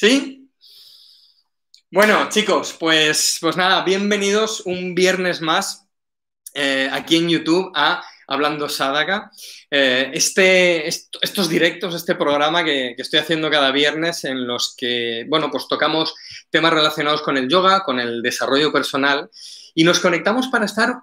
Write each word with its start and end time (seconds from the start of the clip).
¿Sí? 0.00 0.50
Bueno, 1.90 2.30
chicos, 2.30 2.74
pues, 2.80 3.36
pues 3.38 3.54
nada, 3.58 3.84
bienvenidos 3.84 4.62
un 4.64 4.94
viernes 4.94 5.42
más 5.42 5.90
eh, 6.54 6.88
aquí 6.90 7.16
en 7.16 7.28
YouTube 7.28 7.70
a 7.74 8.02
Hablando 8.26 8.70
Sadaka. 8.70 9.30
Eh, 9.70 10.10
este, 10.14 10.88
estos 10.88 11.50
directos, 11.50 11.94
este 11.94 12.14
programa 12.14 12.64
que, 12.64 12.94
que, 12.96 13.02
estoy 13.02 13.20
haciendo 13.20 13.50
cada 13.50 13.72
viernes 13.72 14.24
en 14.24 14.46
los 14.46 14.74
que, 14.74 15.26
bueno, 15.28 15.50
pues 15.50 15.68
tocamos 15.68 16.14
temas 16.48 16.72
relacionados 16.72 17.20
con 17.20 17.36
el 17.36 17.46
yoga, 17.46 17.84
con 17.84 18.00
el 18.00 18.22
desarrollo 18.22 18.72
personal 18.72 19.28
y 19.74 19.84
nos 19.84 20.00
conectamos 20.00 20.48
para 20.48 20.64
estar 20.64 20.94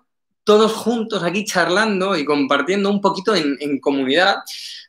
todos 0.47 0.71
juntos 0.71 1.23
aquí 1.23 1.43
charlando 1.43 2.15
y 2.15 2.23
compartiendo 2.23 2.89
un 2.89 3.01
poquito 3.01 3.35
en, 3.35 3.81
comunidad 3.81 4.37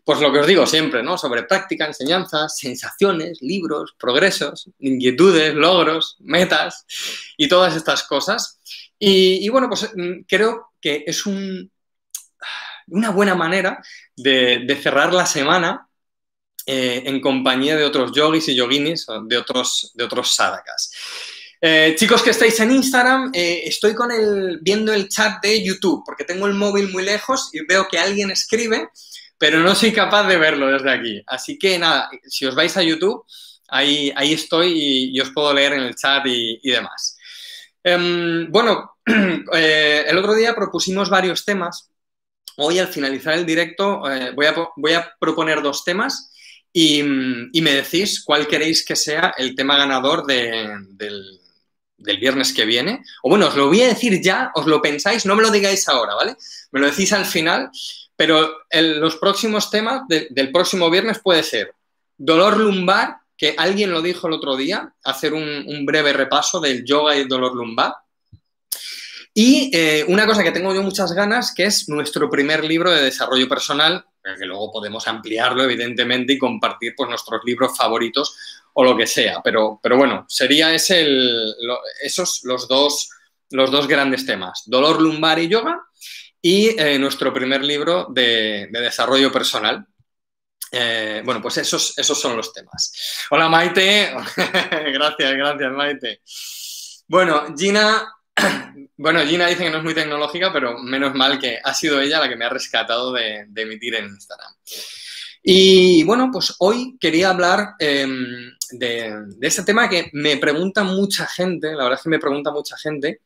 pues 0.04 0.20
lo 0.20 0.32
que 0.32 0.38
os 0.38 0.46
digo 0.46 0.64
siempre, 0.66 1.02
¿no? 1.02 1.18
Sobre 1.18 1.42
práctica, 1.42 1.84
enseñanzas, 1.84 2.56
sensaciones, 2.56 3.42
libros, 3.42 3.96
progresos, 3.98 4.70
inquietudes, 4.78 5.54
logros, 5.54 6.16
metas 6.20 6.86
y 7.36 7.48
todas 7.48 7.74
estas 7.74 8.04
cosas. 8.04 8.60
Y, 9.00 9.48
bueno, 9.48 9.68
pues 9.68 9.90
mm, 9.96 10.22
creo 10.28 10.68
que 10.80 11.02
es 11.04 11.26
un, 11.26 11.70
una 12.86 13.10
buena 13.10 13.34
manera 13.34 13.82
de, 14.16 14.78
cerrar 14.80 15.12
la 15.12 15.26
semana 15.26 15.88
eh, 16.66 17.02
en 17.04 17.20
compañía 17.20 17.76
de 17.76 17.84
otros 17.84 18.12
yogis 18.12 18.48
y 18.48 18.54
yoginis, 18.54 19.06
de 19.26 19.36
otros, 19.36 19.90
de 19.94 20.04
otros 20.04 20.32
sadhakas. 20.36 20.92
Eh, 21.60 21.94
chicos 21.98 22.22
que 22.22 22.30
estáis 22.30 22.58
en 22.60 22.70
Instagram, 22.70 23.32
eh, 23.34 23.62
estoy 23.64 23.94
con 23.94 24.12
el, 24.12 24.60
viendo 24.62 24.92
el 24.92 25.08
chat 25.08 25.42
de 25.42 25.64
YouTube 25.64 26.02
porque 26.06 26.24
tengo 26.24 26.46
el 26.46 26.54
móvil 26.54 26.88
muy 26.90 27.04
lejos 27.04 27.50
y 27.52 27.64
veo 27.66 27.88
que 27.90 27.98
alguien 27.98 28.30
escribe 28.30 28.88
pero 29.38 29.60
no 29.60 29.74
soy 29.74 29.92
capaz 29.92 30.26
de 30.28 30.36
verlo 30.36 30.66
desde 30.66 30.90
aquí. 30.90 31.22
Así 31.26 31.58
que 31.58 31.78
nada, 31.78 32.10
si 32.24 32.44
os 32.44 32.54
vais 32.54 32.76
a 32.76 32.82
YouTube, 32.82 33.24
ahí, 33.68 34.12
ahí 34.16 34.32
estoy 34.32 35.12
y, 35.14 35.20
os 35.20 35.30
puedo 35.30 35.54
leer 35.54 35.74
en 35.74 35.82
el 35.82 35.94
chat 35.94 36.26
y, 36.26 36.60
demás. 36.70 37.16
Um, 37.84 38.50
bueno, 38.50 38.96
eh, 39.54 40.04
el 40.06 40.18
otro 40.18 40.34
día 40.34 40.54
propusimos 40.54 41.08
varios 41.08 41.44
temas. 41.44 41.88
Hoy, 42.56 42.80
al 42.80 42.88
finalizar 42.88 43.34
el 43.34 43.46
directo, 43.46 44.00
voy, 44.34 44.46
a, 44.46 44.54
voy, 44.76 44.92
a, 44.94 45.14
proponer 45.20 45.62
dos 45.62 45.84
temas 45.84 46.32
y, 46.72 46.98
y, 47.52 47.62
me 47.62 47.72
decís 47.72 48.24
cuál 48.24 48.48
queréis 48.48 48.84
que 48.84 48.96
sea 48.96 49.32
el 49.38 49.54
tema 49.54 49.78
ganador 49.78 50.26
de, 50.26 50.68
del, 50.90 51.37
del 51.98 52.18
viernes 52.18 52.52
que 52.52 52.64
viene. 52.64 53.02
O 53.22 53.28
bueno, 53.28 53.48
os 53.48 53.56
lo 53.56 53.66
voy 53.66 53.82
a 53.82 53.88
decir 53.88 54.22
ya, 54.22 54.50
os 54.54 54.66
lo 54.66 54.80
pensáis, 54.80 55.26
no 55.26 55.36
me 55.36 55.42
lo 55.42 55.50
digáis 55.50 55.88
ahora, 55.88 56.14
¿vale? 56.14 56.36
Me 56.72 56.80
lo 56.80 56.86
decís 56.86 57.12
al 57.12 57.26
final 57.26 57.70
pero 58.18 58.62
los 58.72 59.14
próximos 59.14 59.70
temas 59.70 60.02
de, 60.08 60.26
del 60.30 60.50
próximo 60.50 60.90
viernes 60.90 61.20
puede 61.20 61.44
ser 61.44 61.72
dolor 62.16 62.56
lumbar, 62.56 63.18
que 63.36 63.54
alguien 63.56 63.92
lo 63.92 64.02
dijo 64.02 64.26
el 64.26 64.32
otro 64.32 64.56
día, 64.56 64.92
hacer 65.04 65.34
un, 65.34 65.86
breve 65.86 66.12
repaso 66.12 66.58
del 66.58 66.84
yoga 66.84 67.14
y 67.14 67.28
dolor 67.28 67.54
lumbar. 67.54 67.94
Y 69.32 69.70
eh, 69.72 70.04
una 70.08 70.26
cosa 70.26 70.42
que 70.42 70.50
tengo 70.50 70.74
yo 70.74 70.82
muchas 70.82 71.12
ganas, 71.12 71.54
que 71.54 71.66
es 71.66 71.88
nuestro 71.88 72.28
primer 72.28 72.64
libro 72.64 72.90
de 72.90 73.02
desarrollo 73.02 73.48
personal, 73.48 74.04
que 74.36 74.46
luego 74.46 74.72
podemos 74.72 75.06
ampliarlo, 75.06 75.62
evidentemente, 75.62 76.32
y 76.32 76.38
compartir 76.38 76.94
pues, 76.96 77.08
nuestros 77.08 77.40
libros 77.44 77.76
favoritos 77.76 78.36
o 78.74 78.84
lo 78.84 78.96
que 78.96 79.06
sea. 79.06 79.40
Pero, 79.42 79.78
pero 79.82 79.96
bueno, 79.96 80.24
sería 80.28 80.74
ese 80.74 81.00
el, 81.00 81.54
esos 82.02 82.40
los 82.44 82.68
dos, 82.68 83.10
los 83.50 83.70
dos 83.70 83.86
grandes 83.86 84.26
temas, 84.26 84.62
dolor 84.66 85.00
lumbar 85.00 85.38
y 85.38 85.48
yoga 85.48 85.80
y 86.40 86.80
eh, 86.80 86.98
nuestro 86.98 87.32
primer 87.32 87.64
libro 87.64 88.06
de, 88.10 88.68
de 88.70 88.80
desarrollo 88.80 89.32
personal. 89.32 89.86
Eh, 90.70 91.22
bueno, 91.24 91.40
pues 91.40 91.56
esos, 91.58 91.98
esos 91.98 92.20
son 92.20 92.36
los 92.36 92.52
temas. 92.52 92.92
Hola 93.30 93.48
Maite, 93.48 94.14
gracias, 94.92 95.32
gracias 95.32 95.72
Maite. 95.72 96.20
Bueno, 97.06 97.54
Gina, 97.56 98.17
bueno, 98.96 99.20
Gina 99.26 99.46
dice 99.46 99.64
que 99.64 99.70
no 99.70 99.78
es 99.78 99.84
muy 99.84 99.94
tecnológica, 99.94 100.52
pero 100.52 100.78
menos 100.78 101.14
mal 101.14 101.38
que 101.38 101.58
ha 101.62 101.74
sido 101.74 102.00
ella 102.00 102.20
la 102.20 102.28
que 102.28 102.36
me 102.36 102.44
ha 102.44 102.50
rescatado 102.50 103.12
de, 103.12 103.46
de 103.48 103.62
emitir 103.62 103.94
en 103.94 104.06
Instagram. 104.06 104.52
Y 105.42 106.02
bueno, 106.04 106.30
pues 106.32 106.54
hoy 106.58 106.96
quería 107.00 107.30
hablar 107.30 107.74
eh, 107.78 108.06
de, 108.72 109.14
de, 109.26 109.46
este 109.46 109.62
tema 109.62 109.88
que 109.88 110.10
me 110.12 110.36
pregunta 110.36 110.84
mucha 110.84 111.26
gente, 111.26 111.68
la 111.68 111.84
verdad 111.84 111.98
es 111.98 112.02
que 112.02 112.10
me 112.10 112.18
pregunta 112.18 112.50
mucha 112.50 112.76
gente, 112.76 113.20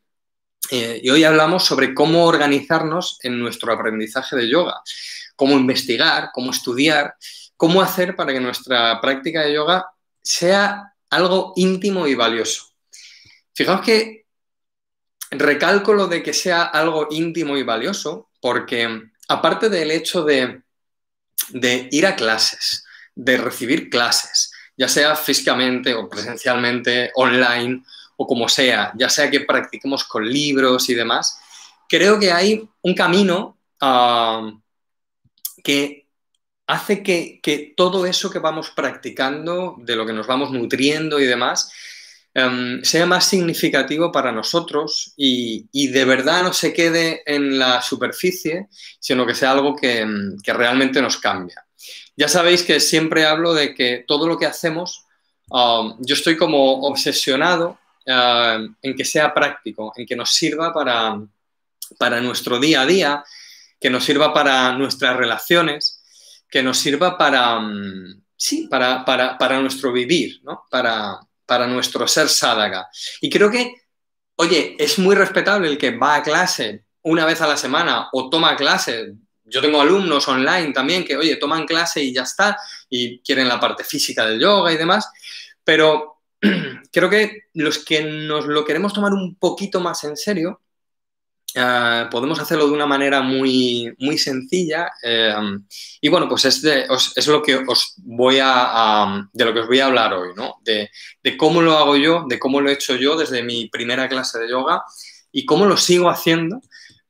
eh, 0.71 1.01
y 1.03 1.09
hoy 1.09 1.23
hablamos 1.23 1.65
sobre 1.65 1.93
cómo 1.93 2.25
organizarnos 2.25 3.19
en 3.21 3.39
nuestro 3.39 3.73
aprendizaje 3.73 4.35
de 4.35 4.49
yoga, 4.49 4.81
cómo 5.35 5.53
investigar, 5.53 6.29
cómo 6.33 6.51
estudiar, 6.51 7.15
cómo 7.57 7.81
hacer 7.81 8.15
para 8.15 8.31
que 8.31 8.39
nuestra 8.39 8.99
práctica 9.01 9.41
de 9.41 9.53
yoga 9.53 9.85
sea 10.21 10.93
algo 11.09 11.53
íntimo 11.55 12.07
y 12.07 12.15
valioso. 12.15 12.67
Fijaos 13.53 13.81
que 13.81 14.22
recalco 15.37 15.93
lo 15.93 16.07
de 16.07 16.23
que 16.23 16.33
sea 16.33 16.63
algo 16.63 17.07
íntimo 17.11 17.57
y 17.57 17.63
valioso 17.63 18.29
porque 18.39 19.09
aparte 19.27 19.69
del 19.69 19.91
hecho 19.91 20.23
de, 20.23 20.61
ir 21.91 22.05
a 22.05 22.15
clases, 22.15 22.85
de 23.15 23.37
recibir 23.37 23.89
clases, 23.89 24.51
ya 24.77 24.87
sea 24.87 25.15
físicamente 25.15 25.93
o 25.93 26.09
presencialmente, 26.09 27.11
online, 27.15 27.83
o 28.17 28.27
como 28.27 28.49
sea, 28.49 28.91
ya 28.95 29.09
sea 29.09 29.29
que 29.29 29.41
practiquemos 29.41 30.03
con 30.03 30.27
libros 30.27 30.89
y 30.89 30.93
demás, 30.93 31.39
creo 31.87 32.19
que 32.19 32.31
hay 32.31 32.67
un 32.81 32.93
camino 32.93 33.57
uh, 33.81 34.59
que 35.63 36.07
hace 36.67 37.03
que, 37.03 37.73
todo 37.75 38.05
eso 38.05 38.29
que 38.29 38.39
vamos 38.39 38.71
practicando, 38.71 39.75
de 39.79 39.95
lo 39.95 40.05
que 40.05 40.13
nos 40.13 40.27
vamos 40.27 40.51
nutriendo 40.51 41.19
y 41.19 41.25
demás, 41.25 41.71
um, 42.35 42.81
sea 42.83 43.05
más 43.05 43.25
significativo 43.25 44.11
para 44.11 44.31
nosotros 44.31 45.13
y, 45.15 45.87
de 45.87 46.05
verdad 46.05 46.43
no 46.43 46.53
se 46.53 46.73
quede 46.73 47.21
en 47.25 47.59
la 47.59 47.81
superficie, 47.81 48.67
sino 48.99 49.25
que 49.25 49.35
sea 49.35 49.51
algo 49.51 49.75
que, 49.75 50.05
que 50.43 50.53
realmente 50.53 51.01
nos 51.01 51.17
cambia. 51.17 51.65
Ya 52.15 52.27
sabéis 52.27 52.63
que 52.63 52.79
siempre 52.79 53.25
hablo 53.25 53.53
de 53.53 53.73
que 53.73 54.03
todo 54.07 54.27
lo 54.27 54.37
que 54.37 54.45
hacemos, 54.45 55.05
uh, 55.49 55.95
yo 55.99 56.15
estoy 56.15 56.37
como 56.37 56.81
obsesionado 56.87 57.79
uh, 58.07 58.67
en 58.81 58.95
que 58.95 59.05
sea 59.05 59.33
práctico, 59.33 59.93
en 59.95 60.05
que 60.05 60.15
nos 60.15 60.31
sirva 60.31 60.71
para, 60.73 61.19
para 61.97 62.21
nuestro 62.21 62.59
día 62.59 62.81
a 62.81 62.85
día, 62.85 63.23
que 63.79 63.89
nos 63.89 64.05
sirva 64.05 64.33
para 64.33 64.73
nuestras 64.77 65.17
relaciones, 65.17 66.03
que 66.49 66.61
nos 66.63 66.77
sirva 66.77 67.17
para, 67.17 67.57
um, 67.57 68.21
sí, 68.37 68.67
para, 68.69 69.03
para, 69.03 69.37
para, 69.37 69.59
nuestro 69.59 69.91
vivir, 69.91 70.39
¿no? 70.43 70.63
para, 70.69 71.19
para 71.53 71.67
nuestro 71.67 72.07
ser 72.07 72.29
sádaga. 72.29 72.89
Y 73.21 73.29
creo 73.29 73.51
que, 73.51 73.75
oye, 74.37 74.75
es 74.79 74.97
muy 74.97 75.13
respetable 75.13 75.67
el 75.67 75.77
que 75.77 75.95
va 75.95 76.15
a 76.15 76.23
clase 76.23 76.85
una 77.03 77.27
vez 77.27 77.41
a 77.41 77.47
la 77.47 77.57
semana 77.57 78.09
o 78.11 78.27
toma 78.27 78.55
clase. 78.55 79.13
Yo 79.43 79.61
tengo 79.61 79.79
alumnos 79.79 80.27
online 80.27 80.73
también 80.73 81.05
que, 81.05 81.15
oye, 81.15 81.35
toman 81.35 81.67
clase 81.67 82.01
y 82.01 82.11
ya 82.11 82.23
está, 82.23 82.57
y 82.89 83.19
quieren 83.19 83.47
la 83.47 83.59
parte 83.59 83.83
física 83.83 84.25
del 84.25 84.39
yoga 84.39 84.73
y 84.73 84.77
demás, 84.77 85.07
pero 85.63 86.21
creo 86.91 87.07
que 87.07 87.43
los 87.53 87.85
que 87.85 88.01
nos 88.01 88.47
lo 88.47 88.65
queremos 88.65 88.91
tomar 88.91 89.13
un 89.13 89.35
poquito 89.35 89.79
más 89.79 90.03
en 90.05 90.17
serio, 90.17 90.59
uh, 91.55 92.09
podemos 92.09 92.39
hacerlo 92.39 92.67
de 92.67 92.73
una 92.73 92.85
manera 92.85 93.21
muy, 93.21 93.93
muy 93.99 94.17
sencilla. 94.17 94.91
Eh, 95.01 95.33
y 96.01 96.09
bueno, 96.09 96.27
pues 96.27 96.45
es, 96.45 96.61
de, 96.61 96.85
os, 96.89 97.13
es, 97.15 97.27
lo 97.27 97.41
que 97.41 97.55
os 97.55 97.93
voy 97.97 98.39
a, 98.41 99.05
um, 99.05 99.29
de 99.33 99.45
lo 99.45 99.53
que 99.53 99.59
os 99.61 99.67
voy 99.67 99.79
a 99.79 99.85
hablar 99.85 100.13
hoy, 100.13 100.29
¿no? 100.35 100.55
De, 100.63 100.89
de, 101.21 101.37
cómo 101.37 101.61
lo 101.61 101.77
hago 101.77 101.95
yo, 101.95 102.25
de 102.27 102.39
cómo 102.39 102.61
lo 102.61 102.69
he 102.69 102.73
hecho 102.73 102.95
yo 102.95 103.15
desde 103.15 103.43
mi 103.43 103.69
primera 103.69 104.07
clase 104.09 104.39
de 104.39 104.49
yoga 104.49 104.83
y 105.31 105.45
cómo 105.45 105.65
lo 105.65 105.77
sigo 105.77 106.09
haciendo 106.09 106.61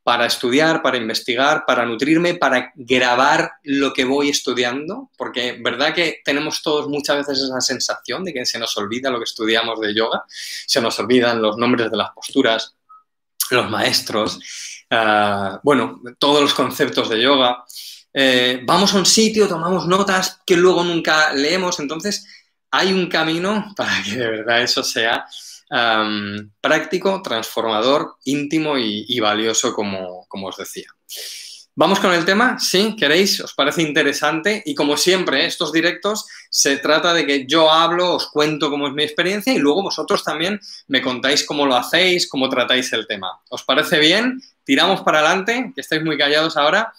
para 0.04 0.26
estudiar, 0.26 0.82
para 0.82 0.98
investigar, 0.98 1.64
para 1.66 1.86
nutrirme, 1.86 2.36
para 2.36 2.74
grabar 2.76 3.54
lo 3.64 3.94
que 3.94 4.04
voy 4.04 4.30
estudiando, 4.30 5.10
porque 5.18 5.58
verdad 5.62 5.94
que 5.96 6.20
tenemos 6.26 6.62
todos 6.62 6.90
muchas 6.90 7.18
veces 7.26 7.42
esa 7.42 7.62
sensación 7.62 8.26
de 8.26 8.34
que 8.34 8.46
se 8.46 8.60
nos 8.60 8.76
olvida 8.78 9.10
lo 9.10 9.18
que 9.18 9.24
estudiamos 9.24 9.80
de 9.80 9.96
yoga, 9.96 10.24
se 10.28 10.82
nos 10.82 11.00
olvidan 11.00 11.42
los 11.42 11.58
nombres 11.58 11.90
de 11.90 11.98
las 11.98 12.12
posturas, 12.12 12.76
los 13.52 13.70
maestros, 13.70 14.40
uh, 14.92 15.58
bueno, 15.64 16.02
todos 16.20 16.42
los 16.42 16.54
conceptos 16.54 17.10
de 17.10 17.22
yoga. 17.22 17.64
Eh, 18.14 18.62
vamos 18.64 18.94
a 18.94 18.98
un 18.98 19.06
sitio, 19.06 19.48
tomamos 19.48 19.88
notas 19.88 20.42
que 20.46 20.56
luego 20.56 20.84
nunca 20.84 21.34
leemos, 21.34 21.80
entonces 21.80 22.28
hay 22.70 22.94
un 22.94 23.08
camino 23.08 23.74
para 23.76 24.04
que 24.04 24.18
de 24.18 24.30
verdad 24.30 24.62
eso 24.62 24.84
sea 24.84 25.26
práctico, 26.62 27.20
transformador, 27.24 28.18
íntimo 28.26 28.78
y, 28.78 29.06
y 29.08 29.20
valioso, 29.20 29.74
como, 29.74 30.28
como, 30.28 30.50
os 30.50 30.58
decía. 30.58 30.86
Vamos 31.76 32.00
con 32.00 32.14
el 32.14 32.24
tema, 32.24 32.60
¿sí? 32.60 32.96
¿Queréis? 32.96 33.40
¿Os 33.40 33.56
parece 33.56 33.82
interesante? 33.82 34.62
Y 34.64 34.76
como 34.76 34.96
siempre, 34.96 35.48
estos 35.48 35.72
directos 35.72 36.28
se 36.52 36.78
trata 36.78 37.16
de 37.16 37.26
que 37.26 37.48
yo 37.48 37.72
hablo, 37.72 38.14
os 38.14 38.28
cuento 38.28 38.70
cómo 38.70 38.86
es 38.86 38.94
mi 38.94 39.02
experiencia 39.02 39.52
y 39.52 39.58
luego 39.58 39.82
vosotros 39.82 40.24
también 40.24 40.60
me 40.88 41.02
contáis 41.02 41.44
cómo 41.44 41.66
lo 41.66 41.76
hacéis, 41.76 42.30
cómo 42.30 42.48
tratáis 42.48 42.94
el 42.94 43.08
tema. 43.08 43.40
¿Os 43.50 43.64
parece 43.64 43.98
bien? 43.98 44.40
Tiramos 44.64 45.02
para 45.02 45.22
adelante, 45.22 45.72
que 45.74 45.82
estáis 45.82 46.04
muy 46.04 46.16
callados 46.16 46.58
ahora. 46.58 46.94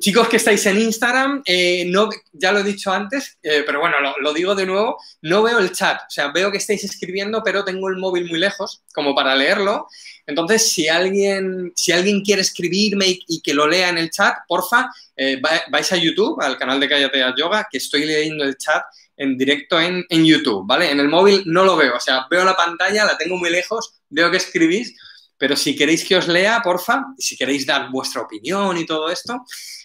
Chicos 0.00 0.28
que 0.28 0.36
estáis 0.36 0.64
en 0.66 0.80
Instagram, 0.80 1.42
eh, 1.44 1.84
no, 1.86 2.10
ya 2.32 2.52
lo 2.52 2.60
he 2.60 2.62
dicho 2.62 2.92
antes, 2.92 3.38
eh, 3.42 3.62
pero 3.64 3.80
bueno, 3.80 3.96
lo, 4.20 4.32
digo 4.32 4.54
de 4.54 4.66
nuevo, 4.66 4.98
no 5.22 5.42
veo 5.42 5.58
el 5.58 5.72
chat, 5.72 6.02
o 6.02 6.10
sea, 6.10 6.28
veo 6.28 6.50
que 6.50 6.58
estáis 6.58 6.84
escribiendo, 6.84 7.42
pero 7.42 7.64
tengo 7.64 7.88
el 7.88 7.96
móvil 7.96 8.26
muy 8.26 8.38
lejos 8.38 8.82
como 8.92 9.14
para 9.14 9.34
leerlo. 9.34 9.88
Entonces, 10.26 10.70
si 10.70 10.88
alguien, 10.88 11.72
si 11.74 11.92
alguien 11.92 12.22
quiere 12.22 12.42
escribirme 12.42 13.18
y, 13.26 13.40
que 13.40 13.54
lo 13.54 13.66
lea 13.66 13.88
en 13.88 13.98
el 13.98 14.10
chat, 14.10 14.36
porfa, 14.46 14.90
eh, 15.16 15.40
vais 15.70 15.92
a 15.92 15.96
YouTube, 15.96 16.40
al 16.42 16.58
canal 16.58 16.78
de 16.78 16.88
Cállate 16.88 17.24
Yoga, 17.36 17.66
que 17.70 17.78
estoy 17.78 18.04
leyendo 18.04 18.44
el 18.44 18.56
chat 18.56 18.82
en 19.16 19.36
directo 19.36 19.80
en, 19.80 20.04
en 20.08 20.24
YouTube, 20.24 20.66
¿vale? 20.66 20.90
En 20.90 21.00
el 21.00 21.08
móvil 21.08 21.42
no 21.46 21.64
lo 21.64 21.76
veo, 21.76 21.96
o 21.96 22.00
sea, 22.00 22.26
veo 22.30 22.44
la 22.44 22.54
pantalla, 22.54 23.04
la 23.04 23.16
tengo 23.16 23.36
muy 23.36 23.50
lejos, 23.50 23.94
veo 24.10 24.30
que 24.30 24.36
escribís, 24.36 24.94
pero 25.38 25.56
si 25.56 25.76
queréis 25.76 26.04
que 26.04 26.16
os 26.16 26.28
lea, 26.28 26.60
porfa, 26.62 27.06
si 27.16 27.36
queréis 27.36 27.64
dar 27.64 27.90
vuestra 27.90 28.22
opinión 28.22 28.76
y 28.76 28.84
todo 28.84 29.08
esto, 29.08 29.44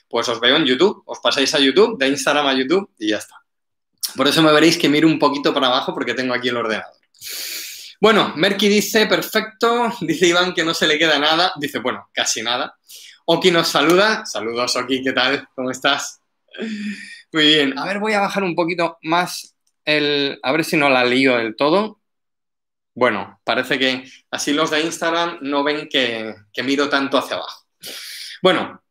pues 0.10 0.28
os 0.28 0.40
veo 0.40 0.58
en 0.58 0.66
YouTube. 0.66 1.04
Os 1.06 1.20
pasáis 1.20 1.54
a 1.54 1.60
YouTube, 1.60 1.98
de 1.98 2.08
Instagram 2.08 2.48
a 2.48 2.54
YouTube 2.54 2.90
y 3.00 3.10
ya 3.10 3.18
está. 3.18 3.36
Por 4.16 4.28
eso 4.28 4.42
me 4.42 4.52
veréis 4.52 4.78
que 4.78 4.90
miro 4.90 5.08
un 5.08 5.18
poquito 5.18 5.54
para 5.54 5.68
abajo 5.68 5.94
porque 5.94 6.14
tengo 6.14 6.34
aquí 6.34 6.50
el 6.50 6.58
ordenador. 6.58 6.94
Bueno, 8.00 8.34
Merky 8.36 8.68
dice, 8.68 9.08
perfecto. 9.08 9.94
Dice 10.02 10.28
Iván 10.28 10.54
que 10.54 10.66
no 10.66 10.74
se 10.74 10.88
le 10.88 11.00
queda 11.00 11.18
nada. 11.18 11.54
Dice, 11.56 11.80
bueno, 11.80 12.10
casi 12.12 12.42
nada. 12.42 12.76
Oki 13.26 13.50
nos 13.50 13.70
saluda. 13.70 14.26
Saludos, 14.26 14.76
Oki, 14.76 15.02
¿qué 15.02 15.14
tal? 15.14 15.48
¿Cómo 15.56 15.72
estás? 15.72 16.20
Muy 17.32 17.48
bien. 17.48 17.80
A 17.80 17.86
ver, 17.86 18.00
voy 18.00 18.14
a 18.14 18.20
bajar 18.20 18.44
un 18.44 18.56
poquito 18.56 18.98
más 19.04 19.56
el... 19.86 20.38
A 20.44 20.52
ver 20.52 20.66
si 20.66 20.76
no 20.76 20.90
la 20.90 21.06
lío 21.06 21.38
del 21.38 21.56
todo. 21.56 22.02
Bueno, 22.96 23.40
parece 23.44 23.80
que 23.80 24.04
así 24.30 24.54
los 24.54 24.70
de 24.70 24.82
Instagram 24.82 25.40
no 25.42 25.64
ven 25.64 25.88
que, 25.90 26.36
miro 26.64 26.90
tanto 26.90 27.18
hacia 27.18 27.38
abajo. 27.38 27.66
Bueno, 28.42 28.84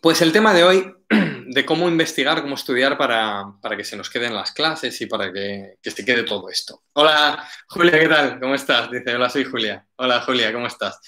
pues 0.00 0.22
el 0.22 0.32
tema 0.32 0.54
de 0.54 0.64
hoy, 0.64 0.94
de 1.08 1.66
cómo 1.66 1.88
investigar, 1.88 2.42
cómo 2.42 2.54
estudiar 2.54 2.96
para, 2.96 3.52
que 3.76 3.84
se 3.84 3.96
nos 3.96 4.08
queden 4.08 4.34
las 4.34 4.52
clases 4.52 5.00
y 5.00 5.06
para 5.06 5.32
que, 5.32 5.76
que, 5.82 5.90
se 5.90 6.04
quede 6.04 6.22
todo 6.22 6.48
esto. 6.48 6.84
Hola, 6.92 7.44
Julia, 7.68 7.98
¿qué 7.98 8.08
tal? 8.08 8.38
¿Cómo 8.40 8.54
estás? 8.54 8.90
Dice, 8.90 9.14
hola, 9.14 9.28
soy 9.28 9.44
Julia. 9.44 9.84
Hola, 9.96 10.20
Julia, 10.20 10.52
¿cómo 10.52 10.66
estás? 10.66 11.00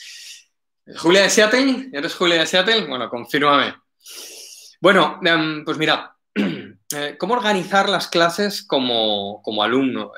¿Julia 0.96 1.22
de 1.22 1.30
Seattle? 1.30 1.90
¿Eres 1.92 2.14
Julia 2.14 2.40
de 2.40 2.46
Seattle? 2.46 2.86
Bueno, 2.86 3.08
confírmame. 3.08 3.74
Bueno, 4.80 5.20
em, 5.22 5.64
pues 5.64 5.78
mira, 5.78 6.16
Eh, 6.92 7.16
cómo 7.18 7.34
organizar 7.34 7.88
las 7.88 8.08
clases 8.08 8.62
como, 8.62 9.42
alumno. 9.62 10.12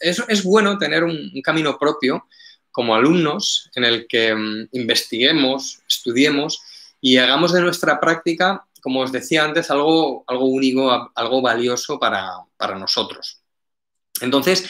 Eh, 0.00 0.14
es, 0.28 0.42
bueno 0.42 0.76
tener 0.76 1.04
un, 1.04 1.30
camino 1.42 1.78
propio 1.78 2.26
como 2.72 2.94
alumnos 2.94 3.70
en 3.74 3.84
el 3.84 4.06
que 4.08 4.34
mm, 4.34 4.68
investiguemos, 4.72 5.80
estudiemos 5.88 6.60
y 7.00 7.18
hagamos 7.18 7.52
de 7.52 7.60
nuestra 7.60 8.00
práctica, 8.00 8.64
como 8.80 9.00
os 9.00 9.12
decía 9.12 9.44
antes, 9.44 9.70
algo, 9.70 10.24
algo 10.26 10.46
único, 10.46 11.12
algo 11.14 11.40
valioso 11.40 12.00
para, 12.00 12.44
nosotros. 12.76 13.40
Entonces, 14.20 14.68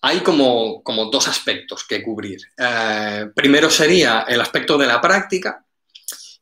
hay 0.00 0.20
como, 0.20 0.82
dos 1.12 1.28
aspectos 1.28 1.84
que 1.84 2.02
cubrir. 2.02 2.40
Eh, 2.58 3.30
primero 3.36 3.70
sería 3.70 4.22
el 4.26 4.40
aspecto 4.40 4.76
de 4.76 4.88
la 4.88 5.00
práctica, 5.00 5.61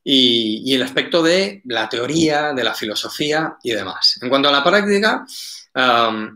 y, 0.03 0.75
el 0.75 0.83
aspecto 0.83 1.23
de 1.23 1.63
la 1.65 1.89
teoría, 1.89 2.53
de 2.53 2.65
la 2.65 2.75
filosofía 2.75 3.57
y 3.63 3.73
demás. 3.73 4.19
En 4.23 4.29
cuanto 4.29 4.49
a 4.49 4.53
la 4.53 4.65
práctica, 4.65 5.27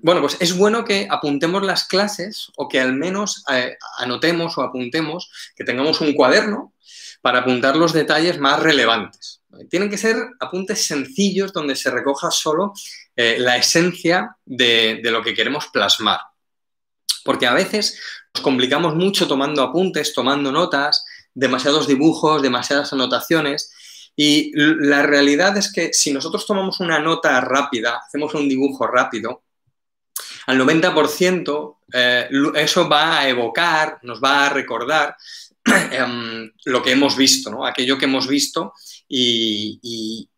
bueno, 0.03 0.21
pues 0.21 0.37
es 0.41 0.57
bueno 0.57 0.85
que 0.85 1.07
apuntemos 1.11 1.63
las 1.63 1.85
clases 1.85 2.53
o 2.57 2.69
que 2.69 2.81
al 2.81 2.93
menos 2.93 3.45
eh, 3.51 3.77
anotemos 3.99 4.57
o 4.59 4.63
apuntemos, 4.63 5.31
que 5.57 5.65
tengamos 5.65 6.01
un 6.01 6.15
cuaderno 6.15 6.73
para 7.21 7.41
apuntar 7.41 7.77
los 7.77 7.93
detalles 7.93 8.39
más 8.39 8.61
relevantes. 8.61 9.41
Tienen 9.71 9.89
que 9.89 9.99
ser 9.99 10.17
apuntes 10.41 10.85
sencillos 10.87 11.53
donde 11.53 11.77
se 11.77 11.91
recoja 11.91 12.31
solo 12.31 12.73
eh, 13.17 13.37
la 13.39 13.57
esencia 13.57 14.37
de 14.45 15.01
lo 15.05 15.23
que 15.23 15.35
queremos 15.35 15.69
plasmar. 15.69 16.21
Porque 17.25 17.47
a 17.47 17.55
veces 17.55 17.99
nos 18.35 18.43
complicamos 18.43 18.95
mucho 18.95 19.27
tomando 19.27 19.63
apuntes, 19.63 20.13
tomando 20.13 20.53
notas, 20.53 21.05
demasiados 21.35 21.87
dibujos, 21.87 22.43
demasiadas 22.43 22.93
anotaciones. 22.93 23.73
Y 24.17 24.53
la 24.55 25.03
realidad 25.03 25.57
es 25.57 25.73
que 25.73 25.93
si 25.93 26.13
nosotros 26.13 26.47
tomamos 26.47 26.81
una 26.81 26.99
nota 27.01 27.41
rápida, 27.41 28.01
hacemos 28.07 28.35
un 28.35 28.49
dibujo 28.49 28.87
rápido, 28.87 29.43
al 30.47 30.61
90% 30.61 31.77
eh, 31.93 32.29
eso 32.57 32.89
va 32.89 33.21
a 33.21 33.29
evocar, 33.29 33.99
nos 34.03 34.23
va 34.23 34.47
a 34.47 34.49
recordar 34.51 35.17
em, 35.91 36.51
lo 36.65 36.83
que 36.83 36.93
hemos 36.93 37.17
visto, 37.17 37.65
aquello 37.65 37.99
que 37.99 38.05
hemos 38.05 38.29
visto 38.29 38.73
y, 39.09 40.29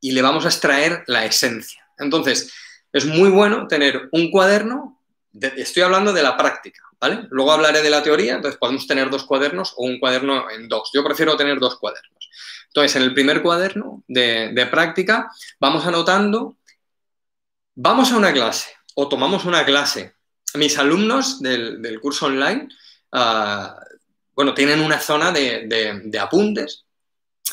le 0.00 0.22
vamos 0.22 0.44
a 0.44 0.48
extraer 0.48 1.04
la 1.06 1.24
esencia. 1.24 1.82
Entonces, 1.98 2.52
es 2.92 3.06
muy 3.06 3.30
bueno 3.30 3.68
tener 3.68 4.08
un 4.12 4.30
cuaderno, 4.30 5.00
estoy 5.32 5.84
hablando 5.84 6.12
de 6.12 6.22
la 6.22 6.36
práctica, 6.36 6.82
Luego 7.30 7.52
hablaré 7.52 7.82
de 7.82 7.90
la 7.90 8.02
teoría, 8.02 8.34
entonces 8.34 8.58
podemos 8.58 8.86
tener 8.86 9.10
dos 9.10 9.24
cuadernos 9.24 9.74
o 9.76 9.84
un 9.84 9.98
cuaderno 9.98 10.48
en 10.50 10.68
dos. 10.68 10.90
Yo 10.94 11.02
prefiero 11.02 11.36
tener 11.36 11.58
dos 11.58 11.78
cuadernos. 11.78 12.30
Entonces, 12.68 12.96
en 12.96 13.02
el 13.02 13.12
primer 13.12 13.42
cuaderno 13.42 14.04
de, 14.06 14.68
práctica 14.70 15.30
vamos 15.58 15.84
anotando, 15.84 16.56
vamos 17.74 18.12
a 18.12 18.16
una 18.16 18.32
clase 18.32 18.70
o 18.94 19.08
tomamos 19.08 19.44
una 19.44 19.64
clase. 19.64 20.14
Mis 20.54 20.78
alumnos 20.78 21.40
del, 21.40 21.98
curso 22.00 22.26
online, 22.26 22.68
ah, 23.12 23.76
bueno, 24.34 24.54
tienen 24.54 24.80
una 24.80 25.00
zona 25.00 25.32
de, 25.32 26.18
apuntes, 26.20 26.84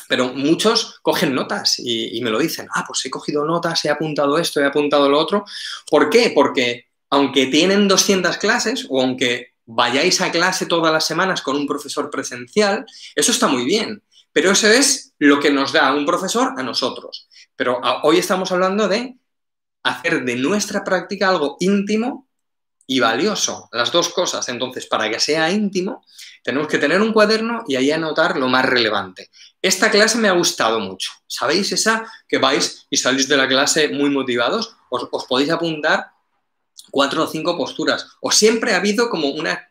pero 0.08 0.32
muchos 0.32 1.00
cogen 1.02 1.34
notas 1.34 1.78
y, 1.78 2.16
y, 2.16 2.20
me 2.22 2.30
lo 2.30 2.38
dicen. 2.38 2.68
Ah, 2.72 2.84
pues 2.86 3.04
he 3.04 3.10
cogido 3.10 3.44
notas, 3.44 3.84
he 3.84 3.90
apuntado 3.90 4.38
esto, 4.38 4.60
he 4.60 4.64
apuntado 4.64 5.08
lo 5.08 5.18
otro. 5.18 5.44
¿Por 5.90 6.08
qué? 6.08 6.30
Porque 6.34 6.89
aunque 7.10 7.46
tienen 7.46 7.88
200 7.88 8.36
clases 8.38 8.86
o 8.88 9.02
aunque 9.02 9.54
vayáis 9.66 10.20
a 10.20 10.32
clase 10.32 10.66
todas 10.66 10.92
las 10.92 11.06
semanas 11.06 11.42
con 11.42 11.56
un 11.56 11.66
profesor 11.66 12.10
presencial, 12.10 12.86
eso 13.14 13.32
está 13.32 13.48
muy 13.48 13.64
bien. 13.64 14.02
Pero 14.32 14.52
eso 14.52 14.68
es 14.68 15.14
lo 15.18 15.40
que 15.40 15.50
nos 15.50 15.72
da 15.72 15.92
un 15.92 16.06
profesor 16.06 16.54
a 16.56 16.62
nosotros. 16.62 17.28
Pero 17.56 17.80
hoy 18.04 18.18
estamos 18.18 18.52
hablando 18.52 18.88
de 18.88 19.16
hacer 19.82 20.24
de 20.24 20.36
nuestra 20.36 20.84
práctica 20.84 21.28
algo 21.28 21.56
íntimo 21.60 22.28
y 22.86 23.00
valioso, 23.00 23.68
las 23.72 23.92
dos 23.92 24.08
cosas. 24.10 24.48
Entonces, 24.48 24.86
para 24.86 25.10
que 25.10 25.20
sea 25.20 25.50
íntimo, 25.50 26.04
tenemos 26.42 26.68
que 26.68 26.78
tener 26.78 27.00
un 27.00 27.12
cuaderno 27.12 27.64
y 27.66 27.76
ahí 27.76 27.90
anotar 27.90 28.36
lo 28.36 28.48
más 28.48 28.64
relevante. 28.64 29.30
Esta 29.62 29.90
clase 29.90 30.18
me 30.18 30.28
ha 30.28 30.32
gustado 30.32 30.80
mucho. 30.80 31.10
¿Sabéis 31.26 31.70
esa 31.72 32.10
que 32.28 32.38
vais 32.38 32.86
y 32.88 32.96
salís 32.96 33.28
de 33.28 33.36
la 33.36 33.48
clase 33.48 33.88
muy 33.88 34.10
motivados? 34.10 34.76
Os, 34.88 35.08
os 35.10 35.24
podéis 35.26 35.50
apuntar 35.50 36.12
cuatro 36.90 37.24
o 37.24 37.26
cinco 37.26 37.56
posturas. 37.56 38.06
O 38.20 38.30
siempre 38.30 38.72
ha 38.72 38.76
habido 38.76 39.10
como 39.10 39.28
una, 39.28 39.66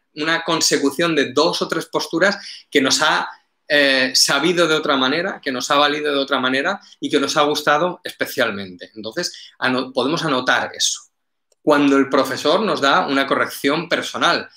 consecución 0.46 1.16
de 1.16 1.32
dos 1.32 1.62
o 1.62 1.68
tres 1.68 1.86
posturas 1.86 2.38
que 2.70 2.82
nos 2.82 3.02
ha 3.02 3.30
eh, 3.68 4.12
sabido 4.14 4.68
de 4.68 4.76
otra 4.76 4.98
manera, 4.98 5.40
que 5.42 5.52
nos 5.52 5.72
ha 5.72 5.76
valido 5.76 6.12
de 6.12 6.20
otra 6.20 6.40
manera 6.40 6.82
y 7.00 7.10
que 7.10 7.20
nos 7.20 7.38
ha 7.38 7.44
gustado 7.44 8.02
especialmente. 8.04 8.92
Entonces, 8.96 9.52
podemos 9.94 10.26
anotar 10.26 10.72
eso. 10.76 11.02
Cuando 11.62 11.98
el 11.98 12.10
profesor 12.10 12.62
nos 12.62 12.82
da 12.82 13.08
una 13.08 13.28
corrección 13.28 13.88
personal, 13.88 14.50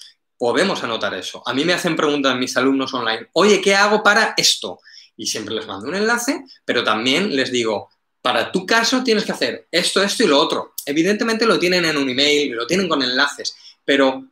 podemos 0.42 0.82
anotar 0.82 1.14
eso. 1.14 1.40
A 1.46 1.54
mí 1.54 1.64
me 1.64 1.72
hacen 1.72 1.94
preguntas 1.94 2.36
mis 2.36 2.56
alumnos 2.56 2.92
online, 2.94 3.28
oye, 3.34 3.60
¿qué 3.60 3.76
hago 3.76 4.02
para 4.02 4.34
esto? 4.36 4.80
Y 5.16 5.26
siempre 5.26 5.54
les 5.54 5.68
mando 5.68 5.86
un 5.86 5.94
enlace, 5.94 6.44
pero 6.64 6.82
también 6.82 7.36
les 7.36 7.52
digo, 7.52 7.90
para 8.22 8.52
tu 8.52 8.64
caso 8.64 9.02
tienes 9.02 9.24
que 9.24 9.32
hacer 9.32 9.66
esto, 9.70 10.02
esto 10.02 10.22
y 10.22 10.28
lo 10.28 10.38
otro. 10.38 10.74
Evidentemente 10.86 11.44
lo 11.44 11.58
tienen 11.58 11.84
en 11.84 11.96
un 11.96 12.08
email, 12.08 12.52
lo 12.52 12.66
tienen 12.66 12.88
con 12.88 13.02
enlaces, 13.02 13.54
pero 13.84 14.24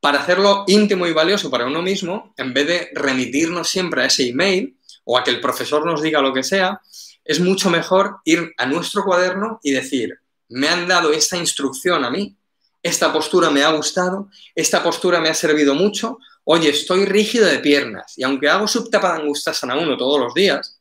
para 0.00 0.20
hacerlo 0.20 0.64
íntimo 0.66 1.06
y 1.06 1.12
valioso 1.12 1.50
para 1.50 1.66
uno 1.66 1.82
mismo, 1.82 2.32
en 2.38 2.54
vez 2.54 2.66
de 2.66 2.90
remitirnos 2.94 3.68
siempre 3.68 4.02
a 4.02 4.06
ese 4.06 4.26
email 4.26 4.74
o 5.04 5.18
a 5.18 5.22
que 5.22 5.30
el 5.30 5.40
profesor 5.40 5.84
nos 5.84 6.00
diga 6.00 6.22
lo 6.22 6.32
que 6.32 6.42
sea, 6.42 6.80
es 7.22 7.38
mucho 7.38 7.68
mejor 7.68 8.16
ir 8.24 8.52
a 8.56 8.64
nuestro 8.64 9.04
cuaderno 9.04 9.60
y 9.62 9.72
decir, 9.72 10.18
me 10.48 10.68
han 10.68 10.88
dado 10.88 11.12
esta 11.12 11.36
instrucción 11.36 12.04
a 12.04 12.10
mí, 12.10 12.34
esta 12.82 13.12
postura 13.12 13.50
me 13.50 13.62
ha 13.62 13.70
gustado, 13.72 14.30
esta 14.54 14.82
postura 14.82 15.20
me 15.20 15.28
ha 15.28 15.34
servido 15.34 15.74
mucho, 15.74 16.18
oye, 16.44 16.70
estoy 16.70 17.04
rígido 17.04 17.46
de 17.46 17.58
piernas 17.58 18.14
y 18.16 18.22
aunque 18.22 18.48
hago 18.48 18.66
subtapadangustasana 18.66 19.76
uno 19.76 19.98
todos 19.98 20.18
los 20.18 20.32
días, 20.32 20.80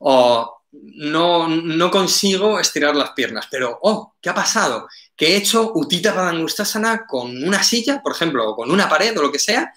o 0.00 0.63
no, 0.82 1.48
no, 1.48 1.90
consigo 1.90 2.58
estirar 2.58 2.94
las 2.94 3.10
piernas, 3.10 3.46
pero, 3.50 3.78
oh, 3.82 4.14
¿qué 4.20 4.30
ha 4.30 4.34
pasado? 4.34 4.88
Que 5.16 5.28
he 5.28 5.36
hecho 5.36 5.72
Utita 5.74 6.14
Padangustasana 6.14 7.06
con 7.06 7.42
una 7.42 7.62
silla, 7.62 8.02
por 8.02 8.12
ejemplo, 8.12 8.48
o 8.48 8.56
con 8.56 8.70
una 8.70 8.88
pared 8.88 9.16
o 9.18 9.22
lo 9.22 9.32
que 9.32 9.38
sea, 9.38 9.72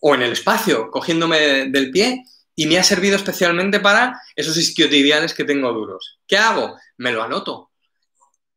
o 0.00 0.14
en 0.14 0.22
el 0.22 0.32
espacio, 0.32 0.90
cogiéndome 0.90 1.70
del 1.70 1.90
pie, 1.90 2.24
y 2.54 2.66
me 2.66 2.78
ha 2.78 2.82
servido 2.82 3.16
especialmente 3.16 3.80
para 3.80 4.20
esos 4.34 4.56
isquiotibiales 4.56 5.34
que 5.34 5.44
tengo 5.44 5.72
duros. 5.72 6.18
¿Qué 6.26 6.36
hago? 6.36 6.76
Me 6.96 7.12
lo 7.12 7.22
anoto. 7.22 7.70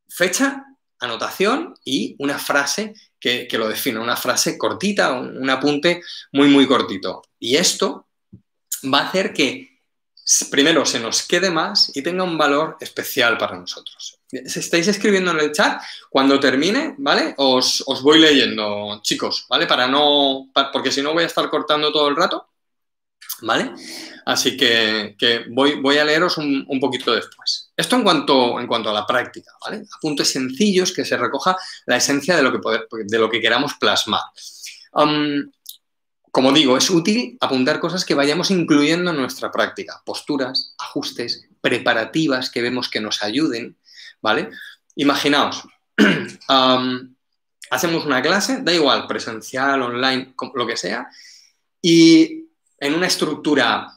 Fecha, 0.10 0.66
anotación 1.00 1.76
y 1.84 2.16
una 2.20 2.40
frase 2.40 2.94
que, 3.20 3.48
que 3.48 3.58
lo 3.58 3.68
define, 3.68 4.00
una 4.00 4.18
frase 4.18 4.58
cortita, 4.58 5.14
un 5.14 5.50
apunte 5.50 6.02
muy, 6.32 6.48
muy 6.48 6.68
cortito. 6.68 7.22
Y 7.40 7.58
esto 7.58 8.08
va 8.84 9.00
a 9.00 9.08
hacer 9.08 9.34
que 9.34 9.71
primero 10.50 10.86
se 10.86 11.00
nos 11.00 11.24
quede 11.24 11.50
más 11.50 11.92
y 11.96 12.02
tenga 12.02 12.24
un 12.24 12.38
valor 12.38 12.78
especial 12.80 13.38
para 13.38 13.58
nosotros. 13.58 14.20
Si 14.28 14.60
estáis 14.60 14.88
escribiendo 14.88 15.32
en 15.32 15.40
el 15.40 15.52
chat, 15.52 15.82
cuando 16.10 16.40
termine, 16.40 16.96
¿vale? 16.98 17.34
Os, 17.38 17.84
voy 18.02 18.20
leyendo, 18.20 19.02
chicos, 19.02 19.46
¿vale? 19.50 19.68
Para 19.68 19.88
no, 19.88 20.50
porque 20.72 20.92
si 20.92 21.02
no 21.02 21.14
voy 21.14 21.24
a 21.24 21.28
estar 21.28 21.50
cortando 21.50 21.92
todo 21.92 22.08
el 22.08 22.16
rato, 22.16 22.48
¿vale? 23.42 23.72
Así 24.26 24.56
que, 24.56 25.16
voy, 25.50 25.82
voy, 25.82 25.98
a 25.98 26.06
leeros 26.06 26.38
un, 26.38 26.80
poquito 26.80 27.14
después. 27.14 27.72
Esto 27.76 27.98
en 27.98 28.04
cuanto, 28.04 28.60
en 28.60 28.68
cuanto 28.68 28.90
a 28.90 28.94
la 28.94 29.06
práctica, 29.06 29.52
¿vale? 29.66 29.84
Apuntes 29.98 30.32
sencillos 30.32 30.94
que 30.94 31.04
se 31.04 31.18
recoja 31.18 31.58
la 31.86 31.98
esencia 31.98 32.38
de 32.38 32.44
lo 32.44 32.52
que, 32.54 32.60
poder, 32.60 32.88
de 32.90 33.20
lo 33.20 33.30
que 33.30 33.42
queramos 33.42 33.74
plasmar. 33.74 34.22
Como 36.32 36.54
digo, 36.54 36.78
es 36.78 36.90
útil 36.90 37.38
apuntar 37.42 37.80
cosas 37.82 38.06
que 38.06 38.16
vayamos 38.16 38.52
incluyendo 38.52 39.12
en 39.12 39.18
nuestra 39.18 39.52
práctica, 39.52 40.02
posturas, 40.06 40.74
ajustes, 40.78 41.48
preparativas 41.60 42.50
que 42.50 42.62
vemos 42.62 42.90
que 42.90 43.02
nos 43.02 43.22
ayuden, 43.22 43.78
¿vale? 44.22 44.50
Imaginaos, 44.96 45.64
hacemos 47.70 48.06
una 48.06 48.22
clase, 48.22 48.62
da 48.62 48.74
igual, 48.74 49.08
presencial, 49.08 49.82
online, 49.82 50.34
lo 50.56 50.66
que 50.66 50.78
sea, 50.78 51.10
y 51.82 52.46
en 52.78 52.94
una 52.94 53.08
estructura 53.08 53.88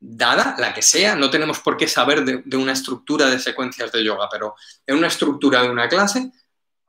dada, 0.00 0.56
la 0.58 0.74
que 0.74 0.82
sea, 0.82 1.16
no 1.16 1.30
tenemos 1.30 1.60
por 1.60 1.76
qué 1.76 1.86
saber 1.86 2.24
de, 2.24 2.56
una 2.56 2.72
estructura 2.72 3.26
de 3.26 3.38
secuencias 3.38 3.92
de 3.92 4.04
yoga, 4.04 4.28
pero 4.30 4.54
en 4.86 4.96
una 4.96 5.08
estructura 5.08 5.62
de 5.62 5.70
una 5.70 5.88
clase, 5.88 6.30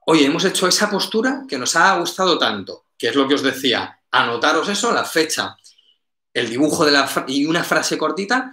oye, 0.05 0.25
hemos 0.25 0.43
hecho 0.45 0.67
esa 0.67 0.89
postura 0.89 1.43
que 1.47 1.57
nos 1.57 1.75
ha 1.75 1.97
gustado 1.97 2.37
tanto, 2.37 2.85
que 2.97 3.09
es 3.09 3.15
lo 3.15 3.27
que 3.27 3.35
os 3.35 3.43
decía, 3.43 3.94
anotaros 4.15 4.69
eso, 4.69 4.91
la 4.91 5.03
fecha, 5.03 5.57
el 6.33 6.49
dibujo 6.49 6.85
de 6.85 6.91
la 6.91 7.25
y 7.27 7.45
una 7.45 7.63
frase 7.63 7.97
cortita, 7.97 8.51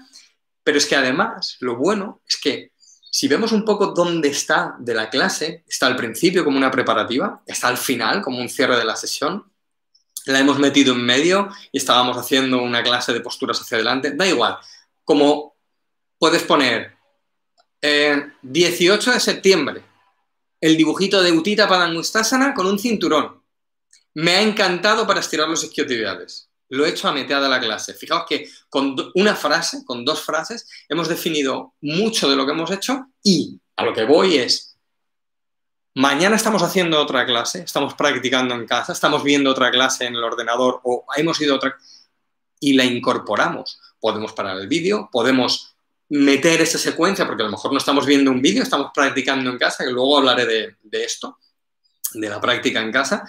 pero 0.62 0.78
es 0.78 0.87
que 0.87 0.97
además 0.97 1.57
lo 1.61 1.76
bueno 1.76 2.23
es 2.26 2.37
que 2.37 2.73
si 3.11 3.28
vemos 3.28 3.52
un 3.52 3.64
poco 3.64 3.88
dónde 3.88 4.28
está 4.28 4.75
de 4.78 4.95
la 4.95 5.11
clase, 5.11 5.64
está 5.66 5.87
al 5.87 5.97
principio 5.97 6.45
como 6.45 6.57
una 6.57 6.71
preparativa, 6.71 7.42
está 7.47 7.69
al 7.69 7.76
final 7.76 8.23
como 8.23 8.38
un 8.38 8.49
cierre 8.49 8.76
de 8.76 8.85
la 8.85 8.97
sesión, 8.97 9.52
la 10.26 10.38
hemos 10.38 10.59
metido 10.59 10.95
en 10.95 11.04
medio 11.04 11.50
y 11.71 11.78
estábamos 11.78 12.16
haciendo 12.16 12.62
una 12.62 12.83
clase 12.83 13.12
de 13.12 13.21
posturas 13.21 13.61
hacia 13.61 13.76
adelante, 13.76 14.12
da 14.14 14.26
igual, 14.26 14.57
como 15.04 15.57
puedes 16.19 16.42
poner 16.42 16.97
18 18.42 19.12
de 19.12 19.21
septiembre, 19.21 19.83
el 20.61 20.76
dibujito 20.76 21.21
de 21.23 21.33
Utita 21.33 21.69
Padangustasana 21.69 22.54
con 22.54 22.66
un 22.66 22.78
cinturón. 22.78 23.41
Me 24.14 24.33
ha 24.33 24.42
encantado 24.42 25.07
para 25.07 25.21
estirar 25.21 25.49
los 25.49 25.64
isquiotibiales. 25.64 26.49
Lo 26.69 26.87
he 26.87 26.90
hecho 26.90 27.09
a 27.09 27.12
de 27.12 27.49
la 27.49 27.61
clase. 27.61 27.95
Fijaos 27.95 28.25
que 28.28 28.49
con 28.69 28.97
una 29.14 29.37
frase, 29.37 29.85
con 29.85 30.04
dos 30.04 30.23
frases, 30.23 30.66
hemos 30.88 31.09
definido 31.09 31.75
mucho 31.83 32.31
de 32.31 32.37
lo 32.37 32.47
que 32.47 32.52
hemos 32.52 32.71
hecho 32.71 33.07
y 33.23 33.61
a 33.76 33.85
lo 33.85 33.92
que 33.92 34.04
voy 34.04 34.38
es, 34.38 34.73
Mañana 35.95 36.37
estamos 36.37 36.62
haciendo 36.62 36.99
otra 36.99 37.26
clase, 37.26 37.61
estamos 37.64 37.92
practicando 37.92 38.54
en 38.54 38.66
casa, 38.66 38.95
estamos 38.95 39.23
viendo 39.23 39.50
otra 39.50 39.71
clase 39.71 40.07
en 40.07 40.14
el 40.14 40.25
ordenador 40.25 40.81
o 40.85 41.04
hemos 41.16 41.38
ido 41.42 41.52
a 41.52 41.57
otra 41.57 41.76
y 42.59 42.73
la 42.73 42.85
incorporamos. 42.85 43.78
Podemos 44.00 44.33
parar 44.33 44.57
el 44.57 44.69
vídeo, 44.69 45.11
podemos 45.12 45.75
meter 46.09 46.62
esa 46.62 46.78
secuencia, 46.78 47.26
porque 47.26 47.42
a 47.42 47.47
lo 47.47 47.52
mejor 47.52 47.73
no 47.73 47.78
estamos 47.78 48.07
viendo 48.07 48.31
un 48.31 48.40
vídeo, 48.40 48.62
estamos 48.62 48.90
practicando 48.95 49.50
en 49.50 49.59
casa, 49.59 49.85
que 49.85 49.90
luego 49.90 50.16
hablaré 50.16 50.47
de, 50.47 50.76
de 50.83 51.04
esto, 51.04 51.38
de 52.14 52.28
la 52.28 52.40
práctica 52.40 52.81
en 52.81 52.90
casa, 52.90 53.28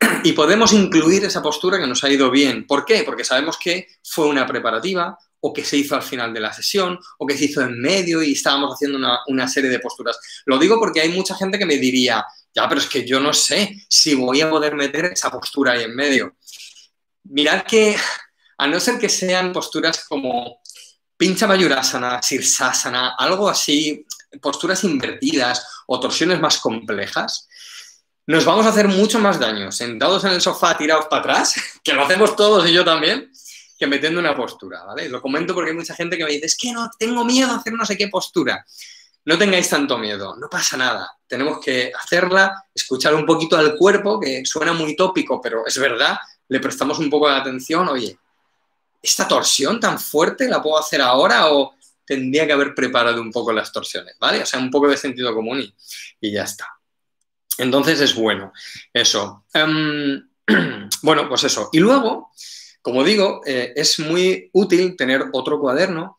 y 0.24 0.32
podemos 0.32 0.72
incluir 0.72 1.24
esa 1.24 1.42
postura 1.42 1.78
que 1.78 1.86
nos 1.86 2.02
ha 2.04 2.10
ido 2.10 2.30
bien. 2.30 2.66
¿Por 2.66 2.84
qué? 2.84 3.02
Porque 3.02 3.24
sabemos 3.24 3.58
que 3.58 3.88
fue 4.02 4.26
una 4.26 4.46
preparativa, 4.46 5.18
o 5.40 5.52
que 5.52 5.64
se 5.64 5.76
hizo 5.76 5.94
al 5.94 6.02
final 6.02 6.32
de 6.34 6.40
la 6.40 6.52
sesión, 6.52 6.98
o 7.18 7.26
que 7.26 7.36
se 7.36 7.44
hizo 7.44 7.62
en 7.62 7.80
medio 7.80 8.22
y 8.22 8.32
estábamos 8.32 8.74
haciendo 8.74 8.98
una, 9.28 9.48
serie 9.48 9.70
de 9.70 9.78
posturas. 9.78 10.18
Lo 10.46 10.58
digo 10.58 10.78
porque 10.78 11.00
hay 11.00 11.10
mucha 11.10 11.34
gente 11.34 11.58
que 11.58 11.66
me 11.66 11.76
diría, 11.76 12.24
ya, 12.54 12.68
pero 12.68 12.80
es 12.80 12.86
que 12.86 13.06
yo 13.06 13.20
no 13.20 13.32
sé 13.32 13.86
si 13.88 14.14
voy 14.14 14.40
a 14.40 14.50
poder 14.50 14.74
meter 14.74 15.06
esa 15.06 15.30
postura 15.30 15.72
ahí 15.72 15.84
en 15.84 15.94
medio. 15.94 16.36
Mirad 17.24 17.62
que, 17.62 17.96
a 18.58 18.66
no 18.66 18.80
ser 18.80 18.98
que 18.98 19.08
sean 19.08 19.52
posturas 19.52 20.04
como 20.08 20.60
pincha 21.16 21.46
mayurasana, 21.46 22.22
sirsasana, 22.22 23.14
algo 23.16 23.48
así, 23.48 24.04
posturas 24.40 24.84
invertidas 24.84 25.66
o 25.86 25.98
torsiones 26.00 26.40
más 26.40 26.58
complejas, 26.58 27.47
nos 28.28 28.44
vamos 28.44 28.66
a 28.66 28.68
hacer 28.68 28.88
mucho 28.88 29.18
más 29.18 29.40
daño 29.40 29.72
sentados 29.72 30.22
en 30.24 30.32
el 30.32 30.42
sofá 30.42 30.76
tirados 30.76 31.06
para 31.06 31.20
atrás, 31.20 31.54
que 31.82 31.94
lo 31.94 32.02
hacemos 32.02 32.36
todos 32.36 32.68
y 32.68 32.74
yo 32.74 32.84
también, 32.84 33.32
que 33.78 33.86
metiendo 33.86 34.20
una 34.20 34.36
postura, 34.36 34.84
¿vale? 34.84 35.08
Lo 35.08 35.22
comento 35.22 35.54
porque 35.54 35.70
hay 35.70 35.76
mucha 35.76 35.94
gente 35.94 36.18
que 36.18 36.24
me 36.24 36.32
dice, 36.32 36.44
es 36.44 36.56
que 36.58 36.70
no, 36.70 36.90
tengo 36.98 37.24
miedo 37.24 37.50
a 37.50 37.56
hacer 37.56 37.72
no 37.72 37.86
sé 37.86 37.96
qué 37.96 38.08
postura. 38.08 38.66
No 39.24 39.38
tengáis 39.38 39.70
tanto 39.70 39.96
miedo, 39.96 40.36
no 40.36 40.48
pasa 40.50 40.76
nada. 40.76 41.10
Tenemos 41.26 41.58
que 41.58 41.90
hacerla, 41.98 42.64
escuchar 42.74 43.14
un 43.14 43.24
poquito 43.24 43.56
al 43.56 43.76
cuerpo, 43.76 44.20
que 44.20 44.44
suena 44.44 44.74
muy 44.74 44.94
tópico, 44.94 45.40
pero 45.40 45.66
es 45.66 45.78
verdad, 45.78 46.18
le 46.48 46.60
prestamos 46.60 46.98
un 46.98 47.08
poco 47.08 47.30
de 47.30 47.36
atención, 47.36 47.88
oye, 47.88 48.18
¿esta 49.02 49.26
torsión 49.26 49.80
tan 49.80 49.98
fuerte 49.98 50.48
la 50.48 50.60
puedo 50.60 50.78
hacer 50.78 51.00
ahora 51.00 51.50
o 51.50 51.76
tendría 52.04 52.46
que 52.46 52.52
haber 52.52 52.74
preparado 52.74 53.22
un 53.22 53.32
poco 53.32 53.52
las 53.52 53.72
torsiones, 53.72 54.16
¿vale? 54.20 54.42
O 54.42 54.46
sea, 54.46 54.60
un 54.60 54.70
poco 54.70 54.86
de 54.86 54.98
sentido 54.98 55.34
común 55.34 55.60
y, 55.60 55.74
y 56.20 56.30
ya 56.30 56.42
está. 56.42 56.77
Entonces 57.58 58.00
es 58.00 58.14
bueno 58.14 58.52
eso. 58.92 59.44
Em, 59.52 60.28
bueno, 61.02 61.28
pues 61.28 61.44
eso. 61.44 61.68
Y 61.72 61.80
luego, 61.80 62.30
como 62.80 63.04
digo, 63.04 63.42
eh, 63.44 63.72
es 63.76 63.98
muy 63.98 64.48
útil 64.52 64.96
tener 64.96 65.26
otro 65.32 65.60
cuaderno 65.60 66.16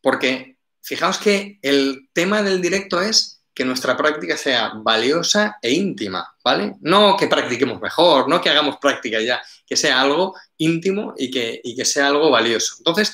porque 0.00 0.56
fijaos 0.80 1.18
que 1.18 1.58
el 1.62 2.08
tema 2.12 2.42
del 2.42 2.62
directo 2.62 3.00
es 3.00 3.38
que 3.58 3.64
nuestra 3.64 3.96
práctica 3.96 4.36
sea 4.36 4.70
valiosa 4.76 5.58
e 5.60 5.72
íntima, 5.72 6.32
¿vale? 6.44 6.76
No 6.80 7.16
que 7.16 7.26
practiquemos 7.26 7.80
mejor, 7.80 8.28
no 8.28 8.40
que 8.40 8.50
hagamos 8.50 8.76
práctica 8.76 9.20
ya, 9.20 9.42
que 9.66 9.76
sea 9.76 10.00
algo 10.00 10.36
íntimo 10.58 11.12
y 11.18 11.28
que, 11.28 11.60
que 11.76 11.84
sea 11.84 12.06
algo 12.06 12.30
valioso. 12.30 12.76
Entonces, 12.78 13.12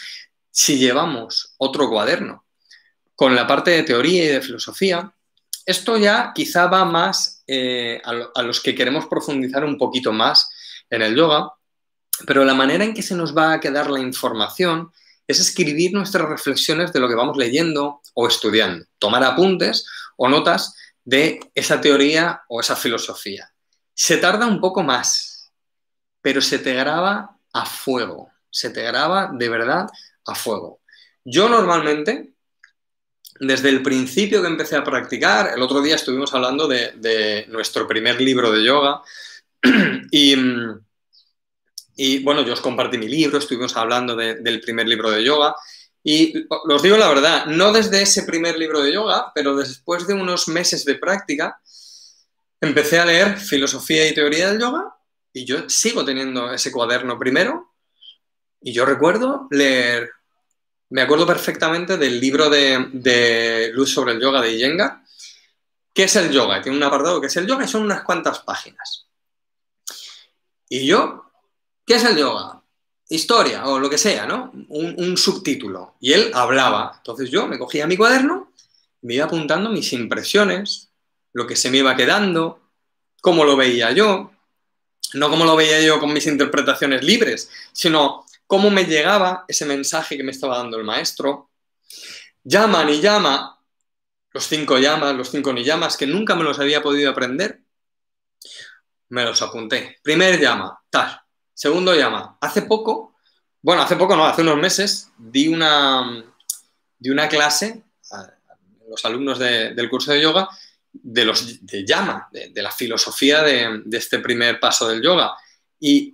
si 0.51 0.77
llevamos 0.77 1.55
otro 1.57 1.89
cuaderno 1.89 2.45
con 3.17 3.35
la 3.35 3.47
parte 3.47 3.71
de 3.71 3.85
teoría 3.85 4.25
y 4.25 4.29
de 4.29 4.43
filosofía, 4.43 5.15
esto 5.65 5.97
ya 5.97 6.33
quizá 6.35 6.67
va 6.67 6.85
más 6.85 7.34
eh, 7.47 8.01
a 8.05 8.43
los 8.43 8.61
que 8.61 8.75
queremos 8.75 9.07
profundizar 9.07 9.65
un 9.65 9.79
poquito 9.79 10.13
más 10.13 10.49
en 10.91 11.03
el 11.03 11.15
yoga, 11.15 11.53
pero 12.27 12.45
la 12.45 12.55
manera 12.55 12.85
en 12.85 12.95
que 12.95 13.03
se 13.03 13.15
nos 13.15 13.37
va 13.37 13.53
a 13.53 13.61
quedar 13.61 13.91
la 13.91 14.01
información 14.01 14.93
es 15.27 15.41
escribir 15.41 15.93
nuestras 15.93 16.29
reflexiones 16.29 16.93
de 16.93 17.01
lo 17.01 17.09
que 17.09 17.15
vamos 17.15 17.37
leyendo 17.37 18.03
o 18.15 18.29
estudiando, 18.29 18.85
tomar 18.99 19.25
apuntes 19.25 19.87
o 20.17 20.29
notas 20.29 20.75
de 21.05 21.41
esa 21.55 21.81
teoría 21.81 22.43
o 22.49 22.61
esa 22.61 22.77
filosofía. 22.77 23.51
Se 23.95 24.17
tarda 24.17 24.47
un 24.47 24.61
poco 24.61 24.83
más, 24.83 25.53
pero 26.21 26.41
se 26.41 26.59
te 26.59 26.75
graba 26.75 27.39
a 27.53 27.67
fuego, 27.67 28.31
se 28.51 28.71
te 28.71 28.83
graba 28.83 29.31
de 29.33 29.49
verdad 29.49 29.87
a 30.27 30.35
fuego. 30.35 30.81
Yo 31.25 31.49
normalmente, 31.49 32.34
desde 33.41 33.69
el 33.69 33.83
principio 33.83 34.41
que 34.41 34.49
empecé 34.49 34.77
a 34.77 34.85
practicar, 34.85 35.53
el 35.55 35.63
otro 35.63 35.81
día 35.81 35.97
estuvimos 35.97 36.33
hablando 36.35 36.69
de, 36.69 37.47
nuestro 37.49 37.87
primer 37.87 38.21
libro 38.21 38.53
de 38.53 38.65
yoga 38.65 39.03
y 40.11 40.35
y 41.97 42.23
bueno, 42.23 42.43
yo 42.43 42.55
os 42.55 42.61
compartí 42.61 42.99
mi 42.99 43.09
libro, 43.09 43.39
estuvimos 43.39 43.77
hablando 43.77 44.17
del 44.17 44.61
primer 44.61 44.89
libro 44.89 45.11
de 45.11 45.25
yoga. 45.25 45.55
Y 46.03 46.47
os 46.49 46.83
digo 46.83 46.97
la 46.97 47.09
verdad, 47.09 47.47
no 47.47 47.73
desde 47.73 48.03
ese 48.03 48.25
primer 48.25 48.59
libro 48.59 48.83
de 48.83 48.93
yoga, 48.93 49.33
pero 49.35 49.57
después 49.57 50.07
de 50.07 50.15
unos 50.15 50.49
meses 50.49 50.85
de 50.85 50.97
práctica, 50.97 51.59
empecé 52.61 52.99
a 52.99 53.07
leer 53.07 53.39
filosofía 53.39 54.09
y 54.09 54.15
teoría 54.15 54.51
del 54.51 54.61
yoga 54.61 54.95
y 55.33 55.45
yo 55.45 55.69
sigo 55.69 56.05
teniendo 56.05 56.53
ese 56.53 56.73
cuaderno 56.73 57.19
primero. 57.19 57.73
Y 58.61 58.73
yo 58.73 58.85
recuerdo 58.85 59.47
leer, 59.51 60.11
me 60.91 61.03
acuerdo 61.03 61.27
perfectamente 61.27 61.97
del 61.97 62.21
libro 62.21 62.49
de, 62.49 63.71
Luz 63.73 63.93
sobre 63.93 64.13
el 64.13 64.21
yoga 64.21 64.41
de 64.41 64.53
Iyengar. 64.53 65.03
¿Qué 65.93 66.05
es 66.05 66.17
el 66.17 66.31
yoga? 66.31 66.61
Tiene 66.61 66.77
un 66.77 66.83
apartado 66.83 67.21
que 67.21 67.29
es 67.29 67.37
el 67.37 67.47
yoga 67.47 67.65
y 67.65 67.69
son 67.69 67.83
unas 67.83 68.03
cuantas 68.03 68.41
páginas. 68.41 69.07
Y 70.69 70.87
yo 70.87 71.25
¿Qué 71.87 71.95
es 71.95 72.05
el 72.05 72.17
yoga? 72.17 72.63
Historia 73.09 73.67
o 73.67 73.79
lo 73.79 73.91
que 73.91 73.99
sea, 73.99 74.27
¿no? 74.27 74.53
Un, 74.69 75.17
subtítulo. 75.17 75.97
Y 76.01 76.13
él 76.13 76.31
hablaba. 76.35 76.95
Entonces 76.97 77.31
yo 77.31 77.47
me 77.47 77.59
cogía 77.59 77.87
mi 77.87 77.97
cuaderno, 77.97 78.53
me 79.03 79.15
iba 79.15 79.27
apuntando 79.27 79.71
mis 79.71 79.93
impresiones, 79.93 80.91
lo 81.33 81.47
que 81.47 81.57
se 81.57 81.71
me 81.71 81.79
iba 81.79 81.97
quedando, 81.97 82.61
cómo 83.21 83.45
lo 83.45 83.57
veía 83.57 83.93
yo, 83.93 84.33
no 85.15 85.31
cómo 85.31 85.45
lo 85.45 85.57
veía 85.57 85.81
yo 85.83 86.01
con 86.01 86.13
mis 86.13 86.27
interpretaciones 86.27 87.05
libres, 87.05 87.51
sino 87.73 88.24
cómo 88.47 88.71
me 88.71 88.85
llegaba 88.85 89.45
ese 89.49 89.65
mensaje 89.67 90.17
que 90.17 90.23
me 90.23 90.33
estaba 90.33 90.59
dando 90.59 90.77
el 90.77 90.85
maestro. 90.85 91.51
Llama 92.43 92.85
ni 92.85 93.01
llama, 93.01 93.59
los 94.31 94.47
cinco 94.47 94.79
llamas, 94.79 95.15
los 95.15 95.31
cinco 95.31 95.53
ni 95.53 95.65
llamas, 95.65 95.97
que 95.97 96.07
nunca 96.07 96.35
me 96.35 96.45
los 96.45 96.59
había 96.59 96.83
podido 96.83 97.11
aprender, 97.11 97.61
me 99.09 99.25
los 99.25 99.41
apunté. 99.43 99.99
Primer 100.03 100.41
llama, 100.41 100.79
tal. 100.91 101.21
Segundo 101.55 101.95
llama. 101.95 102.37
Hace 102.41 102.63
poco, 102.63 103.15
bueno, 103.63 103.83
hace 103.83 103.97
poco 103.97 104.17
no, 104.17 104.27
hace 104.27 104.43
unos 104.43 104.59
meses, 104.59 105.11
di 105.17 105.49
una, 105.49 106.25
de 106.99 107.11
una 107.11 107.29
clase, 107.29 107.85
a 108.11 108.35
los 108.89 109.05
alumnos 109.05 109.39
del 109.39 109.89
curso 109.89 110.13
de 110.13 110.21
yoga, 110.21 110.49
de 110.93 111.25
los 111.25 111.65
de 111.65 111.85
Yama, 111.85 112.29
de, 112.31 112.63
la 112.63 112.71
filosofía 112.71 113.43
de, 113.43 113.83
de, 113.85 113.99
este 113.99 114.19
primer 114.19 114.61
paso 114.61 114.89
del 114.89 115.03
yoga. 115.03 115.35
Y 115.81 116.14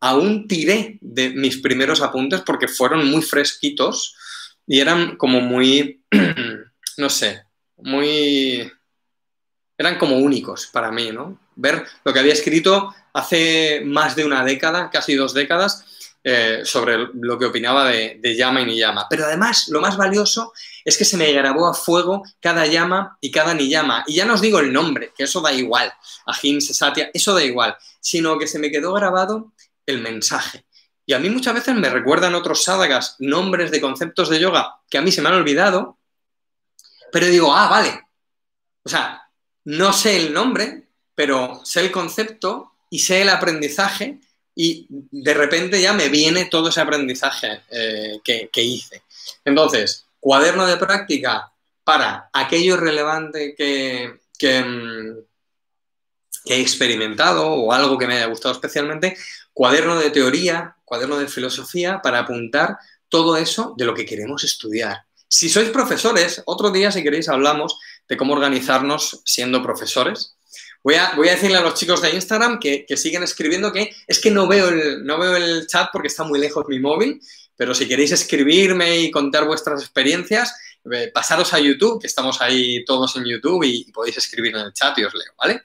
aún 0.00 0.48
tiré 0.48 0.98
de 1.00 1.30
mis 1.30 1.58
primeros 1.58 2.00
apuntes 2.00 2.40
porque 2.40 2.68
fueron 2.68 3.08
muy 3.08 3.22
fresquitos 3.22 4.16
y 4.66 4.80
eran 4.80 5.16
como 5.16 5.40
muy, 5.40 6.02
no 6.96 7.10
sé, 7.10 7.44
muy... 7.76 8.70
eran 9.76 9.98
como 9.98 10.18
únicos 10.18 10.66
para 10.66 10.90
mí, 10.90 11.10
¿no? 11.12 11.38
Ver 11.56 11.84
lo 12.04 12.12
que 12.12 12.20
había 12.20 12.32
escrito 12.32 12.94
hace 13.12 13.82
más 13.84 14.16
de 14.16 14.24
una 14.24 14.44
década, 14.44 14.90
casi 14.90 15.14
dos 15.14 15.34
décadas, 15.34 15.84
eh, 16.22 16.60
sobre 16.64 16.98
lo 17.14 17.38
que 17.38 17.46
opinaba 17.46 17.88
de, 17.88 18.36
llama 18.36 18.60
y 18.60 18.66
ni 18.66 18.78
llama. 18.78 19.06
Pero 19.08 19.24
además, 19.24 19.68
lo 19.68 19.80
más 19.80 19.96
valioso 19.96 20.52
es 20.84 20.98
que 20.98 21.06
se 21.06 21.16
me 21.16 21.32
grabó 21.32 21.66
a 21.66 21.72
fuego 21.72 22.22
cada 22.40 22.66
llama 22.66 23.16
y 23.22 23.30
cada 23.30 23.54
ni 23.54 23.70
llama. 23.70 24.04
Y 24.06 24.16
ya 24.16 24.26
no 24.26 24.34
os 24.34 24.42
digo 24.42 24.58
el 24.58 24.70
nombre, 24.70 25.12
que 25.16 25.24
eso 25.24 25.40
da 25.40 25.50
igual, 25.50 25.90
Ahimsa, 26.26 26.74
Satya, 26.74 27.10
eso 27.14 27.34
da 27.34 27.42
igual, 27.42 27.74
sino 28.00 28.38
que 28.38 28.46
se 28.46 28.58
me 28.58 28.70
quedó 28.70 28.92
grabado 28.92 29.52
el 29.86 30.00
mensaje. 30.00 30.64
Y 31.06 31.12
a 31.12 31.18
mí 31.18 31.28
muchas 31.30 31.54
veces 31.54 31.74
me 31.74 31.90
recuerdan 31.90 32.34
otros 32.34 32.62
sadhakas 32.64 33.16
nombres 33.18 33.70
de 33.70 33.80
conceptos 33.80 34.28
de 34.28 34.38
yoga 34.38 34.76
que 34.88 34.98
a 34.98 35.02
mí 35.02 35.10
se 35.10 35.22
me 35.22 35.28
han 35.28 35.34
olvidado, 35.36 35.98
pero 37.10 37.26
digo, 37.26 37.54
ah, 37.54 37.68
vale. 37.68 38.00
O 38.84 38.88
sea, 38.88 39.28
no 39.64 39.92
sé 39.92 40.16
el 40.16 40.32
nombre, 40.32 40.88
pero 41.14 41.60
sé 41.64 41.80
el 41.80 41.90
concepto 41.90 42.72
y 42.90 43.00
sé 43.00 43.22
el 43.22 43.28
aprendizaje 43.28 44.20
y 44.54 44.86
de 44.88 45.34
repente 45.34 45.80
ya 45.80 45.92
me 45.92 46.08
viene 46.08 46.46
todo 46.46 46.68
ese 46.68 46.80
aprendizaje 46.80 47.62
eh, 47.70 48.20
que, 48.24 48.62
hice. 48.62 49.02
Entonces, 49.44 50.06
cuaderno 50.18 50.66
de 50.66 50.76
práctica 50.76 51.52
para 51.84 52.30
aquello 52.32 52.76
relevante 52.76 53.54
que, 53.56 54.20
que, 54.38 54.62
mm, 54.62 55.29
que 56.50 56.56
he 56.56 56.60
experimentado 56.60 57.46
o 57.46 57.72
algo 57.72 57.96
que 57.96 58.08
me 58.08 58.16
haya 58.16 58.26
gustado 58.26 58.52
especialmente, 58.52 59.16
cuaderno 59.52 59.96
de 59.96 60.10
teoría, 60.10 60.74
cuaderno 60.84 61.16
de 61.16 61.28
filosofía 61.28 62.00
para 62.02 62.18
apuntar 62.18 62.76
todo 63.08 63.36
eso 63.36 63.72
de 63.78 63.84
lo 63.84 63.94
que 63.94 64.04
queremos 64.04 64.42
estudiar. 64.42 65.04
Si 65.28 65.48
sois 65.48 65.68
profesores, 65.68 66.42
otro 66.46 66.72
día 66.72 66.90
si 66.90 67.04
queréis 67.04 67.28
hablamos 67.28 67.78
de 68.08 68.16
cómo 68.16 68.32
organizarnos 68.32 69.22
siendo 69.24 69.62
profesores. 69.62 70.34
Voy 70.82 70.96
a, 70.96 71.12
voy 71.14 71.28
a 71.28 71.36
decirle 71.36 71.56
a 71.56 71.60
los 71.60 71.74
chicos 71.74 72.02
de 72.02 72.16
Instagram 72.16 72.58
que, 72.58 72.84
siguen 72.96 73.22
escribiendo 73.22 73.72
que 73.72 73.94
es 74.08 74.18
que 74.18 74.32
no 74.32 74.48
veo, 74.48 74.70
el, 74.70 75.04
no 75.04 75.20
veo 75.20 75.36
el 75.36 75.68
chat 75.68 75.90
porque 75.92 76.08
está 76.08 76.24
muy 76.24 76.40
lejos 76.40 76.66
mi 76.66 76.80
móvil, 76.80 77.20
pero 77.54 77.74
si 77.76 77.86
queréis 77.86 78.10
escribirme 78.10 78.98
y 78.98 79.12
contar 79.12 79.46
vuestras 79.46 79.80
experiencias, 79.82 80.52
eh, 80.90 81.12
pasaros 81.14 81.54
a 81.54 81.60
YouTube, 81.60 82.00
que 82.00 82.08
estamos 82.08 82.40
ahí 82.40 82.84
todos 82.84 83.14
en 83.14 83.24
YouTube 83.24 83.62
y 83.62 83.84
podéis 83.92 84.16
escribir 84.16 84.56
en 84.56 84.62
el 84.62 84.72
chat 84.72 84.98
y 84.98 85.04
os 85.04 85.14
leo, 85.14 85.32
¿vale? 85.38 85.62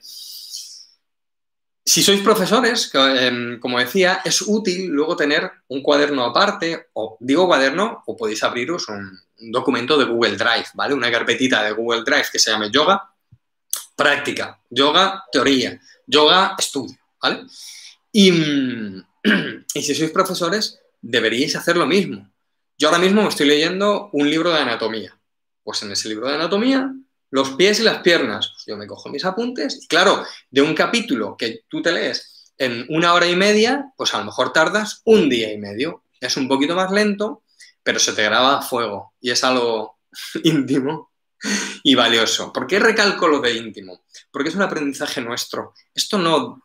Si 1.88 2.02
sois 2.02 2.20
profesores, 2.20 2.90
em, 2.94 3.60
como 3.60 3.78
decía, 3.78 4.20
es 4.24 4.42
útil 4.42 4.88
luego 4.88 5.14
tener 5.14 5.48
un 5.68 5.82
cuaderno 5.82 6.24
aparte, 6.24 6.88
o 6.94 7.16
digo 7.20 7.46
cuaderno, 7.46 8.02
o 8.06 8.16
podéis 8.16 8.42
abriros 8.42 8.88
un, 8.88 9.16
documento 9.52 9.96
de 9.96 10.06
Google 10.06 10.36
Drive, 10.36 10.66
¿vale? 10.74 10.94
Una 10.94 11.12
carpetita 11.12 11.62
de 11.62 11.72
Google 11.72 12.02
Drive 12.02 12.26
que 12.32 12.38
se 12.40 12.50
llame 12.50 12.70
yoga, 12.72 13.08
práctica, 13.94 14.58
yoga, 14.68 15.24
teoría, 15.30 15.78
yoga, 16.06 16.56
estudio, 16.58 16.98
¿vale? 17.22 17.44
Y, 18.10 18.30
y 19.74 19.82
si 19.82 19.94
sois 19.94 20.10
profesores, 20.10 20.80
deberíais 21.00 21.54
hacer 21.54 21.76
lo 21.76 21.86
mismo. 21.86 22.28
Yo 22.76 22.88
ahora 22.88 22.98
mismo 22.98 23.22
me 23.22 23.28
estoy 23.28 23.46
leyendo 23.46 24.10
un 24.12 24.28
libro 24.28 24.50
de 24.50 24.60
anatomía. 24.60 25.16
Pues 25.62 25.82
en 25.82 25.92
ese 25.92 26.08
libro 26.08 26.26
de 26.28 26.34
anatomía 26.34 26.92
los 27.36 27.50
pies 27.50 27.80
y 27.80 27.82
las 27.82 27.98
piernas. 27.98 28.48
Pues 28.48 28.64
yo 28.66 28.78
me 28.78 28.86
cojo 28.86 29.10
mis 29.10 29.26
apuntes 29.26 29.80
y 29.82 29.86
claro, 29.86 30.24
de 30.50 30.62
un 30.62 30.74
capítulo 30.74 31.36
que 31.36 31.64
tú 31.68 31.82
te 31.82 31.92
lees 31.92 32.54
en 32.56 32.86
una 32.88 33.12
hora 33.12 33.26
y 33.26 33.36
media, 33.36 33.92
pues 33.98 34.14
a 34.14 34.18
lo 34.18 34.24
mejor 34.24 34.54
tardas 34.54 35.02
un 35.04 35.28
día 35.28 35.52
y 35.52 35.58
medio. 35.58 36.02
Es 36.18 36.38
un 36.38 36.48
poquito 36.48 36.74
más 36.74 36.90
lento, 36.90 37.42
pero 37.82 37.98
se 37.98 38.14
te 38.14 38.22
graba 38.22 38.56
a 38.56 38.62
fuego 38.62 39.12
y 39.20 39.32
es 39.32 39.44
algo 39.44 39.98
íntimo 40.44 41.12
y 41.82 41.94
valioso. 41.94 42.54
¿Por 42.54 42.66
qué 42.66 42.78
recalco 42.78 43.28
lo 43.28 43.40
de 43.40 43.52
íntimo? 43.52 44.04
Porque 44.30 44.48
es 44.48 44.54
un 44.54 44.62
aprendizaje 44.62 45.20
nuestro. 45.20 45.74
Esto 45.94 46.16
no, 46.16 46.62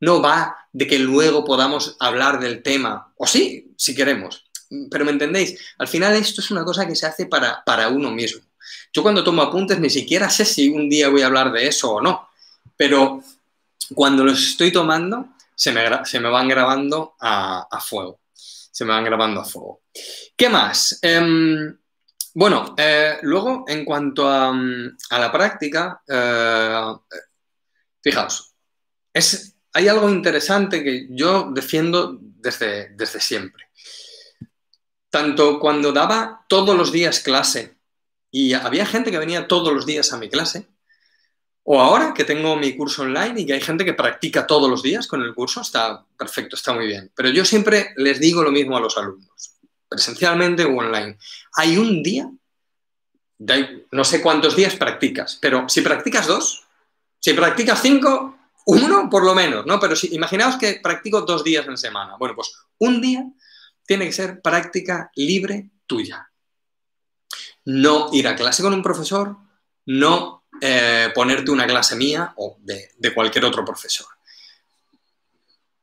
no 0.00 0.20
va 0.20 0.56
de 0.72 0.88
que 0.88 0.98
luego 0.98 1.44
podamos 1.44 1.96
hablar 2.00 2.40
del 2.40 2.60
tema, 2.64 3.14
o 3.16 3.24
sí, 3.24 3.72
si 3.78 3.94
queremos, 3.94 4.50
pero 4.90 5.04
me 5.04 5.12
entendéis, 5.12 5.60
al 5.78 5.86
final 5.86 6.16
esto 6.16 6.40
es 6.40 6.50
una 6.50 6.64
cosa 6.64 6.88
que 6.88 6.96
se 6.96 7.06
hace 7.06 7.26
para, 7.26 7.62
para 7.64 7.88
uno 7.88 8.10
mismo. 8.10 8.42
Yo 8.92 9.02
cuando 9.02 9.24
tomo 9.24 9.42
apuntes 9.42 9.78
ni 9.78 9.90
siquiera 9.90 10.30
sé 10.30 10.44
si 10.44 10.68
un 10.68 10.88
día 10.88 11.08
voy 11.08 11.22
a 11.22 11.26
hablar 11.26 11.52
de 11.52 11.66
eso 11.66 11.94
o 11.94 12.00
no, 12.00 12.28
pero 12.76 13.22
cuando 13.94 14.24
los 14.24 14.42
estoy 14.42 14.72
tomando 14.72 15.28
se 15.54 15.72
me, 15.72 16.04
se 16.04 16.20
me 16.20 16.28
van 16.28 16.48
grabando 16.48 17.14
a, 17.20 17.80
fuego. 17.80 18.20
Se 18.34 18.84
me 18.84 18.92
van 18.92 19.04
grabando 19.04 19.40
a 19.40 19.44
fuego. 19.44 19.82
¿Qué 20.36 20.48
más? 20.48 20.98
Em, 21.00 21.76
bueno, 22.34 22.74
eh, 22.76 23.18
luego 23.22 23.64
en 23.66 23.84
cuanto 23.84 24.28
a, 24.28 24.52
la 24.52 25.32
práctica, 25.32 26.02
eh, 26.06 26.94
fijaos, 28.02 28.52
es, 29.12 29.54
hay 29.72 29.88
algo 29.88 30.10
interesante 30.10 30.84
que 30.84 31.06
yo 31.10 31.50
defiendo 31.50 32.18
desde, 32.20 32.90
desde 32.90 33.20
siempre. 33.20 33.64
Tanto 35.08 35.58
cuando 35.58 35.92
daba 35.92 36.44
todos 36.46 36.76
los 36.76 36.92
días 36.92 37.20
clase 37.20 37.75
y 38.30 38.52
había 38.52 38.86
gente 38.86 39.10
que 39.10 39.18
venía 39.18 39.48
todos 39.48 39.72
los 39.72 39.86
días 39.86 40.12
a 40.12 40.18
mi 40.18 40.28
clase. 40.28 40.66
O 41.68 41.80
ahora 41.80 42.14
que 42.14 42.24
tengo 42.24 42.54
mi 42.54 42.76
curso 42.76 43.02
online 43.02 43.40
y 43.40 43.46
que 43.46 43.54
hay 43.54 43.60
gente 43.60 43.84
que 43.84 43.94
practica 43.94 44.46
todos 44.46 44.70
los 44.70 44.82
días 44.82 45.08
con 45.08 45.22
el 45.22 45.34
curso, 45.34 45.62
está 45.62 46.04
perfecto, 46.16 46.54
está 46.54 46.72
muy 46.72 46.86
bien. 46.86 47.10
Pero 47.14 47.30
yo 47.30 47.44
siempre 47.44 47.92
les 47.96 48.20
digo 48.20 48.42
lo 48.42 48.52
mismo 48.52 48.76
a 48.76 48.80
los 48.80 48.96
alumnos, 48.96 49.56
presencialmente 49.88 50.64
o 50.64 50.76
online. 50.76 51.18
Hay 51.54 51.76
un 51.76 52.04
día, 52.04 52.30
no 53.90 54.04
sé 54.04 54.22
cuántos 54.22 54.54
días 54.54 54.76
practicas, 54.76 55.38
pero 55.40 55.68
si 55.68 55.80
practicas 55.80 56.28
dos, 56.28 56.62
si 57.18 57.32
practicas 57.32 57.82
cinco, 57.82 58.38
uno 58.66 59.10
por 59.10 59.24
lo 59.24 59.34
menos, 59.34 59.66
¿no? 59.66 59.80
Pero 59.80 59.96
si 59.96 60.14
imaginaos 60.14 60.56
que 60.56 60.78
practico 60.80 61.22
dos 61.22 61.42
días 61.42 61.66
en 61.66 61.76
semana. 61.76 62.16
Bueno, 62.16 62.36
pues 62.36 62.52
un 62.78 63.00
día 63.00 63.24
tiene 63.84 64.06
que 64.06 64.12
ser 64.12 64.40
práctica 64.40 65.10
libre 65.16 65.70
tuya 65.86 66.25
no 67.66 68.08
ir 68.12 68.26
a 68.28 68.36
clase 68.36 68.62
con 68.62 68.72
un 68.72 68.82
profesor, 68.82 69.36
no 69.86 70.44
eh, 70.60 71.10
ponerte 71.14 71.50
una 71.50 71.66
clase 71.66 71.96
mía 71.96 72.32
o 72.36 72.56
de, 72.60 73.14
cualquier 73.14 73.44
otro 73.44 73.64
profesor. 73.64 74.06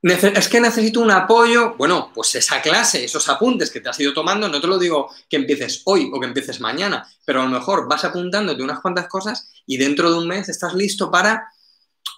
es 0.02 0.50
que 0.50 0.60
necesito 0.60 1.02
un 1.02 1.12
apoyo. 1.12 1.76
Bueno, 1.76 2.12
pues 2.13 2.36
esa 2.36 2.62
clase, 2.62 3.04
esos 3.04 3.28
apuntes 3.30 3.69
que 3.69 3.82
te 3.82 3.89
has 3.89 4.00
ido 4.00 4.13
tomando, 4.13 4.48
no 4.48 4.60
te 4.60 4.67
lo 4.67 4.80
digo 4.80 5.10
que 5.30 5.38
empieces 5.38 5.82
hoy 5.86 6.10
o 6.13 6.19
que 6.19 6.28
empieces 6.28 6.60
mañana, 6.60 7.08
pero 7.26 7.41
a 7.41 7.46
lo 7.46 7.52
mejor 7.52 7.88
vas 7.88 8.04
apuntándote 8.06 8.63
unas 8.63 8.80
cuantas 8.80 9.08
cosas 9.08 9.52
y 9.65 9.78
dentro 9.78 10.10
de 10.10 10.17
un 10.17 10.28
mes 10.28 10.50
estás 10.50 10.74
listo 10.74 11.12
para, 11.12 11.50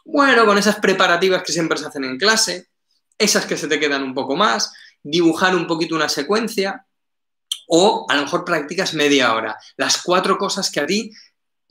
bueno, 0.06 0.46
con 0.46 0.58
esas 0.58 0.78
preparativas 0.78 1.44
que 1.44 1.52
siempre 1.52 1.78
se 1.78 1.88
hacen 1.88 2.04
en 2.04 2.18
clase, 2.18 2.68
esas 3.18 3.46
que 3.46 3.58
se 3.58 3.68
te 3.68 3.80
quedan 3.80 4.04
un 4.04 4.14
poco 4.14 4.36
más, 4.36 4.72
dibujar 5.02 5.56
un 5.56 5.68
poquito 5.68 5.96
una 5.96 6.10
secuencia, 6.10 6.85
o 7.68 8.06
a 8.10 8.16
lo 8.16 8.24
mejor 8.24 8.46
practicas 8.46 8.94
media 8.94 9.34
hora. 9.34 9.58
Las 9.78 10.02
cuatro 10.02 10.38
cosas 10.38 10.70
que 10.70 10.80
a 10.80 10.86
ti 10.86 11.12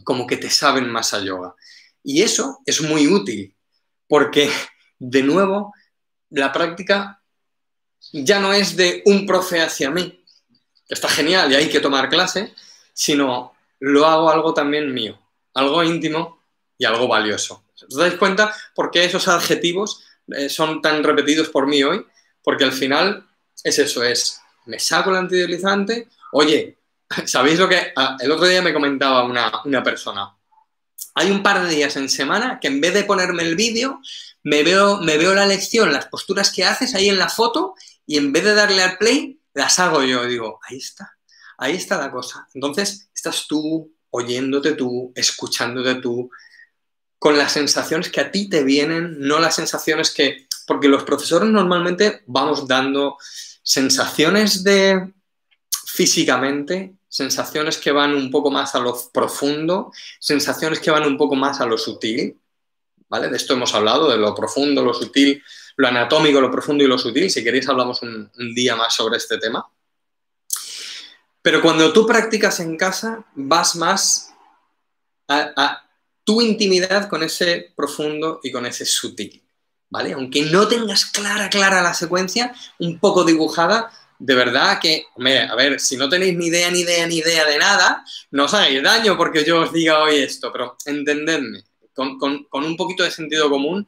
como 0.03 0.27
que 0.27 0.37
te 0.37 0.51
saben 0.51 0.89
más 0.91 1.15
a 1.15 1.21
yoga. 1.21 1.55
Y 2.03 2.23
eso 2.23 2.61
es 2.67 2.83
muy 2.83 3.07
útil 3.07 3.57
porque, 4.07 4.51
de 4.99 5.23
nuevo, 5.23 5.73
la 6.31 6.53
práctica 6.53 7.23
ya 8.13 8.39
no 8.39 8.53
es 8.53 8.77
de 8.77 9.03
un 9.07 9.27
profe 9.27 9.63
hacia 9.63 9.91
mí, 9.91 10.23
está 10.89 11.09
genial 11.09 11.51
y 11.51 11.55
hay 11.55 11.69
que 11.69 11.81
tomar 11.81 12.11
clase, 12.11 12.53
sino 12.93 13.55
lo 13.81 14.07
hago 14.07 14.31
algo 14.31 14.53
también 14.53 14.93
mío, 14.93 15.19
algo 15.55 15.83
íntimo 15.83 16.41
y 16.77 16.85
algo 16.85 17.09
valioso. 17.09 17.65
¿Os 17.89 17.97
dais 17.97 18.15
cuenta 18.15 18.55
por 18.75 18.91
qué 18.91 19.05
esos 19.05 19.27
adjetivos 19.29 20.05
eh, 20.29 20.49
son 20.49 20.83
tan 20.83 21.03
repetidos 21.03 21.49
por 21.49 21.67
mí 21.67 21.83
hoy? 21.83 22.05
Porque 22.43 22.65
al 22.65 22.73
final 22.73 23.27
es 23.63 23.79
eso, 23.79 24.03
es 24.05 24.41
me 24.67 24.79
saco 24.79 25.11
el 25.11 25.17
antideslizante. 25.17 26.09
Oye, 26.33 26.79
¿sabéis 27.27 27.59
lo 27.59 27.69
que? 27.69 27.93
Ah, 27.97 28.17
el 28.21 28.31
otro 28.31 28.47
día 28.47 28.63
me 28.63 28.73
comentaba 28.73 29.25
una, 29.25 29.83
persona. 29.83 30.35
Hay 31.15 31.31
un 31.31 31.43
par 31.43 31.63
de 31.63 31.75
días 31.75 31.97
en 31.97 32.09
semana 32.09 32.59
que 32.61 32.69
en 32.69 32.81
vez 32.81 32.95
de 32.95 33.05
ponerme 33.05 33.43
el 33.43 33.57
vídeo, 33.57 34.01
me 34.43 34.63
veo, 34.63 35.01
me 35.01 35.17
veo 35.17 35.35
la 35.35 35.47
lección, 35.47 35.93
las 35.93 36.07
posturas 36.07 36.53
que 36.53 36.65
haces 36.65 36.95
ahí 36.95 37.09
en 37.09 37.19
la 37.19 37.29
foto, 37.29 37.75
y 38.07 38.19
en 38.19 38.33
vez 38.33 38.45
de 38.45 38.55
darle 38.55 38.83
al 38.83 38.99
play, 38.99 39.41
las 39.55 39.79
hago 39.79 40.03
yo. 40.03 40.27
Digo, 40.27 40.61
ahí 40.69 40.79
está, 40.79 41.17
ahí 41.59 41.77
está 41.77 41.99
la 41.99 42.11
cosa. 42.11 42.49
Entonces, 42.55 43.09
estás 43.15 43.47
tú 43.47 43.95
oyéndote 44.11 44.75
tú, 44.75 45.13
escuchándote 45.15 45.97
tú, 45.97 46.31
con 47.19 47.37
las 47.37 47.53
sensaciones 47.53 48.11
que 48.11 48.21
a 48.21 48.31
ti 48.31 48.49
te 48.49 48.63
vienen, 48.63 49.19
no 49.19 49.39
las 49.39 49.57
sensaciones 49.57 50.11
que... 50.13 50.47
Porque 50.67 50.89
los 50.89 51.03
profesores 51.03 51.49
normalmente 51.49 52.23
vamos 52.27 52.67
dando 52.69 53.17
sensaciones 53.65 54.63
de 54.63 55.13
físicamente 55.87 56.95
sensaciones 57.15 57.79
que 57.79 57.93
van 57.93 58.13
un 58.13 58.29
poco 58.29 58.51
más 58.51 58.75
a 58.75 58.81
lo 58.81 58.99
profundo, 59.13 59.93
sensaciones 60.19 60.81
que 60.81 60.91
van 60.91 61.07
un 61.07 61.17
poco 61.17 61.37
más 61.37 61.61
a 61.61 61.65
lo 61.65 61.79
sutil, 61.79 62.37
¿vale? 63.09 63.29
De 63.29 63.37
esto 63.37 63.53
hemos 63.53 63.73
hablado, 63.73 64.11
de 64.11 64.17
lo 64.17 64.35
profundo, 64.35 64.83
lo 64.83 64.93
sutil, 64.93 65.41
lo 65.77 65.87
anatómico, 65.87 66.41
lo 66.41 66.51
profundo 66.51 66.83
y 66.83 66.89
lo 66.89 66.99
sutil. 66.99 67.31
Si 67.31 67.45
queréis 67.45 67.69
hablamos 67.69 68.03
un, 68.03 68.33
día 68.53 68.75
más 68.75 68.97
sobre 68.97 69.19
este 69.19 69.39
tema. 69.39 69.65
Pero 71.41 71.63
cuando 71.63 71.93
tú 71.93 72.05
practicas 72.05 72.59
en 72.59 72.77
casa, 72.77 73.25
vas 73.37 73.77
más 73.77 74.35
a, 75.29 75.53
a 75.55 75.89
tu 76.25 76.41
intimidad 76.41 77.09
con 77.09 77.23
ese 77.23 77.75
profundo 77.77 78.41
y 78.43 78.51
con 78.51 78.67
ese 78.67 78.85
sutil, 78.85 79.41
¿vale? 79.95 80.13
Aunque 80.13 80.43
no 80.47 80.67
tengas 80.67 81.05
clara, 81.07 81.49
clara 81.49 81.81
la 81.81 81.95
secuencia, 81.95 82.53
un 82.81 82.99
poco 82.99 83.23
dibujada, 83.23 83.93
de 84.19 84.35
verdad 84.35 84.81
que, 84.81 85.05
hombre, 85.15 85.43
a 85.43 85.55
ver, 85.55 85.79
si 85.79 85.97
no 85.97 86.09
tenéis 86.09 86.37
ni 86.37 86.47
idea, 86.47 86.69
ni 86.69 86.81
idea, 86.81 87.07
ni 87.07 87.19
idea 87.19 87.45
de 87.45 87.59
nada, 87.59 88.05
no 88.33 88.47
os 88.47 88.55
hagáis 88.55 88.83
daño 88.83 89.17
porque 89.17 89.45
yo 89.45 89.61
os 89.61 89.73
diga 89.73 90.03
hoy 90.03 90.17
esto, 90.17 90.51
pero 90.51 90.77
entendedme, 90.85 91.63
con, 91.93 92.19
un 92.51 92.77
poquito 92.77 93.05
de 93.05 93.13
sentido 93.13 93.49
común, 93.49 93.87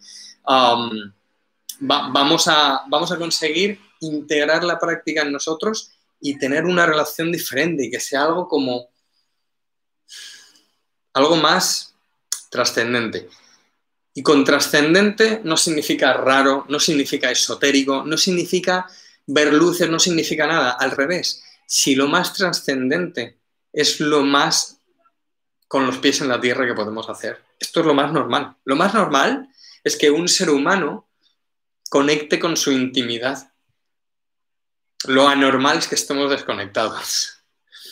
vamos, 1.81 2.47
a, 2.47 2.83
vamos 2.87 3.11
a 3.11 3.17
conseguir 3.17 3.81
integrar 3.99 4.63
la 4.63 4.79
práctica 4.79 5.23
en 5.23 5.33
nosotros 5.33 5.91
y 6.21 6.39
tener 6.39 6.67
una 6.67 6.87
relación 6.87 7.33
diferente 7.33 7.87
y 7.87 7.91
que 7.91 7.99
sea 7.99 8.23
algo 8.27 8.47
como 8.47 8.91
algo 11.15 11.35
más 11.35 11.97
trascendente. 12.49 13.29
Y 14.17 14.23
con 14.23 14.45
trascendente 14.45 15.43
no 15.45 15.59
significa 15.59 16.15
raro, 16.15 16.65
no 16.71 16.81
significa 16.81 17.31
esotérico, 17.31 18.03
no 18.03 18.17
significa 18.17 18.87
ver 19.27 19.53
luces 19.53 19.91
no 19.91 19.99
significa 19.99 20.47
nada, 20.47 20.71
al 20.71 20.93
revés. 20.93 21.45
Si 21.67 21.95
lo 21.95 22.09
más 22.09 22.33
trascendente 22.33 23.39
es 23.73 24.01
lo 24.01 24.23
más 24.23 24.79
con 25.69 25.87
los 25.87 25.99
pies 25.99 26.23
en 26.23 26.29
la 26.29 26.41
tierra 26.41 26.67
que 26.67 26.75
podemos 26.75 27.11
hacer, 27.11 27.43
esto 27.59 27.81
es 27.81 27.87
lo 27.87 27.93
más 27.93 28.11
normal. 28.11 28.57
Lo 28.65 28.75
más 28.75 28.95
normal 28.95 29.51
es 29.85 29.97
que 29.97 30.11
un 30.11 30.29
ser 30.29 30.49
humano 30.49 31.09
conecte 31.91 32.39
con 32.39 32.57
su 32.57 32.73
intimidad. 32.73 33.53
Lo 35.07 35.29
anormal 35.29 35.77
es 35.77 35.89
que 35.89 35.95
estemos 35.95 36.31
desconectados. 36.31 37.43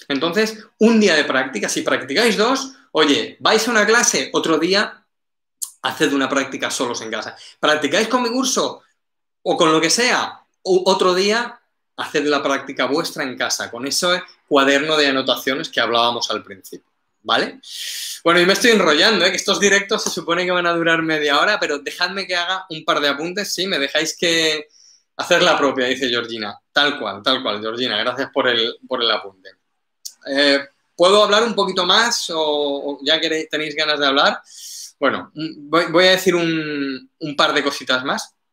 Entonces, 0.08 0.64
un 0.78 1.00
día 1.00 1.16
de 1.16 1.24
práctica, 1.24 1.68
si 1.68 1.82
practicáis 1.82 2.38
dos, 2.38 2.72
oye, 2.92 3.36
vais 3.40 3.68
a 3.68 3.70
una 3.70 3.86
clase, 3.86 4.30
otro 4.32 4.58
día, 4.58 5.03
haced 5.84 6.12
una 6.12 6.28
práctica 6.28 6.70
solos 6.70 7.00
en 7.02 7.10
casa. 7.10 7.36
¿Practicáis 7.60 8.08
con 8.08 8.22
mi 8.22 8.30
curso 8.30 8.82
o 9.42 9.56
con 9.56 9.70
lo 9.70 9.80
que 9.80 9.90
sea? 9.90 10.40
otro 10.66 11.14
día, 11.14 11.60
haced 11.96 12.24
la 12.24 12.42
práctica 12.42 12.86
vuestra 12.86 13.22
en 13.22 13.36
casa, 13.36 13.70
con 13.70 13.86
ese 13.86 14.22
cuaderno 14.48 14.96
de 14.96 15.08
anotaciones 15.08 15.68
que 15.68 15.78
hablábamos 15.78 16.30
al 16.30 16.42
principio, 16.42 16.90
¿vale? 17.20 17.60
Bueno, 18.24 18.40
y 18.40 18.46
me 18.46 18.54
estoy 18.54 18.70
enrollando, 18.70 19.26
¿eh? 19.26 19.30
que 19.30 19.36
estos 19.36 19.60
directos 19.60 20.02
se 20.04 20.08
supone 20.08 20.46
que 20.46 20.52
van 20.52 20.66
a 20.66 20.72
durar 20.72 21.02
media 21.02 21.38
hora, 21.38 21.60
pero 21.60 21.80
dejadme 21.80 22.26
que 22.26 22.34
haga 22.34 22.64
un 22.70 22.82
par 22.82 23.00
de 23.00 23.08
apuntes, 23.08 23.52
sí, 23.52 23.66
me 23.66 23.78
dejáis 23.78 24.16
que 24.16 24.68
hacer 25.16 25.42
la 25.42 25.58
propia, 25.58 25.84
dice 25.84 26.08
Georgina. 26.08 26.58
Tal 26.72 26.98
cual, 26.98 27.22
tal 27.22 27.42
cual, 27.42 27.60
Georgina, 27.60 27.98
gracias 27.98 28.30
por 28.32 28.48
el, 28.48 28.78
por 28.88 29.02
el 29.02 29.10
apunte. 29.10 29.50
Eh, 30.26 30.60
¿Puedo 30.96 31.24
hablar 31.24 31.42
un 31.42 31.54
poquito 31.54 31.84
más 31.84 32.32
o, 32.34 32.98
ya 33.02 33.20
que 33.20 33.46
tenéis 33.50 33.76
ganas 33.76 33.98
de 33.98 34.06
hablar? 34.06 34.40
Bueno, 34.98 35.32
voy, 35.34 36.06
a 36.06 36.10
decir 36.10 36.34
un, 36.34 37.10
par 37.36 37.52
de 37.52 37.62
cositas 37.62 38.04
más. 38.04 38.34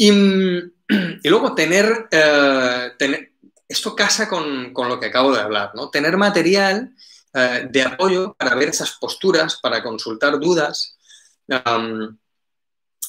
Y, 0.00 1.28
luego 1.28 1.54
tener, 1.54 2.08
eh, 2.10 2.92
tener, 2.98 3.32
esto 3.68 3.94
casa 3.94 4.26
con, 4.26 4.72
lo 4.72 4.98
que 4.98 5.06
acabo 5.06 5.34
de 5.34 5.40
hablar, 5.40 5.72
¿no? 5.74 5.90
Tener 5.90 6.16
material 6.16 6.94
eh, 7.34 7.68
de 7.70 7.82
apoyo 7.82 8.34
para 8.38 8.54
ver 8.54 8.70
esas 8.70 8.92
posturas, 8.92 9.58
para 9.60 9.82
consultar 9.82 10.38
dudas, 10.38 10.96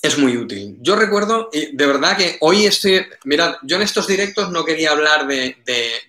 es 0.01 0.17
muy 0.17 0.37
útil. 0.37 0.77
Yo 0.79 0.95
recuerdo, 0.95 1.49
y 1.51 1.75
de 1.75 1.85
verdad 1.85 2.15
que 2.15 2.37
hoy 2.41 2.65
estoy, 2.65 3.05
mirad, 3.25 3.55
yo 3.63 3.75
en 3.75 3.81
estos 3.81 4.07
directos 4.07 4.49
no 4.49 4.63
quería 4.63 4.91
hablar 4.91 5.27
de, 5.27 5.57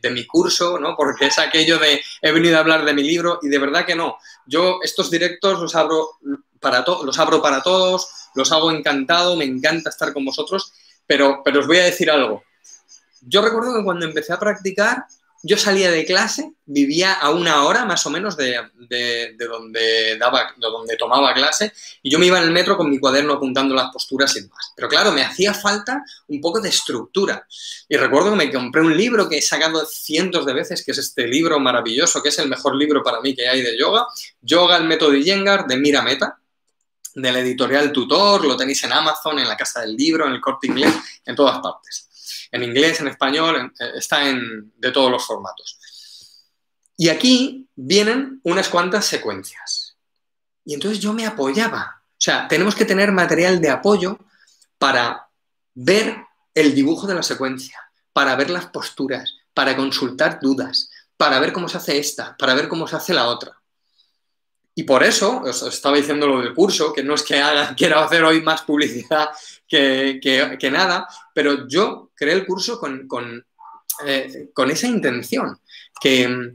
de, 0.01 0.11
mi 0.11 0.27
curso, 0.27 0.79
¿no? 0.79 0.95
Porque 0.97 1.27
es 1.27 1.39
aquello 1.39 1.79
de, 1.79 2.01
he 2.23 2.33
venido 2.33 2.57
a 2.57 2.61
hablar 2.61 2.85
de 2.85 2.95
mi 2.95 3.03
libro 3.03 3.41
y 3.43 3.49
de 3.49 3.59
verdad 3.59 3.85
que 3.85 3.97
no. 3.97 4.17
Yo 4.47 4.79
estos 4.83 5.11
directos 5.11 5.59
los 5.59 5.75
abro 5.75 6.19
para, 6.61 6.85
los 7.05 7.19
abro 7.19 7.43
para 7.43 7.63
todos, 7.63 8.09
los 8.35 8.53
hago 8.53 8.71
encantado, 8.71 9.37
me 9.37 9.45
encanta 9.45 9.91
estar 9.91 10.13
con 10.13 10.25
vosotros, 10.25 10.73
pero, 11.07 11.43
pero 11.45 11.61
os 11.61 11.67
voy 11.67 11.79
a 11.79 11.85
decir 11.85 12.11
algo. 12.11 12.45
Yo 13.23 13.43
recuerdo 13.43 13.77
que 13.77 13.85
cuando 13.85 14.07
empecé 14.07 14.33
a 14.33 14.39
practicar, 14.39 15.05
yo 15.43 15.57
salía 15.57 15.91
de 15.91 16.05
clase, 16.05 16.53
vivía 16.67 17.15
a 17.15 17.31
una 17.31 17.65
hora 17.65 17.85
más 17.85 18.05
o 18.07 18.11
menos 18.11 18.37
de, 18.37 18.61
donde, 19.39 20.17
daba, 20.19 20.55
de 20.57 20.67
donde 20.67 20.97
tomaba 20.97 21.33
clase, 21.33 21.73
y 22.03 22.11
yo 22.11 22.19
me 22.19 22.27
iba 22.27 22.39
en 22.39 22.45
el 22.45 22.51
metro 22.51 22.77
con 22.77 22.91
mi 22.91 22.99
cuaderno 22.99 23.35
apuntando 23.35 23.75
las 23.75 23.91
posturas 23.91 24.37
y 24.37 24.43
demás. 24.43 24.73
Pero 24.77 24.89
claro, 24.89 25.13
me 25.13 25.23
hacía 25.23 25.55
falta 25.55 26.05
un 26.29 26.41
poco 26.41 26.61
de 26.61 26.69
estructura. 26.69 27.47
Y 27.89 27.97
recuerdo 27.97 28.31
que 28.31 28.37
me 28.37 28.53
compré 28.53 28.83
un 28.83 28.97
libro 28.97 29.29
que 29.29 29.39
he 29.39 29.43
sacado 29.43 29.85
cientos 29.87 30.45
de 30.45 30.53
veces, 30.53 30.85
que 30.85 30.93
es 30.93 30.99
este 30.99 31.27
libro 31.27 31.59
maravilloso, 31.59 32.23
que 32.23 32.29
es 32.29 32.39
el 32.39 32.49
mejor 32.49 32.77
libro 32.77 33.03
para 33.03 33.21
mí 33.21 33.35
que 33.35 33.49
hay 33.49 33.63
de 33.63 33.79
yoga, 33.79 34.07
Yoga, 34.43 34.77
el 34.77 34.85
método 34.85 35.15
Iyengar, 35.15 35.67
de 35.67 35.77
Mira 35.77 36.03
Meta, 36.03 36.39
de 37.15 37.33
la 37.33 37.41
editorial 37.41 37.93
Tutor, 37.93 38.45
lo 38.45 38.57
tenéis 38.57 38.85
en 38.85 38.93
Amazon, 38.93 39.39
en 39.39 39.49
la 39.49 39.57
Casa 39.57 39.81
del 39.81 39.97
Libro, 39.97 40.27
en 40.27 40.33
el 40.33 40.41
Corte 40.41 40.67
Inglés, 40.67 40.95
en 41.25 41.35
todas 41.35 41.59
partes. 41.61 42.10
En 42.53 42.63
inglés, 42.63 43.01
en 43.01 43.09
español, 43.09 43.73
eh, 43.79 43.91
está 43.97 44.29
en, 44.29 44.73
de 44.77 44.93
todos 44.93 45.11
los 45.11 45.25
formatos. 45.25 45.79
Y 46.97 47.09
aquí 47.09 47.69
vienen 47.77 48.41
unas 48.45 48.69
cuantas 48.69 49.07
secuencias. 49.07 49.97
Y 50.65 50.75
entonces 50.75 51.01
yo 51.01 51.13
me 51.13 51.27
apoyaba. 51.27 52.03
O 52.09 52.23
sea, 52.23 52.47
tenemos 52.49 52.75
que 52.75 52.85
tener 52.85 53.13
material 53.13 53.61
de 53.61 53.71
apoyo 53.71 54.19
para 54.79 55.29
ver 55.75 56.25
el 56.55 56.75
dibujo 56.75 57.07
de 57.07 57.15
la 57.15 57.23
secuencia, 57.23 57.79
para 58.13 58.37
ver 58.37 58.51
las 58.51 58.67
posturas, 58.67 59.37
para 59.55 59.77
consultar 59.77 60.39
dudas, 60.41 60.91
para 61.17 61.39
ver 61.39 61.53
cómo 61.53 61.69
se 61.69 61.79
hace 61.79 61.99
esta, 61.99 62.37
para 62.37 62.55
ver 62.55 62.69
cómo 62.69 62.87
se 62.87 62.97
hace 62.97 63.15
la 63.15 63.29
otra. 63.29 63.60
Y 64.81 64.85
por 64.85 65.05
eso, 65.05 65.43
os 65.43 65.63
estaba 65.65 65.99
diciendo 65.99 66.27
lo 66.27 66.41
del 66.41 66.55
curso, 66.55 66.91
que 66.91 67.05
no 67.05 67.15
es 67.15 67.23
que 67.23 67.39
haga, 67.39 67.75
quiera 67.77 68.03
hacer 68.03 68.25
hoy 68.25 68.41
más 68.41 68.63
publicidad 68.63 69.29
que, 69.69 70.71
nada, 70.73 71.07
pero 71.35 71.69
yo 71.69 72.13
creé 72.15 72.33
el 72.33 72.47
curso 72.47 72.81
con, 72.81 73.07
con, 73.07 73.45
eh, 74.07 74.49
esa 74.71 74.87
intención, 74.87 75.59
que, 76.01 76.55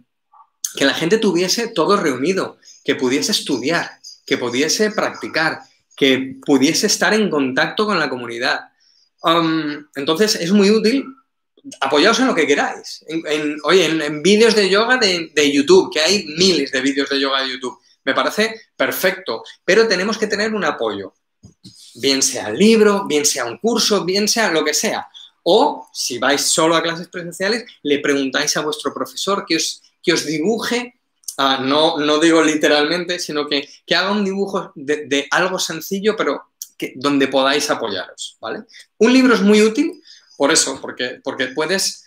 que, 0.75 0.85
la 0.85 0.95
gente 0.95 1.19
tuviese 1.19 1.67
todo 1.67 1.97
reunido, 1.97 2.57
que 2.83 2.95
pudiese 2.95 3.31
estudiar, 3.31 3.91
que 4.25 4.39
pudiese 4.39 4.89
practicar, 4.89 5.59
que 5.95 6.37
pudiese 6.43 6.87
estar 6.87 7.13
en 7.13 7.29
contacto 7.29 7.85
con 7.85 7.99
la 7.99 8.09
comunidad. 8.09 8.71
Um, 9.21 9.85
entonces, 9.95 10.33
es 10.33 10.51
muy 10.51 10.71
útil 10.71 11.05
apoyaos 11.79 12.19
en 12.19 12.25
lo 12.25 12.33
que 12.33 12.47
queráis. 12.47 13.05
En, 13.07 13.57
oye, 13.65 13.85
en, 13.85 14.23
vídeos 14.23 14.55
de 14.55 14.67
yoga 14.67 14.97
de, 14.97 15.29
de, 15.31 15.51
YouTube, 15.51 15.93
que 15.93 15.99
hay 15.99 16.25
miles 16.25 16.71
de 16.71 16.81
vídeos 16.81 17.07
de 17.07 17.19
yoga 17.19 17.43
de 17.43 17.51
YouTube. 17.51 17.77
Me 18.05 18.13
parece 18.13 18.61
perfecto, 18.77 19.43
pero 19.65 19.87
tenemos 19.87 20.17
que 20.17 20.27
tener 20.27 20.53
un 20.53 20.63
apoyo, 20.63 21.13
bien 21.95 22.21
sea 22.21 22.49
el 22.49 22.57
libro, 22.57 23.05
bien 23.05 23.25
sea 23.25 23.45
un 23.45 23.57
curso, 23.57 24.05
bien 24.05 24.27
sea 24.27 24.51
lo 24.51 24.63
que 24.63 24.73
sea. 24.73 25.07
O 25.43 25.87
si 25.93 26.17
vais 26.17 26.41
solo 26.41 26.75
a 26.75 26.81
clases 26.81 27.07
presenciales, 27.07 27.65
le 27.83 27.99
preguntáis 27.99 28.55
a 28.57 28.61
vuestro 28.61 28.93
profesor 28.93 29.45
que 29.45 29.57
os, 29.57 29.81
que 30.01 30.13
os 30.13 30.25
dibuje, 30.25 30.95
ah, 31.37 31.59
no, 31.61 31.97
no 31.97 32.19
digo 32.19 32.43
literalmente, 32.43 33.19
sino 33.19 33.47
que, 33.47 33.67
haga 33.95 34.11
un 34.11 34.23
dibujo 34.23 34.71
de, 34.75 35.27
algo 35.31 35.59
sencillo, 35.59 36.15
pero 36.15 36.51
que, 36.77 36.93
donde 36.95 37.27
podáis 37.27 37.69
apoyaros, 37.69 38.37
¿vale? 38.39 38.63
Un 38.97 39.13
libro 39.13 39.33
es 39.33 39.41
muy 39.41 39.61
útil 39.61 40.01
por 40.37 40.51
eso, 40.51 40.79
porque, 40.81 41.21
porque 41.23 41.47
puedes 41.47 42.03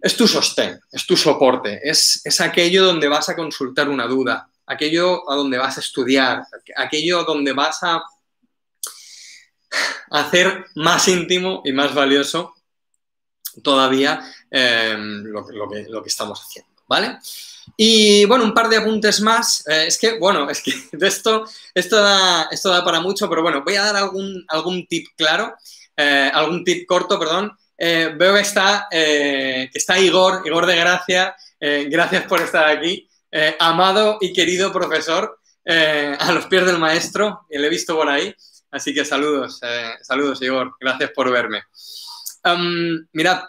es 0.00 0.16
tu 0.16 0.28
sostén, 0.28 0.80
es 0.92 1.06
tu 1.06 1.16
soporte, 1.16 1.80
es, 1.82 2.20
es, 2.24 2.40
aquello 2.40 2.84
donde 2.84 3.08
vas 3.08 3.28
a 3.28 3.34
consultar 3.34 3.88
una 3.88 4.06
duda, 4.06 4.48
aquello 4.72 5.30
a 5.30 5.36
donde 5.36 5.58
vas 5.58 5.76
a 5.76 5.80
estudiar, 5.80 6.44
aquello 6.76 7.24
donde 7.24 7.52
vas 7.52 7.82
a 7.82 8.02
hacer 10.10 10.66
más 10.74 11.08
íntimo 11.08 11.62
y 11.64 11.72
más 11.72 11.94
valioso 11.94 12.54
todavía 13.62 14.22
eh, 14.50 14.94
lo, 14.96 15.44
que, 15.68 16.08
estamos 16.08 16.40
haciendo, 16.40 16.70
¿vale? 16.86 17.18
Y 17.76 18.24
bueno, 18.24 18.44
un 18.44 18.54
par 18.54 18.68
de 18.68 18.76
apuntes 18.78 19.20
más. 19.20 19.66
Eh, 19.66 19.86
es 19.88 19.98
que, 19.98 20.18
bueno, 20.18 20.48
es 20.48 20.62
que 20.62 20.72
de 20.92 21.08
esto, 21.08 21.44
da, 21.90 22.84
para 22.84 23.00
mucho, 23.00 23.28
pero 23.28 23.42
bueno, 23.42 23.62
voy 23.64 23.76
a 23.76 23.84
dar 23.84 23.96
algún, 23.96 24.86
tip 24.88 25.08
claro, 25.16 25.54
eh, 25.96 26.30
algún 26.32 26.64
tip 26.64 26.86
corto, 26.86 27.18
perdón. 27.18 27.56
veo 27.78 28.34
que 28.34 28.40
está 29.74 29.98
Igor, 29.98 30.42
Igor 30.44 30.66
de 30.66 30.76
Gracia. 30.76 31.36
gracias 31.60 32.24
por 32.24 32.40
estar 32.40 32.68
aquí. 32.68 33.08
Eh, 33.34 33.56
amado 33.58 34.18
y 34.20 34.30
querido 34.30 34.70
profesor, 34.70 35.40
eh, 35.64 36.14
a 36.18 36.32
los 36.32 36.44
pies 36.46 36.66
del 36.66 36.76
maestro, 36.76 37.46
y 37.48 37.56
le 37.56 37.66
he 37.66 37.70
visto 37.70 37.96
por 37.96 38.06
ahí. 38.06 38.34
Así 38.70 38.92
que 38.92 39.06
saludos, 39.06 39.58
eh, 39.62 39.94
saludos 40.02 40.42
Igor, 40.42 40.74
gracias 40.78 41.10
por 41.12 41.30
verme. 41.30 41.62
mirad, 43.12 43.42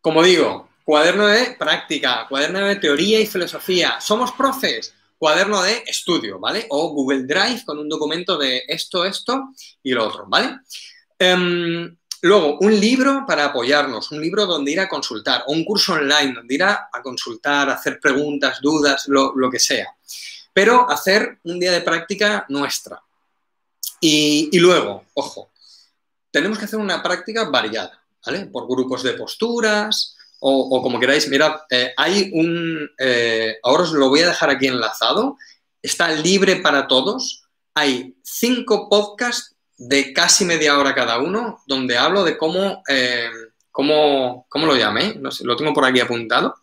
como 0.00 0.22
digo, 0.22 0.70
cuaderno 0.84 1.26
de 1.26 1.56
práctica, 1.58 2.26
cuaderno 2.28 2.60
de 2.60 2.76
teoría 2.76 3.20
y 3.20 3.26
filosofía. 3.26 4.00
¿Somos 4.00 4.32
profes? 4.32 4.94
Cuaderno 5.18 5.62
de 5.62 5.82
estudio, 5.86 6.38
¿vale? 6.38 6.66
O 6.70 6.88
Google 6.90 7.24
Drive 7.24 7.64
con 7.66 7.78
un 7.78 7.88
documento 7.88 8.38
de 8.38 8.62
esto, 8.68 9.04
esto 9.04 9.50
y 9.82 9.92
lo 9.92 10.06
otro, 10.06 10.24
¿vale? 10.28 10.60
Em, 11.18 11.96
luego, 12.26 12.58
un 12.60 12.78
libro 12.78 13.24
para 13.26 13.46
apoyarnos, 13.46 14.10
un 14.12 14.20
libro 14.20 14.46
donde 14.46 14.72
ir 14.72 14.80
a 14.80 14.88
consultar, 14.88 15.44
o 15.46 15.52
un 15.52 15.64
curso 15.64 15.94
online 15.94 16.34
donde 16.34 16.54
ir 16.54 16.62
a, 16.62 16.88
consultar, 17.02 17.70
hacer 17.70 17.98
preguntas, 18.00 18.60
dudas, 18.60 19.06
lo, 19.08 19.50
que 19.50 19.58
sea. 19.58 19.88
Pero 20.52 20.88
hacer 20.90 21.38
un 21.44 21.58
día 21.58 21.72
de 21.72 21.80
práctica 21.80 22.44
nuestra. 22.48 23.02
y 24.00 24.58
luego, 24.58 25.04
ojo, 25.14 25.50
tenemos 26.36 26.58
que 26.58 26.66
hacer 26.66 26.78
una 26.78 27.02
práctica 27.02 27.48
variada, 27.48 27.98
¿vale? 28.26 28.44
Por 28.44 28.68
grupos 28.68 29.02
de 29.02 29.14
posturas 29.14 30.14
o, 30.38 30.82
como 30.82 31.00
queráis. 31.00 31.26
Mira, 31.30 31.64
eh, 31.70 31.94
hay 31.96 32.30
un... 32.34 32.90
Eh, 32.98 33.56
ahora 33.62 33.84
os 33.84 33.92
lo 33.92 34.10
voy 34.10 34.20
a 34.20 34.26
dejar 34.26 34.50
aquí 34.50 34.66
enlazado. 34.66 35.38
Está 35.80 36.12
libre 36.12 36.56
para 36.56 36.88
todos. 36.88 37.44
Hay 37.74 38.18
cinco 38.22 38.90
podcasts 38.90 39.55
de 39.78 40.12
casi 40.12 40.44
media 40.44 40.78
hora 40.78 40.94
cada 40.94 41.18
uno 41.18 41.62
donde 41.66 41.96
hablo 41.96 42.24
de 42.24 42.36
cómo... 42.36 42.82
Eh, 42.88 43.30
cómo, 43.76 44.46
¿Cómo 44.48 44.64
lo 44.64 44.74
llamé? 44.74 45.16
No 45.16 45.30
sé, 45.30 45.44
lo 45.44 45.54
tengo 45.54 45.74
por 45.74 45.84
aquí 45.84 46.00
apuntado. 46.00 46.54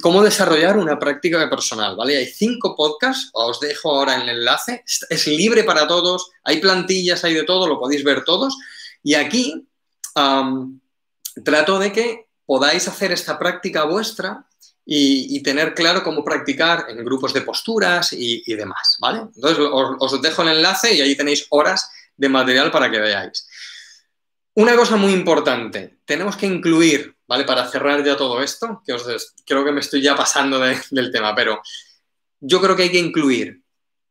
cómo 0.00 0.22
desarrollar 0.22 0.78
una 0.78 0.98
práctica 0.98 1.50
personal, 1.50 1.94
¿vale? 1.94 2.16
Hay 2.16 2.24
cinco 2.24 2.74
podcasts, 2.74 3.28
os 3.34 3.60
dejo 3.60 3.94
ahora 3.94 4.14
en 4.14 4.22
el 4.22 4.38
enlace, 4.38 4.82
es 5.10 5.26
libre 5.26 5.62
para 5.62 5.86
todos, 5.86 6.30
hay 6.42 6.58
plantillas, 6.58 7.22
hay 7.24 7.34
de 7.34 7.42
todo, 7.42 7.66
lo 7.66 7.78
podéis 7.78 8.02
ver 8.02 8.24
todos. 8.24 8.56
Y 9.02 9.12
aquí 9.12 9.68
trato 11.44 11.78
de 11.78 11.92
que 11.92 12.28
podáis 12.46 12.88
hacer 12.88 13.12
esta 13.12 13.38
práctica 13.38 13.84
vuestra 13.84 14.46
y, 14.86 15.42
tener 15.42 15.74
claro 15.74 16.02
cómo 16.02 16.22
practicar 16.24 16.86
en 16.88 17.04
grupos 17.04 17.32
de 17.32 17.40
posturas 17.40 18.12
y, 18.12 18.54
demás, 18.54 18.96
¿vale? 19.00 19.20
Entonces 19.34 19.58
os, 19.58 20.22
dejo 20.22 20.42
el 20.42 20.48
enlace 20.48 20.94
y 20.94 21.00
ahí 21.00 21.16
tenéis 21.16 21.46
horas 21.50 21.90
de 22.16 22.28
material 22.28 22.70
para 22.70 22.90
que 22.90 22.98
veáis. 22.98 23.48
Una 24.54 24.76
cosa 24.76 24.96
muy 24.96 25.12
importante, 25.12 25.98
tenemos 26.04 26.36
que 26.36 26.46
incluir, 26.46 27.16
¿vale? 27.26 27.44
Para 27.44 27.68
cerrar 27.68 28.04
ya 28.04 28.16
todo 28.16 28.42
esto, 28.42 28.82
que 28.86 28.92
os 28.92 29.34
creo 29.46 29.64
que 29.64 29.72
me 29.72 29.80
estoy 29.80 30.02
ya 30.02 30.14
pasando 30.14 30.60
del 30.60 31.10
tema, 31.10 31.34
pero 31.34 31.62
yo 32.40 32.60
creo 32.60 32.76
que 32.76 32.84
hay 32.84 32.90
que 32.90 32.98
incluir 32.98 33.62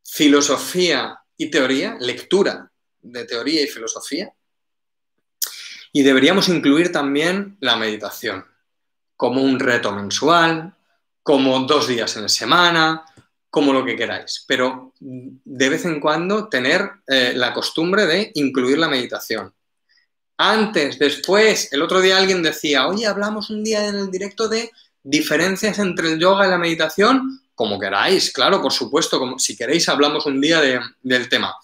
filosofía 0.04 1.20
y 1.38 1.50
teoría, 1.50 1.98
lectura 2.00 2.72
de 3.02 3.26
teoría 3.26 3.62
y 3.62 3.68
filosofía, 3.68 4.34
y 5.92 6.02
deberíamos 6.02 6.50
incluir 6.50 6.92
también 6.92 7.58
la 7.60 7.76
meditación, 7.76 8.46
como 9.24 9.42
un 9.42 9.58
reto 9.58 9.94
mensual, 9.94 10.74
como 11.24 11.58
dos 11.62 11.88
días 11.88 12.14
en 12.18 12.24
la 12.24 12.28
semana, 12.28 13.06
como 13.50 13.72
lo 13.72 13.86
que 13.86 13.96
queráis, 13.96 14.44
pero 14.46 14.92
de 15.00 15.70
vez 15.70 15.86
en 15.86 16.02
cuando 16.02 16.50
tener 16.50 16.92
eh, 17.08 17.32
la 17.34 17.54
costumbre 17.54 18.06
de 18.06 18.32
incluir 18.34 18.78
la 18.78 18.90
meditación 18.90 19.54
antes, 20.36 21.00
después. 21.00 21.72
El 21.72 21.84
otro 21.84 22.02
día 22.02 22.18
alguien 22.18 22.44
decía, 22.44 22.86
oye, 22.86 23.08
hablamos 23.08 23.50
un 23.50 23.64
día 23.64 23.88
en 23.88 23.96
el 23.96 24.12
directo 24.12 24.50
de 24.50 24.70
diferencias 25.02 25.80
entre 25.80 26.12
el 26.12 26.20
yoga 26.20 26.46
y 26.46 26.50
la 26.50 26.58
meditación. 26.58 27.44
Como 27.56 27.80
queráis, 27.80 28.30
claro, 28.30 28.62
por 28.62 28.74
supuesto, 28.74 29.20
como 29.20 29.40
si 29.40 29.56
queréis 29.56 29.88
hablamos 29.88 30.26
un 30.26 30.42
día 30.42 30.60
del 31.02 31.30
tema. 31.30 31.56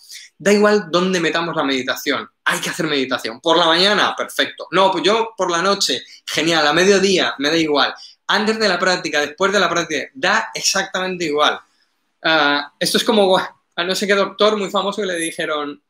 Da 0.42 0.54
igual 0.54 0.88
dónde 0.90 1.20
metamos 1.20 1.56
la 1.56 1.64
meditación, 1.64 2.28
hay 2.46 2.60
que 2.60 2.70
hacer 2.70 2.88
meditación. 2.88 3.42
Por 3.42 3.58
la 3.58 3.66
mañana, 3.66 4.16
perfecto. 4.16 4.68
No, 4.72 4.92
pues 4.92 5.04
yo 5.04 5.34
por 5.36 5.52
la 5.52 5.62
noche, 5.62 6.02
genial, 6.26 6.66
a 6.66 6.74
mediodía, 6.74 7.36
me 7.40 7.50
da 7.50 7.58
igual. 7.58 7.94
Antes 8.28 8.58
de 8.58 8.70
la 8.70 8.80
práctica, 8.80 9.20
después 9.20 9.52
de 9.52 9.60
la 9.60 9.70
práctica, 9.70 10.10
da 10.14 10.50
exactamente 10.54 11.26
igual. 11.26 11.60
Ah, 12.24 12.72
esto 12.80 12.98
es 12.98 13.04
como 13.04 13.38
a 13.38 13.84
no 13.84 13.96
sé 13.96 14.08
qué 14.08 14.16
doctor 14.16 14.58
muy 14.58 14.70
famoso 14.70 15.04
le 15.04 15.16
dijeron, 15.16 15.82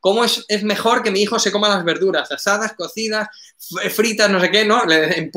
¿Cómo 0.00 0.24
es, 0.24 0.46
mejor 0.62 1.02
que 1.02 1.10
mi 1.10 1.22
hijo 1.22 1.38
se 1.38 1.50
coma 1.50 1.68
las 1.68 1.84
verduras 1.84 2.30
asadas, 2.30 2.74
cocidas, 2.74 3.28
fritas, 3.90 4.30
no 4.30 4.40
sé 4.40 4.50
qué, 4.50 4.64
¿no? 4.64 4.84
Le, 4.84 5.18
en 5.18 5.30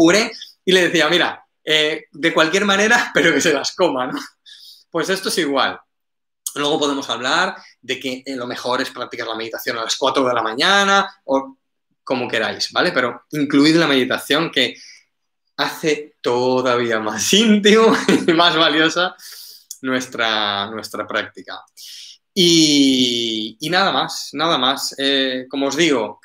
y 0.63 0.71
le 0.71 0.87
decía, 0.87 1.09
mira, 1.09 1.43
eh, 1.63 2.05
de 2.11 2.33
cualquier 2.33 2.65
manera, 2.65 3.11
pero 3.13 3.33
que 3.33 3.41
se 3.41 3.53
las 3.53 3.73
coma, 3.75 4.07
¿no? 4.07 4.19
Pues 4.89 5.09
esto 5.09 5.29
es 5.29 5.37
igual. 5.39 5.79
Luego 6.55 6.79
podemos 6.79 7.09
hablar 7.09 7.55
de 7.81 7.99
que 7.99 8.23
eh, 8.25 8.35
lo 8.35 8.47
mejor 8.47 8.81
es 8.81 8.89
practicar 8.89 9.27
la 9.27 9.35
meditación 9.35 9.77
a 9.77 9.83
las 9.83 9.95
4 9.95 10.27
de 10.27 10.33
la 10.33 10.43
mañana 10.43 11.21
o 11.25 11.57
como 12.03 12.27
queráis, 12.27 12.71
¿vale? 12.71 12.91
Pero 12.91 13.23
incluid 13.31 13.75
la 13.75 13.87
meditación 13.87 14.51
que 14.51 14.75
hace 15.57 16.15
todavía 16.21 16.99
más 16.99 17.31
íntimo 17.33 17.93
y 18.27 18.33
más 18.33 18.55
valiosa 18.55 19.15
nuestra, 19.81 20.67
nuestra 20.67 21.07
práctica. 21.07 21.63
Y, 22.33 23.57
nada 23.69 23.91
más, 23.91 24.29
nada 24.33 24.57
más. 24.57 24.95
Eh, 24.97 25.47
como 25.49 25.67
os 25.67 25.75
digo, 25.75 26.19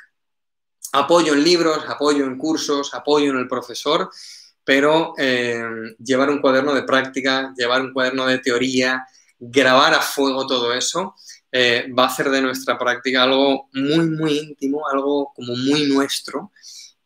apoyo 0.93 1.35
en 1.35 1.43
libros, 1.43 1.85
apoyo 1.89 2.25
en 2.25 2.39
cursos, 2.39 2.95
apoyo 2.95 3.31
en 3.31 3.39
el 3.39 3.49
profesor, 3.49 4.11
pero 4.65 5.15
eh, 5.19 5.65
llevar 5.99 6.31
un 6.31 6.41
cuaderno 6.41 6.75
de 6.75 6.83
práctica, 6.83 7.53
llevar 7.57 7.83
un 7.83 7.93
cuaderno 7.93 8.27
de 8.27 8.39
teoría, 8.39 9.07
grabar 9.39 9.95
a 9.95 10.01
fuego 10.01 10.47
todo 10.47 10.73
eso, 10.73 11.15
eh, 11.59 11.91
va 11.91 12.05
a 12.05 12.09
hacer 12.09 12.29
de 12.29 12.43
nuestra 12.43 12.77
práctica 12.77 13.23
algo 13.23 13.71
muy, 13.73 14.11
muy 14.11 14.39
íntimo, 14.41 14.87
algo 14.93 15.33
como 15.35 15.57
muy 15.57 15.87
nuestro 15.87 16.53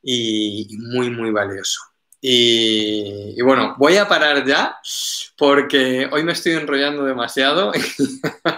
y, 0.03 0.77
muy, 0.77 1.09
muy 1.09 1.31
valioso. 1.31 1.81
Y, 2.21 3.41
bueno, 3.43 3.77
voy 3.79 3.97
a 3.97 4.09
parar 4.09 4.45
ya 4.45 4.77
porque 5.39 6.09
hoy 6.11 6.25
me 6.25 6.33
estoy 6.33 6.55
enrollando 6.55 7.05
demasiado 7.05 7.71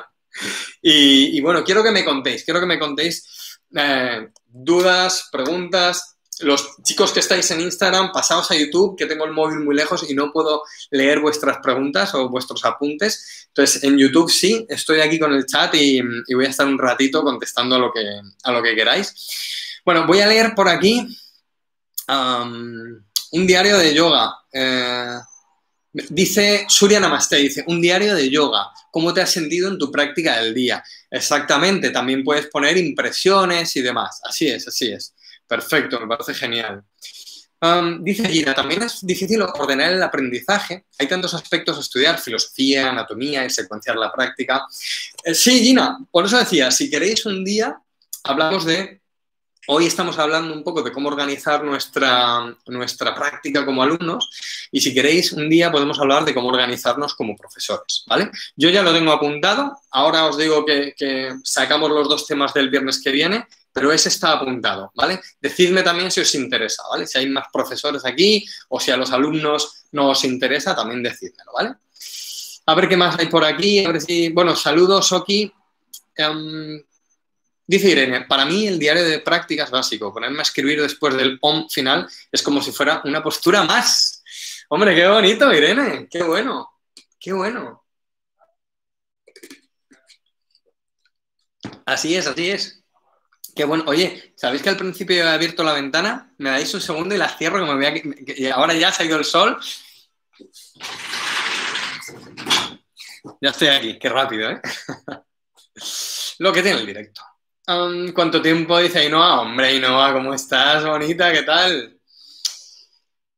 y, 0.83 1.39
bueno, 1.43 1.63
quiero 1.63 1.83
que 1.83 1.91
me 1.91 2.07
contéis, 2.07 2.43
quiero 2.43 2.59
que 2.59 2.67
me 2.67 2.79
contéis 2.79 3.61
eh, 3.77 4.29
dudas, 4.47 5.29
preguntas. 5.31 6.12
Los 6.43 6.83
chicos 6.83 7.13
que 7.13 7.21
estáis 7.21 7.51
en 7.51 7.61
Instagram, 7.61 8.13
pasaos 8.13 8.51
a 8.51 8.55
YouTube, 8.55 8.97
que 8.97 9.07
tengo 9.07 9.25
el 9.25 9.33
móvil 9.33 9.61
muy 9.61 9.75
lejos 9.75 10.09
y 10.09 10.15
no 10.15 10.33
puedo 10.33 10.63
leer 10.91 11.21
vuestras 11.21 11.59
preguntas 11.63 12.15
o 12.15 12.29
vuestros 12.29 12.65
apuntes. 12.65 13.47
Entonces, 13.49 13.83
en 13.85 13.99
YouTube 13.99 14.31
sí, 14.31 14.67
estoy 14.69 15.01
aquí 15.01 15.19
con 15.19 15.33
el 15.33 15.47
chat 15.47 15.75
y, 15.75 16.01
voy 16.35 16.47
a 16.47 16.51
estar 16.51 16.67
un 16.67 16.79
ratito 16.79 17.23
contestando 17.23 17.77
a 17.77 17.79
lo 17.79 17.93
que, 17.93 18.05
a 18.45 18.53
lo 18.53 18.63
que 18.63 18.75
queráis. 18.75 19.81
Bueno, 19.85 20.07
voy 20.07 20.21
a 20.21 20.27
leer 20.27 20.55
por 20.55 20.69
aquí 20.69 21.07
un 22.09 23.47
diario 23.47 23.79
de 23.79 23.95
yoga. 23.95 24.35
Eh, 24.53 25.19
Dice 25.93 26.65
Surya 26.69 26.99
Namaste, 26.99 27.37
dice, 27.37 27.65
un 27.67 27.79
diario 27.79 28.15
de 28.15 28.31
yoga, 28.31 28.71
¿cómo 28.91 29.13
te 29.13 29.21
has 29.21 29.31
sentido 29.31 29.69
en 29.69 29.77
tu 29.77 29.91
práctica 29.91 30.41
del 30.41 30.55
día? 30.55 30.83
Exactamente, 31.11 31.91
también 31.91 32.25
puedes 32.25 32.47
poner 32.47 32.79
impresiones 32.79 33.77
y 33.77 33.83
demás. 33.83 34.21
Así 34.25 34.49
es, 34.49 34.67
así 34.67 34.91
es. 34.91 35.15
Perfecto, 35.53 36.01
me 36.01 36.07
parece 36.07 36.33
genial. 36.33 36.83
Dice 38.01 38.27
Gina, 38.27 38.55
también 38.55 38.85
es 38.85 39.05
difícil 39.07 39.43
ordenar 39.43 39.93
el 39.93 40.03
aprendizaje. 40.03 40.87
Hay 40.99 41.07
tantos 41.07 41.35
aspectos 41.35 41.77
a 41.77 41.81
estudiar, 41.81 42.19
filosofía, 42.19 42.89
anatomía 42.89 43.45
y 43.45 43.51
secuenciar 43.51 43.97
la 43.97 44.11
práctica. 44.11 44.67
Eh, 45.23 45.35
sí, 45.35 45.63
Gina, 45.63 45.99
por 46.11 46.25
eso 46.25 46.39
decía, 46.39 46.71
si 46.71 46.89
queréis 46.89 47.27
un 47.27 47.45
día, 47.45 47.79
hablamos 48.25 48.65
de 48.65 49.03
Hoy 49.69 49.87
estamos 49.87 50.19
hablando 50.19 50.53
un 50.53 50.65
poco 50.65 50.83
de 50.83 50.91
cómo 50.91 51.09
organizar 51.09 51.63
nuestra, 51.63 52.53
nuestra 52.67 53.15
práctica 53.15 53.65
como 53.65 53.81
alumnos 53.81 54.29
y 54.73 54.81
si 54.81 54.93
queréis 54.93 55.33
un 55.33 55.49
día 55.49 55.71
podemos 55.71 56.01
hablar 56.01 56.25
de 56.25 56.35
cómo 56.35 56.49
organizarnos 56.49 57.15
como 57.15 57.37
profesores, 57.37 58.03
¿vale? 58.09 58.29
Yo 58.57 58.71
ya 58.71 58.83
lo 58.83 58.93
tengo 58.93 59.13
apuntado, 59.13 59.79
ahora 59.93 60.27
os 60.27 60.37
digo 60.37 60.67
que, 60.67 61.37
sacamos 61.45 61.91
los 61.91 62.09
dos 62.09 62.27
temas 62.27 62.53
del 62.53 62.71
viernes 62.71 63.01
que 63.01 63.13
viene, 63.13 63.47
pero 63.73 63.93
ese 63.93 64.09
está 64.09 64.33
apuntado, 64.33 64.93
¿vale? 64.95 65.21
Decidme 65.41 65.83
también 65.83 66.11
si 66.11 66.21
os 66.21 66.35
interesa, 66.35 66.83
¿vale? 66.91 67.07
Si 67.07 67.19
hay 67.19 67.29
más 67.29 67.47
profesores 67.53 68.05
aquí 68.05 68.47
o 68.69 68.79
si 68.79 68.91
a 68.91 68.97
los 68.97 69.13
alumnos 69.13 69.87
no 69.93 70.11
os 70.11 70.25
interesa, 70.25 70.75
también 70.77 71.03
decídmelo, 71.03 71.53
¿vale? 71.55 71.75
A 72.67 72.75
ver 72.75 72.89
qué 72.89 72.97
más 72.97 73.19
hay 73.19 73.27
por 73.27 73.45
aquí, 73.45 73.85
a 73.85 73.91
ver 73.91 74.01
si... 74.01 74.29
Bueno, 74.29 74.55
saludos, 74.55 75.11
Oki. 75.13 75.53
Em, 76.17 76.83
Dice 77.73 77.89
Irene, 77.89 78.23
para 78.23 78.45
mí 78.45 78.67
el 78.67 78.79
diario 78.79 79.05
de 79.05 79.21
práctica 79.21 79.65
es 79.65 79.71
básico. 79.71 80.13
Ponerme 80.13 80.41
a 80.41 80.43
escribir 80.43 80.83
después 80.83 81.17
del 81.17 81.39
OM 81.41 81.69
final 81.71 82.07
es 82.31 82.43
como 82.43 82.61
si 82.61 82.73
fuera 82.73 83.01
una 83.05 83.23
postura 83.23 83.63
más. 83.63 84.23
Hombre, 84.69 84.95
qué 84.95 85.07
bonito, 85.07 85.53
Irene. 85.53 86.07
Qué 86.11 86.23
bueno. 86.23 86.71
Qué 87.19 87.33
bueno. 87.33 87.85
Así 91.87 92.15
es, 92.17 92.27
así 92.27 92.51
es. 92.51 92.82
Qué 93.55 93.65
bueno. 93.65 93.85
Oye, 93.87 94.33
¿sabéis 94.37 94.63
que 94.63 94.71
al 94.71 94.77
principio 94.77 95.17
he 95.17 95.29
abierto 95.29 95.63
la 95.63 95.75
ventana? 95.75 96.35
Me 96.39 96.51
dais 96.51 96.73
un 96.75 96.81
segundo 96.81 97.15
y 97.15 97.19
la 97.19 97.29
cierro, 97.29 97.59
que 97.59 97.73
me 97.73 97.75
voy 97.75 98.47
a... 98.47 98.55
ahora 98.55 98.75
ya 98.75 98.93
ha 98.97 99.05
ido 99.05 99.19
el 99.19 99.25
sol. 99.25 99.59
Ya 103.41 103.51
estoy 103.51 103.69
aquí, 103.69 103.99
qué 103.99 104.09
rápido, 104.09 104.51
¿eh? 104.51 104.61
Lo 106.39 106.53
que 106.53 106.63
tiene 106.63 106.81
el 106.81 106.87
directo. 106.87 107.23
¿Cuánto 108.15 108.43
tiempo? 108.43 108.79
Dice 108.79 109.01
Ainhoa. 109.01 109.43
Hombre, 109.43 109.69
Ainhoa, 109.69 110.13
¿cómo 110.13 110.35
estás? 110.35 110.85
Bonita, 110.85 111.33
¿qué 111.33 111.43
tal? 111.43 111.99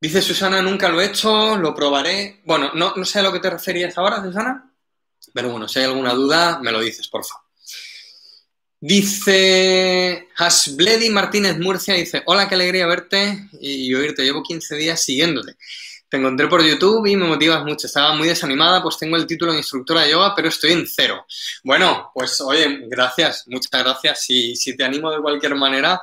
Dice 0.00 0.20
Susana, 0.22 0.60
nunca 0.62 0.88
lo 0.88 1.00
he 1.00 1.06
hecho, 1.06 1.56
lo 1.56 1.74
probaré. 1.74 2.42
Bueno, 2.44 2.70
no, 2.74 2.94
no 2.94 3.04
sé 3.04 3.20
a 3.20 3.22
lo 3.22 3.32
que 3.32 3.40
te 3.40 3.50
referías 3.50 3.96
ahora, 3.96 4.22
Susana, 4.22 4.70
pero 5.32 5.50
bueno, 5.50 5.66
si 5.66 5.78
hay 5.78 5.86
alguna 5.86 6.12
duda, 6.12 6.58
me 6.60 6.70
lo 6.72 6.80
dices, 6.80 7.08
por 7.08 7.24
favor. 7.24 7.43
Dice 8.86 10.28
Hasbledi 10.36 11.08
Martínez 11.08 11.56
Murcia, 11.58 11.94
dice, 11.94 12.22
hola, 12.26 12.46
qué 12.46 12.54
alegría 12.54 12.86
verte 12.86 13.48
y 13.58 13.94
oírte, 13.94 14.22
llevo 14.22 14.42
15 14.42 14.76
días 14.76 15.02
siguiéndote. 15.02 15.54
Te 16.06 16.18
encontré 16.18 16.48
por 16.48 16.62
YouTube 16.62 17.06
y 17.06 17.16
me 17.16 17.26
motivas 17.26 17.64
mucho. 17.64 17.86
Estaba 17.86 18.14
muy 18.14 18.28
desanimada, 18.28 18.82
pues 18.82 18.98
tengo 18.98 19.16
el 19.16 19.26
título 19.26 19.52
de 19.52 19.58
instructora 19.60 20.02
de 20.02 20.10
yoga, 20.10 20.34
pero 20.36 20.48
estoy 20.48 20.72
en 20.72 20.86
cero. 20.86 21.24
Bueno, 21.62 22.10
pues 22.12 22.38
oye, 22.42 22.80
gracias, 22.86 23.44
muchas 23.46 23.70
gracias. 23.72 24.20
Si, 24.20 24.54
si 24.54 24.76
te 24.76 24.84
animo 24.84 25.10
de 25.10 25.22
cualquier 25.22 25.54
manera, 25.54 25.98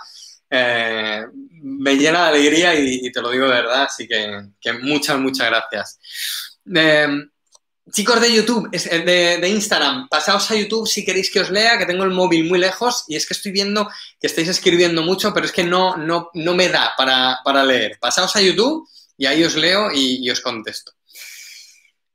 eh, 0.50 1.24
me 1.62 1.96
llena 1.96 2.24
de 2.24 2.30
alegría 2.30 2.74
y, 2.74 3.12
te 3.12 3.22
lo 3.22 3.30
digo 3.30 3.46
de 3.46 3.62
verdad, 3.62 3.84
así 3.84 4.08
que, 4.08 4.74
muchas, 4.82 5.20
muchas 5.20 5.52
gracias. 5.52 6.00
Eh, 6.76 7.28
Chicos 7.92 8.22
de 8.22 8.34
YouTube, 8.34 8.70
eh, 8.72 9.40
de, 9.40 9.50
Instagram, 9.50 10.08
pasaos 10.08 10.50
a 10.52 10.56
YouTube 10.56 10.88
si 10.88 11.04
queréis 11.04 11.32
que 11.32 11.42
os 11.42 11.50
lea, 11.50 11.78
que 11.78 11.86
tengo 11.86 12.04
el 12.04 12.12
móvil 12.12 12.48
muy 12.48 12.60
lejos 12.60 13.06
y 13.08 13.16
es 13.16 13.26
que 13.26 13.34
estoy 13.34 13.52
viendo 13.52 13.90
que 14.20 14.28
estáis 14.28 14.48
escribiendo 14.48 15.02
mucho, 15.02 15.34
pero 15.34 15.46
es 15.46 15.52
que 15.52 15.64
no, 15.64 15.98
no, 15.98 16.30
no 16.34 16.54
me 16.54 16.70
da 16.70 16.94
para, 16.96 17.66
leer. 17.66 17.98
Pasaos 18.00 18.36
a 18.36 18.42
YouTube 18.42 18.88
y 19.18 19.26
ahí 19.26 19.44
os 19.44 19.56
leo 19.56 19.90
y, 19.94 20.30
os 20.30 20.42
contesto. 20.42 20.94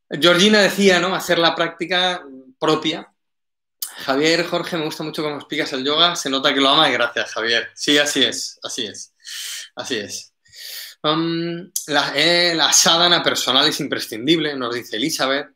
Georgina 0.08 0.60
decía, 0.60 1.00
¿no? 1.00 1.14
Hacer 1.14 1.38
la 1.38 1.54
práctica 1.54 2.22
propia. 2.58 3.12
Javier, 4.04 4.46
Jorge, 4.46 4.76
me 4.76 4.84
gusta 4.84 5.02
mucho 5.02 5.22
cómo 5.22 5.36
explicas 5.36 5.72
el 5.72 5.84
yoga. 5.84 6.16
Se 6.16 6.30
nota 6.30 6.54
que 6.54 6.60
lo 6.60 6.68
ama 6.70 6.88
y 6.88 6.92
gracias, 6.92 7.32
Javier. 7.32 7.68
Sí, 7.74 7.98
así 7.98 8.22
es, 8.22 8.58
así 8.62 8.86
es, 8.86 9.12
así 9.74 9.96
es. 9.96 10.32
Um, 11.02 11.70
la, 11.88 12.12
eh, 12.14 12.54
la 12.54 12.72
sadhana 12.72 13.22
personal 13.22 13.68
es 13.68 13.80
imprescindible, 13.80 14.56
nos 14.56 14.74
dice 14.74 14.96
Elizabeth. 14.96 15.55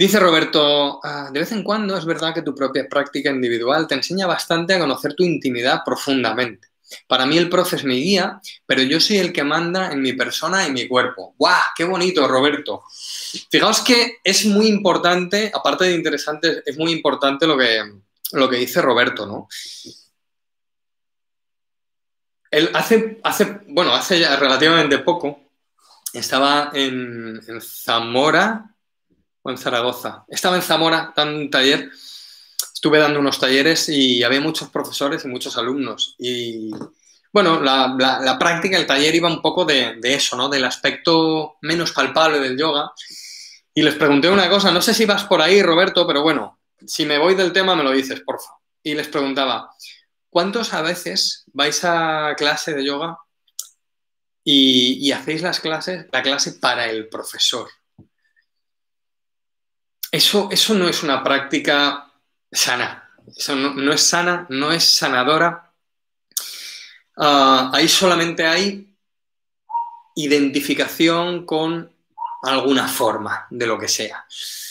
Dice 0.00 0.18
Roberto, 0.18 0.98
ah, 1.04 1.28
de 1.30 1.40
vez 1.40 1.52
en 1.52 1.62
cuando 1.62 1.94
es 1.94 2.06
verdad 2.06 2.32
que 2.32 2.40
tu 2.40 2.54
propia 2.54 2.88
práctica 2.88 3.28
individual 3.28 3.86
te 3.86 3.96
enseña 3.96 4.26
bastante 4.26 4.72
a 4.72 4.78
conocer 4.78 5.12
tu 5.12 5.24
intimidad 5.24 5.82
profundamente. 5.84 6.68
Para 7.06 7.26
mí 7.26 7.36
el 7.36 7.50
profe 7.50 7.76
es 7.76 7.84
mi 7.84 8.00
guía, 8.00 8.40
pero 8.64 8.80
yo 8.80 8.98
soy 8.98 9.18
el 9.18 9.30
que 9.30 9.44
manda 9.44 9.92
en 9.92 10.00
mi 10.00 10.14
persona 10.14 10.66
y 10.66 10.72
mi 10.72 10.88
cuerpo. 10.88 11.34
¡Guau! 11.36 11.60
¡Qué 11.76 11.84
bonito, 11.84 12.26
Roberto! 12.26 12.82
Fijaos 13.50 13.80
que 13.82 14.20
es 14.24 14.46
muy 14.46 14.68
importante, 14.68 15.52
aparte 15.54 15.84
de 15.84 15.96
interesante, 15.96 16.62
es 16.64 16.78
muy 16.78 16.92
importante 16.92 17.46
lo 17.46 17.58
que, 17.58 17.82
lo 18.32 18.48
que 18.48 18.56
dice 18.56 18.80
Roberto, 18.80 19.26
¿no? 19.26 19.48
Él 22.50 22.70
hace, 22.72 23.20
hace, 23.22 23.60
bueno, 23.68 23.94
hace 23.94 24.26
relativamente 24.36 24.96
poco, 25.00 25.40
estaba 26.14 26.70
en 26.72 27.38
Zamora, 27.60 28.69
o 29.42 29.50
en 29.50 29.58
Zaragoza. 29.58 30.24
Estaba 30.28 30.56
en 30.56 30.62
Zamora, 30.62 31.12
dando 31.16 31.38
un 31.38 31.50
taller, 31.50 31.90
estuve 32.74 32.98
dando 32.98 33.20
unos 33.20 33.38
talleres 33.38 33.88
y 33.88 34.22
había 34.22 34.40
muchos 34.40 34.68
profesores 34.70 35.24
y 35.24 35.28
muchos 35.28 35.56
alumnos. 35.56 36.14
Y 36.18 36.70
bueno, 37.32 37.60
la, 37.60 38.36
práctica, 38.38 38.76
el 38.76 38.86
taller 38.86 39.14
iba 39.14 39.28
un 39.28 39.42
poco 39.42 39.64
de, 39.64 39.98
eso, 40.02 40.36
¿no? 40.36 40.48
Del 40.48 40.64
aspecto 40.64 41.56
menos 41.62 41.92
palpable 41.92 42.40
del 42.40 42.58
yoga. 42.58 42.92
Y 43.72 43.82
les 43.82 43.94
pregunté 43.94 44.28
una 44.28 44.48
cosa, 44.48 44.70
no 44.70 44.82
sé 44.82 44.94
si 44.94 45.06
vas 45.06 45.24
por 45.24 45.40
ahí, 45.40 45.62
Roberto, 45.62 46.06
pero 46.06 46.22
bueno, 46.22 46.58
si 46.86 47.06
me 47.06 47.18
voy 47.18 47.34
del 47.34 47.52
tema 47.52 47.76
me 47.76 47.84
lo 47.84 47.92
dices, 47.92 48.20
por 48.20 48.40
favor. 48.40 48.60
Y 48.82 48.94
les 48.94 49.08
preguntaba, 49.08 49.70
¿cuántos 50.28 50.74
a 50.74 50.82
veces 50.82 51.44
vais 51.52 51.84
a 51.84 52.34
clase 52.36 52.74
de 52.74 52.84
yoga 52.84 53.18
y, 54.42 55.06
y 55.06 55.12
hacéis 55.12 55.42
las 55.42 55.60
clases, 55.60 56.06
la 56.10 56.22
clase 56.22 56.54
para 56.54 56.90
el 56.90 57.08
profesor? 57.08 57.68
Eso, 60.12 60.48
eso 60.50 60.74
no 60.74 60.88
es 60.88 61.02
una 61.02 61.22
práctica 61.22 62.10
sana. 62.50 63.10
Eso 63.36 63.54
no, 63.54 63.92
es 63.92 64.02
sana, 64.02 64.46
no 64.48 64.72
es 64.72 64.84
sanadora. 64.84 65.72
Ah, 67.16 67.70
ahí 67.72 67.86
solamente 67.86 68.46
hay 68.46 68.92
identificación 70.16 71.46
con 71.46 71.92
alguna 72.42 72.88
forma 72.88 73.46
de 73.50 73.66
lo 73.66 73.78
que 73.78 73.88
sea. 73.88 74.24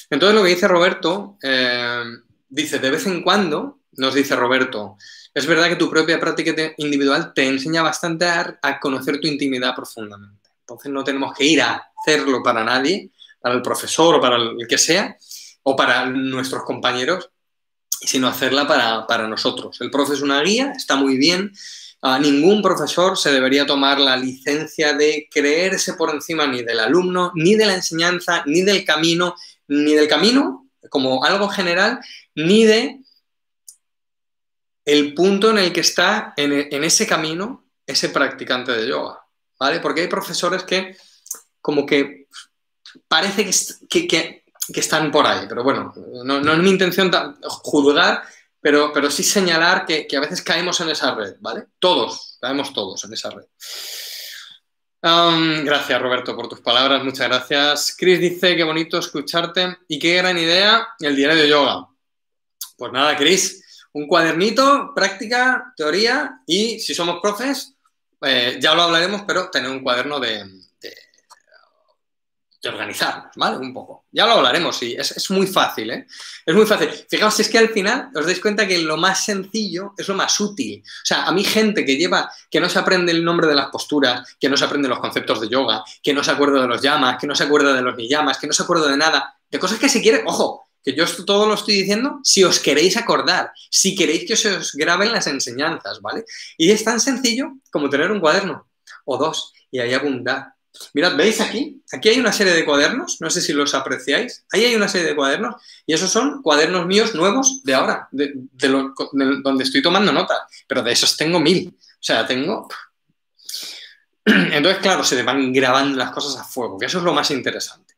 Entonces 0.10 0.36
lo 0.36 0.44
que 0.44 0.50
dice 0.50 0.68
Roberto, 0.68 1.38
eh, 1.42 2.04
dice, 2.50 2.80
de 2.80 2.92
vez 2.92 3.06
en 3.06 3.22
cuando, 3.22 3.80
nos 3.94 4.14
dice 4.14 4.36
Roberto, 4.36 4.98
es 5.34 5.46
verdad 5.46 5.70
que 5.70 5.76
tu 5.76 5.90
propia 5.90 6.20
práctica 6.20 6.74
individual 6.78 7.34
te 7.34 7.48
enseña 7.48 7.82
bastante 7.82 8.26
a, 8.26 8.60
a 8.62 8.80
conocer 8.80 9.20
tu 9.20 9.28
intimidad 9.28 9.76
profundamente. 9.76 10.50
Entonces 10.62 10.92
no 10.92 11.04
tenemos 11.04 11.34
que 11.34 11.46
ir 11.46 11.62
a 11.62 11.92
hacerlo 11.98 12.42
para 12.44 12.64
nadie, 12.64 13.12
para 13.40 13.56
el 13.56 13.62
profesor 13.62 14.16
o 14.16 14.22
para 14.22 14.36
el 14.36 14.68
que 14.68 14.78
sea, 14.78 15.16
o 15.64 15.76
para 15.76 16.06
nuestros 16.06 16.64
compañeros, 16.64 17.30
sino 17.90 18.28
hacerla 18.28 18.68
para, 18.68 19.28
nosotros. 19.28 19.80
El 19.82 19.92
profe 19.92 20.14
es 20.14 20.22
una 20.22 20.42
guía, 20.42 20.74
está 20.76 20.96
muy 20.96 21.18
bien. 21.18 21.52
A 22.02 22.18
ningún 22.18 22.62
profesor 22.62 23.18
se 23.18 23.32
debería 23.32 23.66
tomar 23.66 24.00
la 24.00 24.16
licencia 24.16 24.94
de 24.94 25.28
creerse 25.30 25.94
por 25.94 26.10
encima 26.12 26.48
ni 26.48 26.64
del 26.64 26.80
alumno, 26.80 27.32
ni 27.36 27.56
de 27.56 27.66
la 27.66 27.76
enseñanza, 27.76 28.44
ni 28.46 28.62
del 28.62 28.86
camino, 28.86 29.36
ni 29.68 29.94
del 29.94 30.08
camino 30.08 30.70
como 30.90 31.26
algo 31.26 31.50
general, 31.50 32.00
ni 32.36 32.64
de 32.64 33.00
el 34.86 35.14
punto 35.14 35.52
en 35.52 35.58
el 35.58 35.74
que 35.74 35.82
está 35.82 36.34
en, 36.38 36.84
ese 36.84 37.06
camino 37.06 37.66
ese 37.86 38.10
practicante 38.10 38.72
de 38.72 38.88
yoga, 38.88 39.20
¿vale? 39.60 39.80
Porque 39.80 40.02
hay 40.02 40.08
profesores 40.08 40.64
que 40.64 40.96
como 41.62 41.86
que 41.86 42.28
parece 43.08 43.50
que 43.90 44.39
están 44.76 45.12
por 45.12 45.26
ahí. 45.26 45.46
Pero 45.48 45.64
bueno, 45.64 45.94
no, 46.24 46.54
es 46.54 46.60
mi 46.60 46.70
intención 46.70 47.12
juzgar, 47.42 48.24
pero, 48.62 48.92
pero 48.94 49.10
sí 49.10 49.24
señalar 49.24 49.86
que, 49.86 50.08
a 50.16 50.20
veces 50.20 50.42
caemos 50.42 50.80
en 50.82 50.90
esa 50.90 51.14
red, 51.16 51.36
¿vale? 51.40 51.66
Todos, 51.80 52.38
caemos 52.42 52.74
todos 52.74 53.04
en 53.06 53.14
esa 53.14 53.30
red. 53.30 53.46
gracias, 55.02 56.02
Roberto, 56.02 56.36
por 56.36 56.48
tus 56.48 56.62
palabras. 56.62 57.04
Muchas 57.04 57.28
gracias. 57.28 57.96
Chris 57.98 58.20
dice, 58.20 58.56
qué 58.56 58.64
bonito 58.64 59.00
escucharte 59.00 59.78
y 59.88 60.00
qué 60.00 60.16
gran 60.16 60.38
idea 60.38 60.88
el 61.00 61.16
diario 61.16 61.42
de 61.42 61.50
yoga. 61.50 61.88
Pues 62.78 62.92
nada, 62.92 63.16
Chris, 63.18 63.86
un 63.94 64.08
cuadernito, 64.08 64.94
práctica, 64.96 65.74
teoría 65.76 66.42
y 66.46 66.80
si 66.80 66.94
somos 66.94 67.20
profes, 67.22 67.76
eh, 68.22 68.58
ya 68.62 68.74
lo 68.76 68.84
hablaremos, 68.84 69.24
pero 69.26 69.50
tener 69.50 69.70
un 69.70 69.82
cuaderno 69.82 70.20
de, 70.20 70.46
de 72.62 72.70
organizarnos, 72.70 73.32
¿vale? 73.36 73.58
Un 73.58 73.74
poco. 73.74 74.06
Ya 74.12 74.26
lo 74.26 74.34
hablaremos, 74.34 74.78
sí, 74.78 74.96
es, 74.98 75.32
muy 75.32 75.48
fácil, 75.48 75.92
¿eh? 75.92 76.08
Es 76.46 76.54
muy 76.54 76.66
fácil. 76.66 76.90
Fijaos, 77.10 77.40
es 77.40 77.48
que 77.48 77.58
al 77.58 77.70
final 77.70 78.10
os 78.14 78.26
dais 78.26 78.40
cuenta 78.40 78.68
que 78.68 78.80
lo 78.80 78.98
más 78.98 79.24
sencillo 79.24 79.94
es 79.98 80.08
lo 80.08 80.16
más 80.16 80.40
útil. 80.42 80.84
O 80.86 81.06
sea, 81.06 81.24
a 81.24 81.32
mí 81.32 81.44
gente 81.44 81.86
que 81.86 81.96
lleva, 81.96 82.30
que 82.50 82.60
no 82.60 82.68
se 82.68 82.80
aprende 82.80 83.14
el 83.14 83.24
nombre 83.24 83.48
de 83.48 83.56
las 83.56 83.70
posturas, 83.70 84.36
que 84.40 84.50
no 84.50 84.58
se 84.58 84.66
aprende 84.66 84.90
los 84.90 85.00
conceptos 85.00 85.40
de 85.40 85.48
yoga, 85.48 85.84
que 86.04 86.14
no 86.14 86.24
se 86.24 86.32
acuerda 86.32 86.62
de 86.62 86.68
los 86.68 86.82
llamas, 86.82 87.18
que 87.20 87.28
no 87.28 87.36
se 87.36 87.44
acuerda 87.44 87.74
de 87.74 87.82
los 87.82 87.96
niyamas, 87.96 88.38
que 88.38 88.48
no 88.48 88.54
se 88.54 88.64
acuerda 88.64 88.90
de 88.90 88.98
nada, 88.98 89.36
de 89.50 89.60
cosas 89.60 89.80
que 89.80 89.88
se 89.88 90.02
quiere, 90.02 90.24
ojo, 90.26 90.68
que 90.84 90.94
yo 90.94 91.06
esto 91.06 91.24
todo 91.24 91.46
lo 91.46 91.54
estoy 91.54 91.76
diciendo 91.76 92.20
si 92.24 92.44
os 92.44 92.60
queréis 92.60 92.98
acordar, 92.98 93.52
si 93.70 93.96
queréis 93.96 94.26
que 94.28 94.36
se 94.36 94.58
os 94.58 94.74
graben 94.74 95.12
las 95.12 95.28
enseñanzas, 95.28 96.02
¿vale? 96.02 96.26
Y 96.58 96.72
es 96.72 96.84
tan 96.84 97.00
sencillo 97.00 97.54
como 97.72 97.90
tener 97.90 98.12
un 98.12 98.20
cuaderno 98.20 98.68
o 99.06 99.18
dos 99.18 99.54
y 99.72 99.80
ahí 99.80 99.94
abundar 99.94 100.54
Mirad, 100.94 101.16
¿veis 101.16 101.42
aquí? 101.42 101.82
Aquí 101.92 102.10
hay 102.10 102.20
una 102.20 102.32
serie 102.32 102.54
de 102.54 102.66
cuadernos, 102.66 103.18
no 103.20 103.30
sé 103.30 103.42
si 103.42 103.54
los 103.54 103.74
apreciáis. 103.74 104.46
Ahí 104.52 104.66
hay 104.66 104.76
una 104.76 104.88
serie 104.88 105.08
de 105.08 105.16
cuadernos 105.16 105.56
y 105.86 105.94
esos 105.94 106.10
son 106.10 106.42
cuadernos 106.42 106.86
míos 106.86 107.16
nuevos 107.16 107.64
de 107.64 107.74
ahora, 107.74 108.08
de, 108.12 108.34
donde 108.34 109.64
estoy 109.64 109.82
tomando 109.82 110.12
nota. 110.12 110.48
Pero 110.68 110.82
de 110.82 110.92
esos 110.92 111.18
tengo 111.18 111.40
mil. 111.40 111.76
O 111.78 112.04
sea, 112.04 112.26
tengo... 112.26 112.68
Entonces, 114.26 114.82
claro, 114.82 115.04
se 115.04 115.22
van 115.24 115.52
grabando 115.52 115.98
las 115.98 116.12
cosas 116.12 116.40
a 116.40 116.44
fuego, 116.44 116.78
que 116.78 116.86
eso 116.86 117.00
es 117.00 117.04
lo 117.04 117.14
más 117.14 117.32
interesante. 117.32 117.96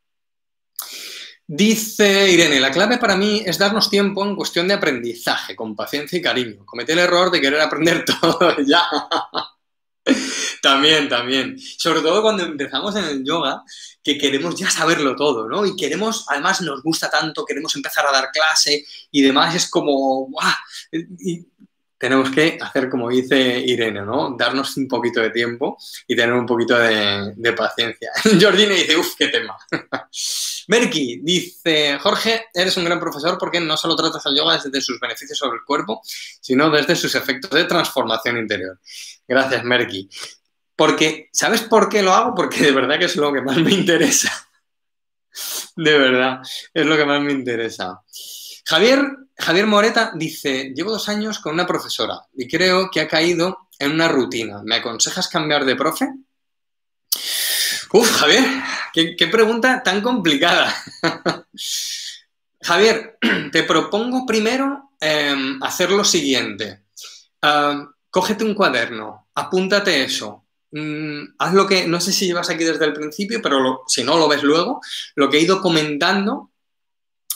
Dice 1.54 2.32
Irene, 2.32 2.62
la 2.62 2.72
clave 2.72 2.98
para 2.98 3.18
mí 3.18 3.44
es 3.46 3.58
darnos 3.58 3.90
tiempo 3.90 4.24
en 4.24 4.38
cuestión 4.38 4.70
de 4.70 4.74
aprendizaje, 4.74 5.54
con 5.54 5.76
paciencia 5.76 6.18
y 6.18 6.22
cariño. 6.22 6.66
Cometí 6.66 6.94
el 6.94 7.00
error 7.00 7.30
de 7.30 7.42
querer 7.42 7.60
aprender 7.60 8.06
todo 8.22 8.56
ya. 8.66 8.84
También, 10.62 11.10
también. 11.10 11.58
Sobre 11.60 12.02
todo 12.02 12.22
cuando 12.22 12.44
empezamos 12.44 12.96
en 12.96 13.06
el 13.06 13.24
yoga, 13.24 13.64
que 14.04 14.18
queremos 14.18 14.56
ya 14.56 14.70
saberlo 14.70 15.16
todo, 15.16 15.48
¿no? 15.48 15.66
Y 15.66 15.76
queremos, 15.76 16.26
además 16.28 16.62
nos 16.62 16.82
gusta 16.84 17.10
tanto, 17.10 17.46
queremos 17.46 17.76
empezar 17.76 18.06
a 18.06 18.12
dar 18.12 18.32
clase 18.32 18.86
y 19.12 19.22
demás, 19.22 19.56
es 19.56 19.70
como, 19.70 20.28
tenemos 22.02 22.32
que 22.32 22.58
hacer 22.60 22.90
como 22.90 23.10
dice 23.10 23.60
Irene, 23.60 24.02
¿no? 24.02 24.36
Darnos 24.36 24.76
un 24.78 24.88
poquito 24.88 25.22
de 25.22 25.30
tiempo 25.30 25.78
y 26.08 26.16
tener 26.16 26.34
un 26.34 26.48
poquito 26.48 26.78
de, 26.78 27.54
paciencia. 27.56 28.12
Jordine 28.42 28.74
dice, 28.74 28.98
uff, 28.98 29.14
qué 29.16 29.28
tema. 29.28 29.56
Merky 30.68 31.22
dice, 31.22 32.00
Jorge, 32.00 32.48
eres 32.54 32.76
un 32.78 32.86
gran 32.86 33.00
profesor 33.00 33.38
porque 33.38 33.60
no 33.60 33.78
solo 33.78 33.96
tratas 33.96 34.26
al 34.26 34.36
yoga 34.36 34.58
desde 34.58 34.82
sus 34.82 35.00
beneficios 35.00 35.38
sobre 35.38 35.58
el 35.58 35.64
cuerpo, 35.64 36.02
sino 36.04 36.72
desde 36.72 36.96
sus 36.96 37.14
efectos 37.14 37.52
de 37.52 37.66
transformación 37.66 38.38
interior. 38.40 38.80
Gracias, 39.28 39.64
Merky. 39.64 40.10
Porque, 40.76 41.30
¿sabes 41.32 41.62
por 41.62 41.88
qué 41.88 42.02
lo 42.02 42.14
hago? 42.14 42.34
Porque 42.34 42.64
de 42.64 42.72
verdad 42.72 42.98
que 42.98 43.06
es 43.06 43.16
lo 43.16 43.32
que 43.32 43.42
más 43.42 43.58
me 43.58 43.72
interesa. 43.72 44.32
De 45.76 45.98
verdad, 45.98 46.42
es 46.74 46.86
lo 46.86 46.98
que 46.98 47.06
más 47.06 47.22
me 47.22 47.32
interesa. 47.32 48.02
Javier, 48.66 49.02
Javier 49.42 49.66
Moreta 49.66 50.12
dice, 50.14 50.72
llevo 50.76 50.92
dos 50.92 51.10
años 51.10 51.40
con 51.40 51.54
una 51.54 51.66
profesora 51.66 52.22
y 52.34 52.48
creo 52.48 52.90
que 52.92 53.02
ha 53.02 53.08
caído 53.08 53.70
en 53.80 53.92
una 53.92 54.08
rutina. 54.08 54.62
¿Me 54.64 54.76
aconsejas 54.76 55.28
cambiar 55.28 55.66
de 55.66 55.76
profe? 55.76 56.10
Uf, 57.94 58.12
Javier, 58.12 58.46
qué, 58.94 59.28
pregunta 59.28 59.82
tan 59.84 60.02
complicada. 60.02 60.74
Javier, 62.62 63.18
te 63.52 63.64
propongo 63.64 64.26
primero 64.26 64.92
em, 65.00 65.62
hacer 65.64 65.92
lo 65.92 66.04
siguiente. 66.04 66.84
cógete 68.12 68.44
un 68.44 68.54
cuaderno, 68.54 69.30
apúntate 69.34 70.04
eso. 70.04 70.46
Mm, 70.72 71.34
haz 71.40 71.54
lo 71.54 71.68
que, 71.68 71.88
no 71.88 72.00
sé 72.00 72.14
si 72.14 72.28
llevas 72.28 72.50
aquí 72.50 72.64
desde 72.64 72.86
el 72.86 72.94
principio, 72.94 73.42
pero 73.42 73.82
si 73.88 74.04
no 74.04 74.18
lo 74.18 74.28
ves 74.28 74.44
luego, 74.44 74.80
lo 75.16 75.30
que 75.30 75.38
he 75.38 75.42
ido 75.42 75.62
comentando 75.62 76.51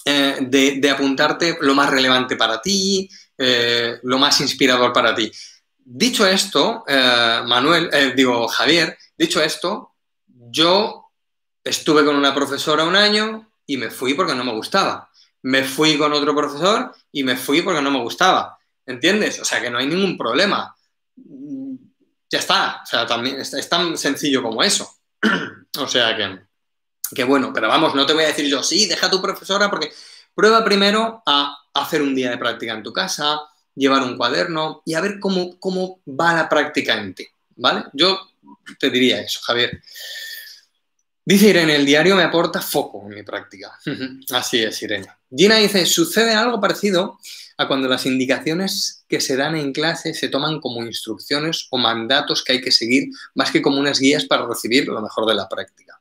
eh, 0.08 0.38
de, 0.39 0.89
apuntarte 0.91 1.58
lo 1.62 1.74
más 1.74 1.89
relevante 1.89 2.36
para 2.36 2.62
ti, 2.62 3.10
eh, 3.36 3.99
lo 4.03 4.20
más 4.20 4.39
inspirador 4.39 4.93
para 4.93 5.16
ti. 5.16 5.32
Dicho 5.78 6.28
esto, 6.28 6.84
eh, 6.88 7.41
Manuel, 7.45 7.89
digo, 8.16 8.47
Javier, 8.47 8.95
dicho 9.18 9.41
esto, 9.41 9.95
yo 10.28 11.12
estuve 11.64 12.06
con 12.06 12.16
una 12.16 12.36
profesora 12.36 12.84
un 12.84 12.95
año 12.95 13.49
y 13.66 13.78
me 13.78 13.89
fui 13.89 14.14
porque 14.14 14.36
no 14.36 14.43
me 14.43 14.53
gustaba. 14.53 15.10
Me 15.41 15.64
fui 15.64 15.97
con 15.97 16.14
otro 16.14 16.36
profesor 16.36 16.93
y 17.12 17.24
me 17.24 17.36
fui 17.36 17.64
porque 17.64 17.82
no 17.82 17.89
me 17.91 18.01
gustaba. 18.01 18.58
¿Entiendes? 18.86 19.39
O 19.39 19.45
sea 19.45 19.60
que 19.60 19.72
no 19.72 19.80
hay 19.80 19.88
ningún 19.88 20.18
problema. 20.18 20.76
Ya 22.30 22.39
está. 22.39 22.82
O 22.84 22.86
sea, 22.86 23.08
también 23.08 23.39
es, 23.39 23.70
tan 23.70 23.97
sencillo 23.97 24.43
como 24.43 24.62
eso. 24.62 24.88
o 25.80 25.88
sea 25.88 26.16
que, 26.16 26.45
que 27.14 27.24
bueno, 27.24 27.51
pero 27.53 27.68
vamos, 27.68 27.95
no 27.95 28.06
te 28.06 28.14
voy 28.14 28.24
a 28.24 28.28
decir 28.28 28.47
yo, 28.47 28.64
sí, 28.64 28.88
deja 28.88 29.08
a 29.08 29.12
tu 29.12 29.22
profesora 29.22 29.70
porque 29.70 29.91
prueba 30.34 30.64
primero 30.64 31.24
a 31.26 31.58
hacer 31.74 32.01
un 32.01 32.16
día 32.16 32.30
de 32.30 32.38
práctica 32.38 32.74
en 32.74 32.84
tu 32.84 32.93
casa, 32.93 33.39
llevar 33.76 34.03
un 34.03 34.18
cuaderno 34.18 34.82
y 34.86 34.93
a 34.93 35.01
ver 35.01 35.20
cómo, 35.20 35.60
cómo 35.60 35.99
va 36.08 36.34
la 36.34 36.49
práctica 36.49 36.95
en 36.95 37.14
ti. 37.14 37.28
¿Vale? 37.58 37.86
Yo 37.93 38.20
te 38.80 38.89
diría 38.89 39.22
eso, 39.22 39.39
Javier. 39.41 39.82
Dice 41.24 41.49
Irene, 41.49 41.76
el 41.76 41.86
diario 41.86 42.16
me 42.16 42.24
aporta 42.24 42.62
foco 42.62 43.03
en 43.08 43.16
mi 43.16 43.24
práctica. 43.24 43.80
Así 44.32 44.62
es, 44.62 44.82
Irene. 44.82 45.08
Gina 45.36 45.58
dice, 45.58 45.86
sucede 45.86 46.34
algo 46.34 46.62
parecido 46.62 47.20
a 47.58 47.68
cuando 47.68 47.88
las 47.88 48.06
indicaciones 48.06 49.06
que 49.08 49.22
se 49.22 49.36
dan 49.36 49.56
en 49.56 49.72
clase 49.72 50.14
se 50.14 50.30
toman 50.30 50.60
como 50.60 50.86
instrucciones 50.86 51.68
o 51.72 51.78
mandatos 51.78 52.43
que 52.43 52.53
hay 52.53 52.62
que 52.62 52.72
seguir, 52.72 53.10
más 53.34 53.51
que 53.51 53.62
como 53.62 53.80
unas 53.80 53.99
guías 53.99 54.26
para 54.26 54.45
recibir 54.45 54.88
lo 54.88 55.01
mejor 55.01 55.26
de 55.26 55.36
la 55.36 55.47
práctica. 55.47 55.99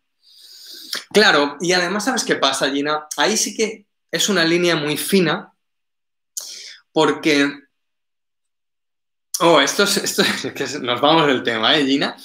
Claro, 1.12 1.56
y 1.60 1.72
además, 1.72 2.04
¿sabes 2.04 2.24
qué 2.24 2.36
pasa, 2.36 2.70
Gina? 2.70 3.06
Ahí 3.16 3.36
sí 3.36 3.54
que 3.56 3.86
es 4.10 4.28
una 4.28 4.44
línea 4.44 4.76
muy 4.76 4.96
fina, 4.96 5.52
porque... 6.92 7.50
Oh, 9.40 9.60
esto 9.60 9.82
es, 9.82 9.96
esto 9.96 10.22
es 10.22 10.80
nos 10.80 11.00
vamos 11.00 11.26
del 11.26 11.42
tema, 11.42 11.76
¿eh, 11.76 11.84
Gina? 11.84 12.16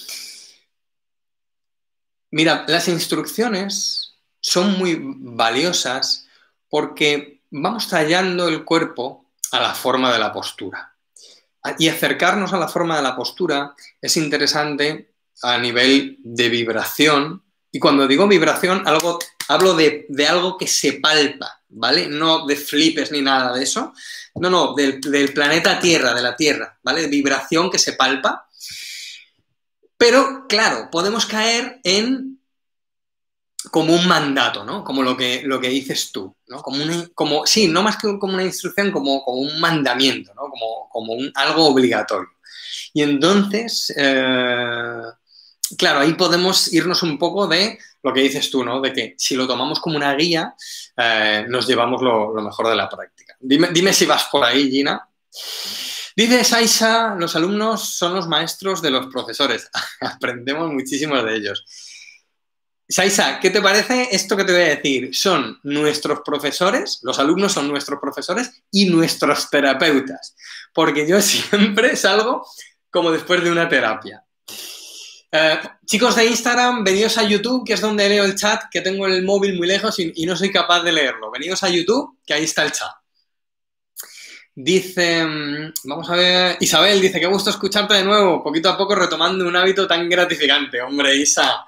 Mira, 2.31 2.65
las 2.67 2.87
instrucciones 2.87 4.15
son 4.39 4.77
muy 4.77 4.99
valiosas 5.01 6.27
porque 6.69 7.41
vamos 7.49 7.89
tallando 7.89 8.47
el 8.47 8.63
cuerpo 8.63 9.31
a 9.51 9.59
la 9.59 9.73
forma 9.73 10.13
de 10.13 10.19
la 10.19 10.31
postura. 10.31 10.95
Y 11.77 11.89
acercarnos 11.89 12.53
a 12.53 12.57
la 12.57 12.67
forma 12.67 12.95
de 12.95 13.03
la 13.03 13.15
postura 13.15 13.75
es 14.01 14.15
interesante 14.17 15.13
a 15.41 15.57
nivel 15.57 16.17
de 16.19 16.49
vibración. 16.49 17.43
Y 17.71 17.79
cuando 17.79 18.07
digo 18.07 18.27
vibración, 18.27 18.87
algo, 18.87 19.19
hablo 19.47 19.75
de, 19.75 20.07
algo 20.27 20.57
que 20.57 20.67
se 20.67 20.93
palpa, 20.93 21.61
¿vale? 21.69 22.07
No 22.07 22.45
de 22.45 22.55
flipes 22.55 23.11
ni 23.11 23.21
nada 23.21 23.53
de 23.53 23.63
eso. 23.63 23.93
No, 24.35 24.49
no, 24.49 24.73
del, 24.73 25.33
planeta 25.33 25.79
Tierra, 25.79 26.13
de 26.13 26.21
la 26.21 26.35
Tierra, 26.35 26.77
¿vale? 26.83 27.07
Vibración 27.07 27.69
que 27.69 27.77
se 27.77 27.93
palpa 27.93 28.49
pero, 29.99 30.45
claro, 30.47 30.87
podemos 30.89 31.25
caer 31.25 31.81
en 31.83 32.39
como 33.69 33.93
un 33.93 34.07
mandato, 34.07 34.63
¿no? 34.63 34.81
Como 34.85 35.03
lo 35.03 35.17
que, 35.17 35.41
lo 35.43 35.59
que 35.59 35.67
dices 35.67 36.13
tú, 36.13 36.33
¿no? 36.47 36.61
Como, 36.63 36.85
como 37.13 37.45
sí, 37.45 37.67
no 37.67 37.83
más 37.83 37.97
que 37.97 38.17
como 38.17 38.35
una 38.35 38.45
instrucción, 38.45 38.91
como, 38.91 39.21
como 39.25 39.39
un 39.39 39.59
mandamiento, 39.59 40.33
¿no? 40.35 40.43
Como, 40.43 40.87
como 40.89 41.13
un, 41.15 41.29
algo 41.35 41.65
obligatorio. 41.65 42.29
Y 42.93 43.01
entonces, 43.01 43.93
eh, 43.97 45.01
claro, 45.77 45.99
ahí 45.99 46.13
podemos 46.13 46.71
irnos 46.73 47.03
un 47.03 47.17
poco 47.17 47.47
de 47.47 47.79
lo 48.03 48.13
que 48.13 48.21
dices 48.21 48.49
tú, 48.49 48.63
¿no? 48.63 48.81
De 48.81 48.93
que 48.93 49.15
si 49.17 49.35
lo 49.35 49.47
tomamos 49.47 49.79
como 49.79 49.97
una 49.97 50.13
guía, 50.15 50.55
eh, 50.97 51.45
nos 51.47 51.67
llevamos 51.67 52.01
lo, 52.01 52.33
mejor 52.33 52.69
de 52.69 52.75
la 52.75 52.89
práctica. 52.89 53.35
Dime, 53.39 53.69
dime 53.71 53.93
si 53.93 54.05
vas 54.05 54.25
por 54.31 54.43
ahí, 54.43 54.69
Gina. 54.69 55.07
Dice 56.15 56.43
Saisa, 56.43 57.15
los 57.17 57.35
alumnos 57.35 57.93
son 57.95 58.13
los 58.13 58.27
maestros 58.27 58.81
de 58.81 58.91
los 58.91 59.07
profesores. 59.07 59.69
Aprendemos 60.01 60.71
muchísimos 60.71 61.23
de 61.23 61.35
ellos. 61.35 61.65
Saisa, 62.87 63.39
¿qué 63.39 63.51
te 63.51 63.61
parece 63.61 64.09
esto 64.11 64.35
que 64.35 64.43
te 64.43 64.51
voy 64.51 64.61
a 64.63 64.75
decir? 64.75 65.15
Son 65.15 65.59
nuestros 65.63 66.21
profesores, 66.25 66.99
los 67.03 67.19
alumnos 67.19 67.53
son 67.53 67.67
nuestros 67.67 67.99
profesores 67.99 68.63
y 68.71 68.89
nuestros 68.89 69.49
terapeutas. 69.49 70.35
Porque 70.73 71.07
yo 71.07 71.21
siempre 71.21 71.95
salgo 71.95 72.45
como 72.89 73.11
después 73.11 73.43
de 73.43 73.51
una 73.51 73.69
terapia. 73.69 74.23
Eh, 75.31 75.59
chicos 75.85 76.15
de 76.15 76.25
Instagram, 76.25 76.83
venidos 76.83 77.17
a 77.17 77.23
YouTube, 77.23 77.65
que 77.65 77.73
es 77.73 77.81
donde 77.81 78.09
leo 78.09 78.25
el 78.25 78.35
chat, 78.35 78.63
que 78.71 78.81
tengo 78.81 79.05
el 79.05 79.23
móvil 79.23 79.57
muy 79.57 79.67
lejos 79.67 79.99
y, 79.99 80.25
no 80.25 80.35
soy 80.35 80.51
capaz 80.51 80.81
de 80.81 80.91
leerlo. 80.91 81.29
Venidos 81.31 81.63
a 81.63 81.69
YouTube, 81.69 82.17
que 82.25 82.33
ahí 82.33 82.43
está 82.43 82.63
el 82.63 82.71
chat. 82.71 82.91
Dice, 84.55 85.23
mm, 85.23 85.73
vamos 85.85 86.09
a 86.09 86.15
ver, 86.15 86.57
Isabel 86.59 86.99
dice, 86.99 87.19
qué 87.19 87.27
gusto 87.27 87.49
escucharte 87.49 87.93
de 87.93 88.03
nuevo, 88.03 88.43
poquito 88.43 88.69
a 88.69 88.77
poco 88.77 88.95
retomando 88.95 89.47
un 89.47 89.55
hábito 89.55 89.87
tan 89.87 90.09
gratificante. 90.09 90.81
Hombre, 90.81 91.15
Isa, 91.15 91.65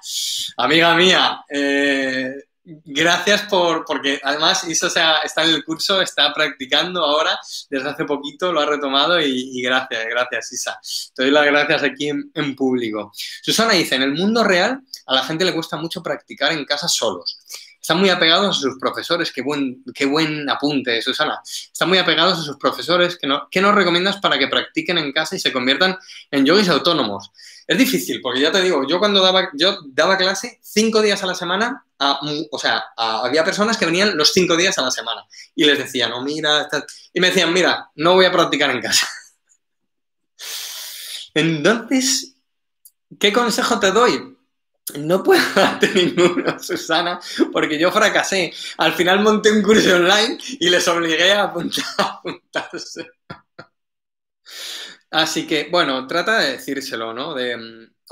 amiga 0.56 0.94
mía, 0.94 1.44
eh, 1.48 2.34
gracias 2.64 3.42
por, 3.42 3.84
porque 3.84 4.20
además 4.22 4.64
Isa 4.64 4.86
está 5.24 5.44
en 5.44 5.50
el 5.50 5.64
curso, 5.64 6.00
está 6.00 6.32
practicando 6.32 7.04
ahora, 7.04 7.38
desde 7.68 7.88
hace 7.88 8.04
poquito 8.04 8.52
lo 8.52 8.60
ha 8.60 8.66
retomado 8.66 9.20
y, 9.20 9.60
gracias, 9.62 10.04
gracias 10.08 10.52
Isa. 10.52 10.80
Te 11.14 11.24
doy 11.24 11.32
las 11.32 11.46
gracias 11.46 11.82
aquí 11.82 12.08
en, 12.08 12.30
en 12.34 12.54
público. 12.54 13.12
Susana 13.14 13.72
dice, 13.72 13.96
en 13.96 14.02
el 14.02 14.12
mundo 14.12 14.44
real 14.44 14.80
a 15.06 15.14
la 15.14 15.24
gente 15.24 15.44
le 15.44 15.54
cuesta 15.54 15.76
mucho 15.76 16.02
practicar 16.02 16.52
en 16.52 16.64
casa 16.64 16.88
solos 16.88 17.38
están 17.82 17.98
muy 17.98 18.10
apegados 18.10 18.56
a 18.56 18.60
sus 18.60 18.78
profesores, 18.78 19.32
qué 19.32 19.42
buen, 19.42 19.82
qué 19.92 20.06
buen 20.06 20.48
apunte, 20.48 21.02
Susana. 21.02 21.40
Están 21.44 21.88
muy 21.88 21.98
apegados 21.98 22.38
a 22.38 22.42
sus 22.42 22.56
profesores. 22.56 23.18
¿Qué, 23.20 23.26
no, 23.26 23.48
¿Qué 23.50 23.60
nos 23.60 23.74
recomiendas 23.74 24.18
para 24.18 24.38
que 24.38 24.46
practiquen 24.46 24.98
en 24.98 25.10
casa 25.10 25.34
y 25.34 25.40
se 25.40 25.52
conviertan 25.52 25.98
en 26.30 26.46
yogis 26.46 26.68
autónomos? 26.68 27.32
Es 27.66 27.78
difícil, 27.78 28.20
porque 28.20 28.40
ya 28.40 28.50
te 28.50 28.60
digo, 28.60 28.86
yo 28.88 28.98
cuando 28.98 29.22
daba, 29.22 29.50
yo 29.54 29.78
daba 29.86 30.16
clase 30.16 30.58
cinco 30.62 31.00
días 31.00 31.22
a 31.22 31.26
la 31.26 31.34
semana, 31.34 31.84
o 32.50 32.58
sea, 32.58 32.84
había 32.96 33.44
personas 33.44 33.76
que 33.76 33.86
venían 33.86 34.16
los 34.16 34.32
cinco 34.32 34.56
días 34.56 34.76
a 34.78 34.82
la 34.82 34.90
semana 34.90 35.24
y 35.54 35.64
les 35.64 35.78
decía, 35.78 36.08
no, 36.08 36.22
mira, 36.22 36.68
y 37.12 37.20
me 37.20 37.28
decían, 37.28 37.52
mira, 37.52 37.90
no 37.94 38.14
voy 38.14 38.26
a 38.26 38.32
practicar 38.32 38.70
en 38.70 38.80
casa. 38.80 39.06
Entonces, 41.34 42.34
¿qué 43.18 43.32
consejo 43.32 43.78
te 43.78 43.92
doy? 43.92 44.36
No 44.98 45.22
puedo 45.22 45.42
darte 45.54 45.88
ninguno, 45.94 46.58
Susana, 46.58 47.20
porque 47.52 47.78
yo 47.78 47.92
fracasé. 47.92 48.52
Al 48.78 48.94
final 48.94 49.20
monté 49.20 49.50
un 49.50 49.62
curso 49.62 49.94
online 49.94 50.38
y 50.60 50.68
les 50.68 50.86
obligué 50.88 51.32
a, 51.32 51.44
apuntarse. 51.98 53.06
Así 55.12 55.46
que, 55.46 55.68
bueno, 55.70 56.06
trata 56.06 56.38
de 56.38 56.52
decírselo, 56.52 57.12
¿no? 57.12 57.34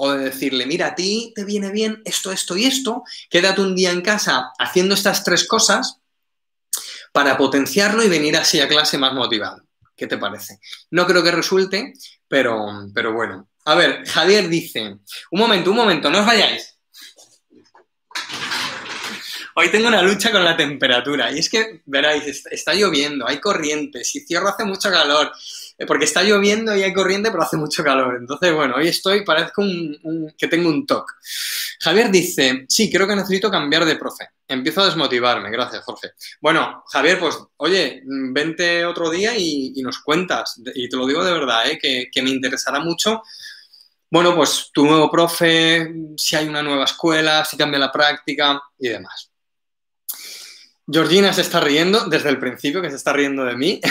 o 0.02 0.12
de 0.12 0.24
decirle, 0.24 0.66
mira, 0.66 0.88
a 0.88 0.94
ti 0.94 1.32
te 1.34 1.44
viene 1.44 1.70
bien 1.70 2.02
esto, 2.04 2.30
esto 2.30 2.56
y 2.56 2.66
esto, 2.66 3.02
quédate 3.30 3.62
un 3.62 3.74
día 3.74 3.90
en 3.90 4.02
casa 4.02 4.52
haciendo 4.58 4.94
estas 4.94 5.24
tres 5.24 5.48
cosas 5.48 5.98
para 7.12 7.38
potenciarlo 7.38 8.02
y 8.04 8.08
venir 8.08 8.36
así 8.36 8.60
a 8.60 8.68
clase 8.68 8.98
más 8.98 9.14
motivado. 9.14 9.62
¿Qué 9.96 10.06
te 10.06 10.18
parece? 10.18 10.58
No 10.90 11.06
creo 11.06 11.22
que 11.22 11.30
resulte, 11.30 11.94
pero, 12.28 12.86
pero 12.94 13.14
bueno. 13.14 13.48
A 13.64 13.74
ver, 13.74 14.06
Javier 14.06 14.48
dice, 14.48 14.98
un 15.30 15.40
momento, 15.40 15.70
un 15.70 15.76
momento, 15.76 16.10
no 16.10 16.20
os 16.20 16.26
vayáis. 16.26 16.78
Hoy 19.56 19.70
tengo 19.70 19.88
una 19.88 20.02
lucha 20.02 20.30
con 20.30 20.44
la 20.44 20.56
temperatura 20.56 21.30
y 21.32 21.38
es 21.38 21.48
que, 21.48 21.82
veráis, 21.86 22.46
está 22.50 22.74
lloviendo, 22.74 23.26
hay 23.26 23.40
corrientes 23.40 24.14
y 24.14 24.20
cierro 24.20 24.48
hace 24.48 24.64
mucho 24.64 24.90
calor, 24.90 25.32
porque 25.86 26.04
está 26.04 26.22
lloviendo 26.22 26.76
y 26.76 26.82
hay 26.82 26.92
corriente, 26.92 27.30
pero 27.30 27.42
hace 27.42 27.56
mucho 27.56 27.82
calor. 27.82 28.16
Entonces, 28.18 28.54
bueno, 28.54 28.76
hoy 28.76 28.88
estoy, 28.88 29.24
parezco 29.24 29.62
que 30.36 30.48
tengo 30.48 30.68
un 30.68 30.86
TOC. 30.86 31.10
Javier 31.80 32.10
dice, 32.10 32.66
sí, 32.68 32.90
creo 32.90 33.06
que 33.06 33.16
necesito 33.16 33.50
cambiar 33.50 33.84
de 33.84 33.96
profe. 33.96 34.28
Empiezo 34.46 34.82
a 34.82 34.86
desmotivarme. 34.86 35.50
Gracias, 35.50 35.84
Jorge. 35.84 36.10
Bueno, 36.40 36.84
Javier, 36.92 37.18
pues, 37.18 37.38
oye, 37.56 38.02
vente 38.04 38.84
otro 38.84 39.10
día 39.10 39.32
y, 39.36 39.72
nos 39.82 40.00
cuentas. 40.00 40.60
Y 40.74 40.88
te 40.88 40.96
lo 40.96 41.06
digo 41.06 41.24
de 41.24 41.32
verdad, 41.32 41.70
¿eh? 41.70 41.78
que, 41.80 42.08
que 42.12 42.22
me 42.22 42.30
interesará 42.30 42.80
mucho 42.80 43.22
bueno, 44.12 44.34
pues 44.34 44.70
tu 44.74 44.84
nuevo 44.84 45.08
profe, 45.08 45.94
si 46.16 46.34
hay 46.34 46.48
una 46.48 46.64
nueva 46.64 46.84
escuela, 46.84 47.44
si 47.44 47.56
cambia 47.56 47.78
la 47.78 47.92
práctica 47.92 48.60
y 48.76 48.88
demás. 48.88 49.30
Georgina 50.90 51.32
se 51.32 51.42
está 51.42 51.60
riendo 51.60 52.06
desde 52.06 52.30
el 52.30 52.40
principio, 52.40 52.82
que 52.82 52.90
se 52.90 52.96
está 52.96 53.12
riendo 53.12 53.44
de 53.44 53.56
mí. 53.56 53.80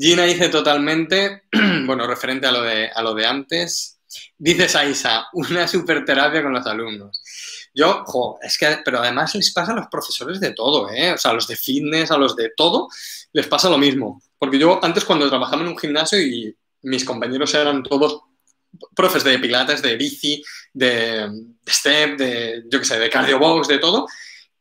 Gina 0.00 0.24
dice 0.24 0.48
totalmente, 0.48 1.42
bueno, 1.84 2.06
referente 2.06 2.46
a 2.46 2.52
lo 2.52 2.62
de, 2.62 2.88
a 2.88 3.02
lo 3.02 3.14
de 3.14 3.26
antes, 3.26 4.00
dice 4.38 4.66
Saisa, 4.66 5.26
una 5.34 5.68
super 5.68 6.06
terapia 6.06 6.42
con 6.42 6.54
los 6.54 6.66
alumnos. 6.66 7.22
Yo, 7.74 8.02
jo, 8.06 8.38
es 8.42 8.56
que, 8.56 8.78
pero 8.82 9.00
además 9.00 9.34
les 9.34 9.52
pasa 9.52 9.72
a 9.72 9.76
los 9.76 9.88
profesores 9.88 10.40
de 10.40 10.52
todo, 10.52 10.90
¿eh? 10.90 11.12
O 11.12 11.18
sea, 11.18 11.32
a 11.32 11.34
los 11.34 11.46
de 11.46 11.54
fitness, 11.54 12.10
a 12.10 12.16
los 12.16 12.34
de 12.34 12.50
todo, 12.56 12.88
les 13.32 13.46
pasa 13.46 13.68
lo 13.68 13.76
mismo. 13.76 14.22
Porque 14.38 14.58
yo 14.58 14.82
antes 14.82 15.04
cuando 15.04 15.28
trabajaba 15.28 15.62
en 15.62 15.68
un 15.68 15.78
gimnasio 15.78 16.18
y 16.18 16.56
mis 16.82 17.04
compañeros 17.04 17.52
eran 17.52 17.82
todos 17.82 18.22
profes 18.96 19.22
de 19.22 19.38
pilates, 19.38 19.82
de 19.82 19.96
bici, 19.96 20.42
de, 20.72 21.28
step, 21.68 22.16
de, 22.16 22.62
yo 22.70 22.78
qué 22.78 22.84
sé, 22.86 22.98
de 22.98 23.10
cardio 23.10 23.38
box, 23.38 23.68
de 23.68 23.78
todo. 23.78 24.06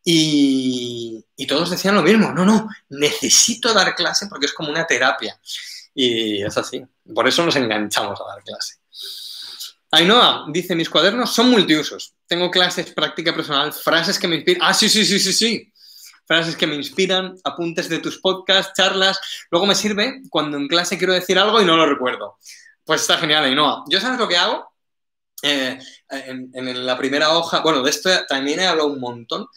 Y, 0.03 1.25
todos 1.47 1.69
decían 1.69 1.95
lo 1.95 2.03
mismo, 2.03 2.31
no, 2.31 2.45
no, 2.45 2.69
necesito 2.89 3.73
dar 3.73 3.95
clase 3.95 4.27
porque 4.27 4.45
es 4.45 4.53
como 4.53 4.69
una 4.69 4.85
terapia. 4.85 5.39
Y 5.93 6.43
es 6.43 6.57
así, 6.57 6.83
por 7.13 7.27
eso 7.27 7.43
nos 7.45 7.55
enganchamos 7.55 8.19
a 8.21 8.27
dar 8.27 8.43
clase. 8.43 8.75
Ainhoa 9.91 10.45
dice, 10.49 10.75
mis 10.75 10.89
cuadernos 10.89 11.33
son 11.33 11.49
multiusos. 11.49 12.13
Tengo 12.27 12.51
clases, 12.51 12.93
práctica 12.93 13.33
personal, 13.33 13.73
frases 13.73 14.19
que 14.19 14.27
me 14.27 14.35
inspiran. 14.35 14.61
Ah, 14.63 14.73
sí, 14.73 14.87
sí, 14.87 15.03
sí, 15.03 15.19
sí, 15.19 15.33
sí. 15.33 15.73
Frases 16.25 16.55
que 16.55 16.67
me 16.67 16.75
inspiran, 16.75 17.35
apuntes 17.43 17.89
de 17.89 17.97
tus 17.97 18.19
podcasts, 18.19 18.73
charlas. 18.75 19.19
Luego 19.49 19.65
me 19.65 19.73
sirve 19.73 20.21
cuando 20.29 20.57
en 20.57 20.67
clase 20.67 20.97
quiero 20.97 21.13
decir 21.13 21.39
algo 21.39 21.59
y 21.59 21.65
no 21.65 21.75
lo 21.75 21.87
recuerdo. 21.87 22.37
Pues 22.83 23.01
está 23.01 23.17
genial, 23.17 23.45
Ainhoa. 23.45 23.83
¿Yo 23.89 23.99
sabes 23.99 24.19
lo 24.19 24.27
que 24.27 24.37
hago? 24.37 24.69
Eh, 25.41 25.79
en, 26.09 26.85
la 26.85 26.97
primera 26.97 27.35
hoja, 27.35 27.61
bueno, 27.61 27.81
de 27.81 27.89
esto 27.89 28.09
también 28.27 28.59
he 28.59 28.67
hablado 28.67 28.89
un 28.89 28.99
montón. 28.99 29.47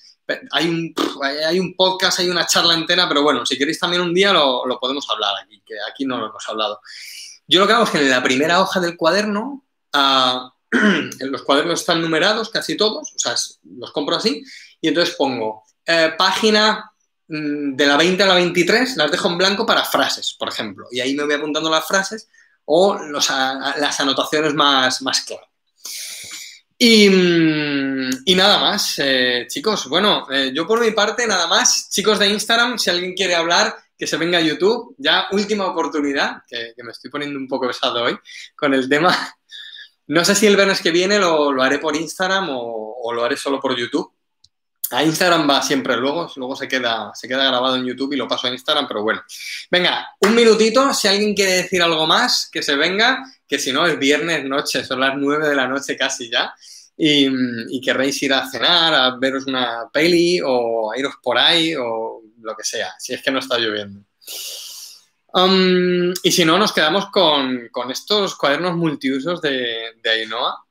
Hay 0.53 0.69
un, 0.69 1.75
podcast, 1.75 2.21
hay 2.21 2.31
una 2.31 2.47
charla 2.47 2.75
entera, 2.75 3.09
pero 3.09 3.23
bueno, 3.23 3.45
si 3.45 3.59
queréis 3.59 3.79
también 3.79 4.03
un 4.03 4.15
día 4.15 4.33
lo, 4.33 4.79
podemos 4.81 5.09
hablar 5.11 5.35
aquí, 5.43 5.63
que 5.67 5.75
aquí 5.91 6.05
no 6.05 6.19
lo 6.19 6.29
hemos 6.29 6.49
hablado. 6.49 6.81
Yo 7.47 7.61
lo 7.61 7.67
que 7.67 7.73
hago 7.73 7.85
es 7.85 7.91
que 7.91 7.99
en 7.99 8.11
la 8.11 8.23
primera 8.23 8.61
hoja 8.61 8.81
del 8.81 8.97
cuaderno 8.97 9.65
los 9.93 11.43
cuadernos 11.43 11.81
están 11.81 12.01
numerados, 12.01 12.51
casi 12.51 12.77
todos, 12.77 13.13
o 13.15 13.19
sea, 13.19 13.35
los 13.77 13.93
compro 13.93 14.17
así, 14.17 14.43
y 14.81 14.89
entonces 14.89 15.15
pongo 15.17 15.65
eh, 15.87 16.15
página 16.17 16.93
mm, 17.29 17.75
de 17.75 17.87
la 17.87 17.97
20 17.97 18.23
a 18.23 18.27
la 18.27 18.35
23, 18.35 18.97
las 18.97 19.11
dejo 19.11 19.29
en 19.29 19.39
blanco 19.39 19.67
para 19.67 19.85
frases, 19.85 20.35
por 20.39 20.49
ejemplo, 20.49 20.87
y 20.91 21.01
ahí 21.01 21.15
me 21.15 21.25
voy 21.25 21.35
apuntando 21.35 21.69
las 21.69 21.87
frases 21.87 22.29
o 22.65 22.97
las 22.97 24.01
anotaciones 24.01 24.55
más 24.55 25.21
claras. 25.27 25.52
Y, 26.85 27.09
mm, 27.09 28.11
y, 28.25 28.35
nada 28.35 28.59
más, 28.59 28.95
eh, 28.99 29.47
chicos. 29.49 29.89
Bueno, 29.89 30.27
eh, 30.29 30.51
yo 30.53 30.67
por 30.67 30.81
mi 30.81 30.91
parte, 30.91 31.29
nada 31.29 31.47
más. 31.47 31.89
Chicos 31.89 32.19
de 32.19 32.27
Instagram, 32.27 32.77
si 32.77 32.91
alguien 32.91 33.15
quiere 33.15 33.37
hablar, 33.37 33.73
que 33.97 34.05
se 34.05 34.17
venga 34.17 34.39
a 34.39 34.41
YouTube. 34.41 34.97
Ya 34.99 35.29
última 35.31 35.67
oportunidad, 35.67 36.43
que, 36.49 36.75
me 36.83 36.91
estoy 36.91 37.09
poniendo 37.09 37.39
un 37.39 37.47
poco 37.47 37.69
pesado 37.69 38.03
hoy 38.03 38.19
con 38.57 38.75
el 38.75 38.89
tema. 38.89 39.17
No 40.09 40.25
sé 40.25 40.35
si 40.35 40.49
el 40.49 40.57
viernes 40.57 40.83
que 40.83 40.91
viene 40.91 41.21
lo, 41.21 41.63
haré 41.63 41.79
por 41.79 41.95
Instagram 41.95 42.49
o, 42.51 43.13
lo 43.15 43.25
haré 43.25 43.37
solo 43.37 43.61
por 43.61 43.77
YouTube. 43.77 44.13
A 44.91 45.05
Instagram 45.05 45.49
va 45.49 45.63
siempre 45.63 45.97
luego, 45.97 46.33
luego 46.35 46.57
se 46.57 46.67
queda, 46.67 47.13
se 47.15 47.29
queda 47.29 47.47
grabado 47.47 47.77
en 47.77 47.87
YouTube 47.87 48.13
y 48.13 48.17
lo 48.17 48.27
paso 48.27 48.49
a 48.49 48.51
Instagram, 48.51 48.89
pero 48.89 49.05
bueno. 49.05 49.23
Venga, 49.71 50.09
un 50.19 50.35
minutito, 50.35 50.93
si 50.93 51.07
alguien 51.07 51.33
quiere 51.33 51.53
decir 51.53 51.81
algo 51.81 52.09
más, 52.09 52.51
que 52.51 52.61
se 52.61 52.75
venga, 52.75 53.23
que 53.47 53.61
si 53.61 53.73
no 53.73 53.87
es 53.87 53.97
viernes 53.99 54.45
noche, 54.45 54.85
son 54.85 54.99
las 54.99 55.15
nueve 55.17 55.49
de 55.49 55.55
la 55.55 55.69
noche 55.69 55.97
casi 55.97 56.29
ya, 56.29 56.53
y, 56.97 57.29
y 57.77 57.81
querréis 57.81 58.23
ir 58.23 58.33
a 58.33 58.49
cenar, 58.49 58.95
a 58.95 59.17
veros 59.17 59.47
una 59.47 59.89
peli 59.93 60.41
o 60.45 60.93
a 60.93 60.99
iros 60.99 61.15
por 61.23 61.39
ahí 61.39 61.75
o 61.75 62.23
lo 62.41 62.57
que 62.57 62.65
sea, 62.65 62.93
si 62.99 63.15
es 63.15 63.23
que 63.23 63.31
no 63.31 63.39
está 63.39 63.59
lloviendo. 63.59 64.05
Um, 65.35 66.13
y 66.23 66.31
si 66.31 66.45
no, 66.45 66.59
nos 66.59 66.73
quedamos 66.73 67.07
con, 67.11 67.71
estos 67.91 68.35
cuadernos 68.37 68.77
multiusos 68.77 69.41
de, 69.41 69.95
de 70.03 70.11
Ainhoa. 70.11 70.65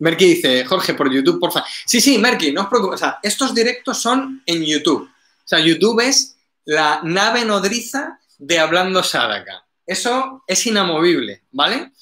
Merky 0.00 0.26
dice, 0.26 0.64
Jorge, 0.64 0.94
por 0.94 1.10
YouTube, 1.12 1.40
por 1.40 1.52
favor. 1.52 1.68
Sí, 1.86 2.00
sí, 2.00 2.18
Merky, 2.18 2.52
no 2.52 2.62
os 2.62 2.68
preocupéis. 2.68 3.00
O 3.00 3.04
sea, 3.04 3.18
estos 3.22 3.54
directos 3.54 3.98
son 3.98 4.42
en 4.44 4.64
YouTube. 4.64 5.08
O 5.08 5.48
sea, 5.48 5.60
YouTube 5.60 6.00
es 6.00 6.36
la 6.64 7.00
nave 7.04 7.44
nodriza 7.44 8.18
de 8.38 8.58
Hablando 8.58 9.02
Sadaka. 9.02 9.64
Eso 9.86 10.42
es 10.46 10.66
inamovible, 10.66 11.44
¿vale? 11.52 11.92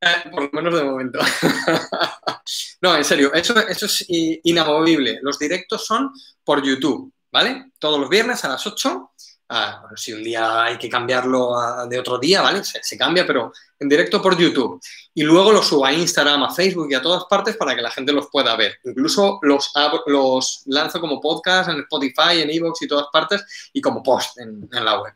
Eh, 0.00 0.30
por 0.30 0.42
lo 0.42 0.50
menos 0.52 0.74
de 0.74 0.84
momento. 0.84 1.18
no, 2.80 2.96
en 2.96 3.04
serio, 3.04 3.32
eso, 3.34 3.54
es 3.68 4.04
inamovible. 4.08 5.18
Los 5.22 5.38
directos 5.38 5.84
son 5.84 6.12
por 6.42 6.62
YouTube, 6.62 7.12
¿vale? 7.30 7.72
Todos 7.78 8.00
los 8.00 8.08
viernes 8.08 8.44
a 8.44 8.48
las 8.48 8.66
8 8.66 9.10
Ah, 9.52 9.82
si 9.96 10.12
un 10.12 10.22
día 10.22 10.62
hay 10.62 10.78
que 10.78 10.88
cambiarlo 10.88 11.56
de 11.88 11.98
otro 11.98 12.18
día, 12.18 12.40
¿vale? 12.40 12.62
Se, 12.62 12.96
cambia, 12.96 13.26
pero 13.26 13.52
en 13.80 13.88
directo 13.88 14.22
por 14.22 14.38
YouTube. 14.38 14.80
Y 15.12 15.24
luego 15.24 15.50
lo 15.50 15.60
subo 15.60 15.84
a 15.84 15.92
Instagram, 15.92 16.44
a 16.44 16.54
Facebook 16.54 16.86
y 16.88 16.94
a 16.94 17.02
todas 17.02 17.24
partes 17.28 17.56
para 17.56 17.74
que 17.74 17.82
la 17.82 17.90
gente 17.90 18.12
los 18.12 18.28
pueda 18.30 18.54
ver. 18.54 18.78
Incluso 18.84 19.40
los, 19.42 19.72
los 20.06 20.62
lanzo 20.66 21.00
como 21.00 21.20
podcast 21.20 21.68
en 21.68 21.80
Spotify, 21.80 22.42
en 22.42 22.50
Evox 22.50 22.82
y 22.82 22.86
todas 22.86 23.06
partes 23.12 23.44
y 23.72 23.80
como 23.80 24.04
post 24.04 24.38
en, 24.38 24.68
la 24.70 25.00
web. 25.02 25.14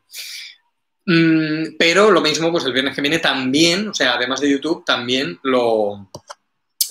Mm, 1.07 1.77
pero 1.79 2.11
lo 2.11 2.21
mismo, 2.21 2.51
pues 2.51 2.65
el 2.65 2.73
viernes 2.73 2.95
que 2.95 3.03
viene 3.03 3.19
también, 3.19 3.89
o 3.89 3.95
sea, 3.95 4.15
además 4.15 4.41
de 4.41 4.51
YouTube, 4.51 4.85
también 4.85 5.39
lo, 5.43 6.11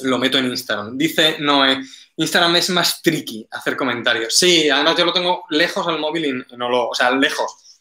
lo 0.02 0.18
meto 0.18 0.38
en 0.38 0.46
Instagram. 0.46 0.98
Dice 0.98 1.38
Noé, 1.40 1.82
Instagram 2.18 2.56
es 2.58 2.70
más 2.70 3.02
tricky 3.02 3.48
hacer 3.50 3.76
comentarios. 3.76 4.36
Sí, 4.36 4.70
además 4.70 4.98
yo 4.98 5.06
lo 5.06 5.14
tengo 5.14 5.44
lejos 5.50 5.88
al 5.88 6.00
móvil 6.00 6.26
y 6.26 6.58
no 6.58 6.70
lo, 6.70 6.90
o 6.90 6.96
sea, 6.96 7.12
lejos. 7.12 7.80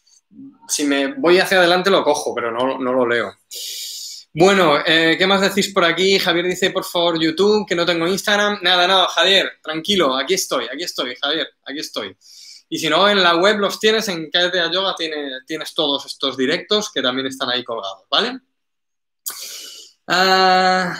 Si 0.67 0.85
me 0.85 1.13
voy 1.13 1.39
hacia 1.39 1.59
adelante 1.59 1.91
lo 1.91 2.03
cojo, 2.03 2.33
pero 2.33 2.51
no, 2.51 2.77
lo 2.77 3.07
leo. 3.07 3.35
Bueno, 4.33 4.79
eh, 4.83 5.15
¿qué 5.15 5.27
más 5.27 5.41
decís 5.41 5.71
por 5.71 5.85
aquí? 5.85 6.17
Javier 6.17 6.47
dice, 6.47 6.71
por 6.71 6.83
favor, 6.83 7.21
YouTube, 7.21 7.67
que 7.67 7.75
no 7.75 7.85
tengo 7.85 8.07
Instagram. 8.07 8.57
Nada, 8.63 8.87
nada, 8.87 9.07
Javier, 9.09 9.51
tranquilo, 9.61 10.15
aquí 10.15 10.33
estoy, 10.33 10.65
aquí 10.65 10.83
estoy, 10.83 11.15
Javier, 11.15 11.47
aquí 11.63 11.79
estoy. 11.79 12.17
Y 12.69 12.79
si 12.79 12.89
no, 12.89 13.07
en 13.07 13.21
la 13.21 13.35
web 13.35 13.59
los 13.59 13.79
tienes, 13.79 14.07
en 14.07 14.29
Cállate 14.31 14.59
a 14.59 14.71
Yoga 14.71 14.95
tienes, 14.95 15.45
tienes 15.45 15.73
todos 15.73 16.05
estos 16.05 16.37
directos 16.37 16.91
que 16.91 17.01
también 17.01 17.27
están 17.27 17.49
ahí 17.49 17.63
colgados, 17.63 18.03
¿vale? 18.09 18.39
Ah, 20.07 20.99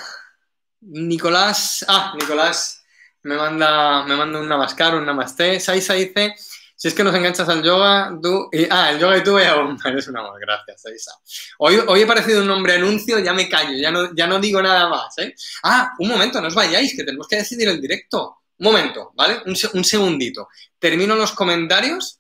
Nicolás, 0.82 1.86
ah, 1.88 2.14
Nicolás 2.20 2.84
me 3.24 3.36
manda, 3.36 4.04
me 4.04 4.16
manda 4.16 4.40
un 4.40 4.48
namaskar, 4.48 4.96
un 4.96 5.06
namaste. 5.06 5.60
Saisa 5.60 5.94
dice, 5.94 6.36
si 6.76 6.88
es 6.90 6.94
que 6.94 7.04
nos 7.04 7.16
enganchas 7.16 7.48
al 7.48 7.64
yoga, 7.64 8.12
tú... 8.22 8.50
ah, 8.70 8.92
el 8.92 9.00
yoga 9.00 9.18
y 9.18 9.24
tú, 9.24 9.38
eres 9.86 10.08
una 10.08 10.22
más. 10.22 10.34
Gracias, 10.40 10.82
Saisa. 10.82 11.12
Hoy, 11.60 11.80
hoy 11.88 12.02
he 12.02 12.06
parecido 12.06 12.42
un 12.42 12.48
nombre 12.48 12.74
anuncio, 12.74 13.20
ya 13.20 13.34
me 13.34 13.48
callo, 13.48 13.78
ya 13.78 13.92
no, 13.92 14.14
ya 14.14 14.28
no 14.28 14.40
digo 14.40 14.62
nada 14.62 14.90
más, 14.90 15.18
¿eh? 15.20 15.34
Ah, 15.64 15.92
un 16.00 16.10
momento, 16.10 16.42
no 16.42 16.48
os 16.48 16.56
vayáis, 16.56 16.96
que 16.96 17.04
tenemos 17.04 17.28
que 17.28 17.38
decidir 17.38 17.70
el 17.70 17.82
directo. 17.82 18.43
Momento, 18.64 19.12
¿vale? 19.16 19.42
Un, 19.46 19.56
un 19.74 19.84
segundito. 19.84 20.48
Termino 20.80 21.16
los 21.16 21.34
comentarios. 21.34 22.20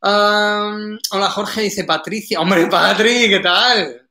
hola, 0.00 1.30
Jorge, 1.30 1.62
dice 1.62 1.84
Patricia. 1.84 2.40
Hombre, 2.40 2.66
Patri, 2.66 3.28
¿qué 3.28 3.40
tal? 3.40 4.08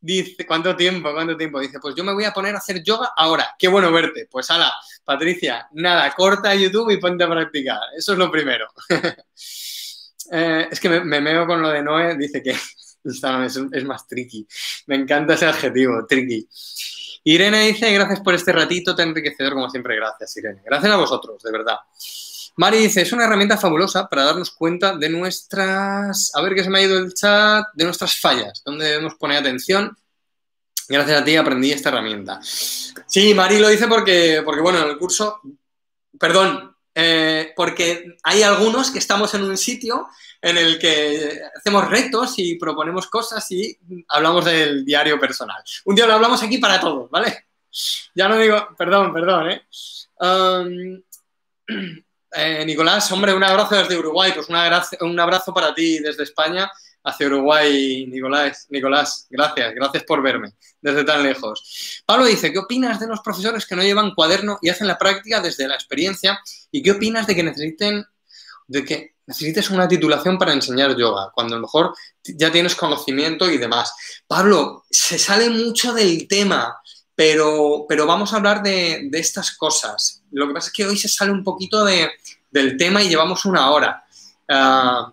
Dice, 0.00 0.46
¿cuánto 0.46 0.76
tiempo? 0.76 1.12
¿Cuánto 1.12 1.36
tiempo? 1.36 1.60
Dice, 1.60 1.78
pues 1.80 1.94
yo 1.94 2.04
me 2.04 2.12
voy 2.12 2.24
a 2.24 2.32
poner 2.32 2.54
a 2.54 2.58
hacer 2.58 2.82
yoga 2.82 3.12
ahora. 3.16 3.54
Qué 3.58 3.68
bueno 3.68 3.90
verte. 3.90 4.28
Pues 4.30 4.50
ala, 4.50 4.72
Patricia, 5.04 5.68
nada, 5.72 6.12
corta 6.12 6.54
YouTube 6.54 6.90
y 6.90 6.98
ponte 6.98 7.24
a 7.24 7.28
practicar. 7.28 7.80
Eso 7.96 8.12
es 8.12 8.18
lo 8.18 8.30
primero. 8.30 8.66
Eh, 10.28 10.66
es 10.72 10.80
que 10.80 10.88
me, 10.88 11.04
me, 11.04 11.20
meo 11.20 11.46
con 11.46 11.62
lo 11.62 11.68
de 11.68 11.80
Noé, 11.84 12.16
dice 12.16 12.42
que 12.42 12.52
Instagram 13.04 13.44
es, 13.44 13.84
más 13.84 14.06
tricky. 14.06 14.46
Me 14.86 14.96
encanta 14.96 15.34
ese 15.34 15.46
adjetivo, 15.46 16.04
tricky. 16.06 16.48
Irene 17.28 17.66
dice, 17.66 17.92
gracias 17.92 18.20
por 18.20 18.34
este 18.34 18.52
ratito 18.52 18.94
tan 18.94 19.08
enriquecedor 19.08 19.54
como 19.54 19.68
siempre. 19.68 19.96
Gracias, 19.96 20.36
Irene. 20.36 20.62
Gracias 20.64 20.92
a 20.92 20.96
vosotros, 20.96 21.42
de 21.42 21.50
verdad. 21.50 21.74
Mari 22.54 22.78
dice, 22.78 23.02
es 23.02 23.12
una 23.12 23.24
herramienta 23.24 23.58
fabulosa 23.58 24.08
para 24.08 24.22
darnos 24.22 24.52
cuenta 24.52 24.96
de 24.96 25.08
nuestras, 25.08 26.30
a 26.36 26.40
ver 26.40 26.54
qué 26.54 26.62
se 26.62 26.70
me 26.70 26.78
ha 26.78 26.82
ido 26.82 26.96
el 26.96 27.12
chat, 27.14 27.66
de 27.74 27.84
nuestras 27.84 28.20
fallas, 28.20 28.62
donde 28.64 28.84
debemos 28.86 29.16
poner 29.16 29.38
atención. 29.38 29.96
Gracias 30.88 31.20
a 31.20 31.24
ti 31.24 31.34
aprendí 31.34 31.72
esta 31.72 31.88
herramienta. 31.88 32.38
Sí, 32.42 33.34
Mari 33.34 33.58
lo 33.58 33.70
dice 33.70 33.88
porque, 33.88 34.42
porque 34.44 34.60
bueno, 34.60 34.78
en 34.78 34.88
el 34.88 34.96
curso, 34.96 35.40
perdón, 36.20 36.75
eh, 36.98 37.52
porque 37.54 38.16
hay 38.22 38.42
algunos 38.42 38.90
que 38.90 38.98
estamos 38.98 39.34
en 39.34 39.42
un 39.42 39.58
sitio 39.58 40.08
en 40.40 40.56
el 40.56 40.78
que 40.78 41.42
hacemos 41.54 41.86
retos 41.90 42.38
y 42.38 42.54
proponemos 42.54 43.08
cosas 43.08 43.46
y 43.52 43.78
hablamos 44.08 44.46
del 44.46 44.82
diario 44.82 45.20
personal. 45.20 45.62
Un 45.84 45.94
día 45.94 46.06
lo 46.06 46.14
hablamos 46.14 46.42
aquí 46.42 46.56
para 46.56 46.80
todos, 46.80 47.10
¿vale? 47.10 47.48
Ya 48.14 48.28
no 48.28 48.38
digo, 48.38 48.68
perdón, 48.78 49.12
perdón, 49.12 49.50
¿eh? 49.50 49.66
Um, 50.20 51.02
eh, 52.32 52.64
Nicolás, 52.64 53.12
hombre, 53.12 53.34
un 53.34 53.44
abrazo 53.44 53.76
desde 53.76 53.98
Uruguay, 53.98 54.32
pues 54.34 54.48
un 54.48 55.20
abrazo 55.20 55.52
para 55.52 55.74
ti 55.74 55.98
desde 55.98 56.22
España. 56.22 56.72
Hacia 57.06 57.28
Uruguay, 57.28 58.06
Nicolás. 58.08 58.66
Nicolás, 58.68 59.26
gracias, 59.30 59.74
gracias 59.74 60.02
por 60.02 60.22
verme 60.22 60.52
desde 60.80 61.04
tan 61.04 61.22
lejos. 61.22 62.02
Pablo 62.04 62.26
dice, 62.26 62.52
¿qué 62.52 62.58
opinas 62.58 62.98
de 62.98 63.06
los 63.06 63.20
profesores 63.20 63.64
que 63.64 63.76
no 63.76 63.82
llevan 63.82 64.14
cuaderno 64.14 64.58
y 64.60 64.68
hacen 64.68 64.88
la 64.88 64.98
práctica 64.98 65.40
desde 65.40 65.68
la 65.68 65.74
experiencia? 65.74 66.40
¿Y 66.70 66.82
qué 66.82 66.90
opinas 66.90 67.26
de 67.26 67.36
que 67.36 67.42
necesiten, 67.44 68.04
de 68.66 68.84
que 68.84 69.14
necesites 69.24 69.70
una 69.70 69.86
titulación 69.86 70.36
para 70.36 70.52
enseñar 70.52 70.96
yoga, 70.96 71.30
cuando 71.32 71.54
a 71.54 71.58
lo 71.58 71.62
mejor 71.62 71.94
ya 72.24 72.50
tienes 72.50 72.74
conocimiento 72.74 73.48
y 73.50 73.58
demás? 73.58 73.92
Pablo, 74.26 74.84
se 74.90 75.16
sale 75.16 75.48
mucho 75.48 75.94
del 75.94 76.26
tema, 76.26 76.76
pero, 77.14 77.86
pero 77.88 78.04
vamos 78.04 78.32
a 78.32 78.36
hablar 78.36 78.64
de, 78.64 79.08
estas 79.12 79.56
cosas. 79.56 80.24
Lo 80.32 80.48
que 80.48 80.54
pasa 80.54 80.68
es 80.68 80.72
que 80.72 80.86
hoy 80.86 80.96
se 80.96 81.08
sale 81.08 81.30
un 81.30 81.44
poquito 81.44 81.84
del 81.84 82.76
tema 82.76 83.00
y 83.00 83.08
llevamos 83.08 83.44
una 83.44 83.70
hora. 83.70 84.04
Ah, 84.48 85.12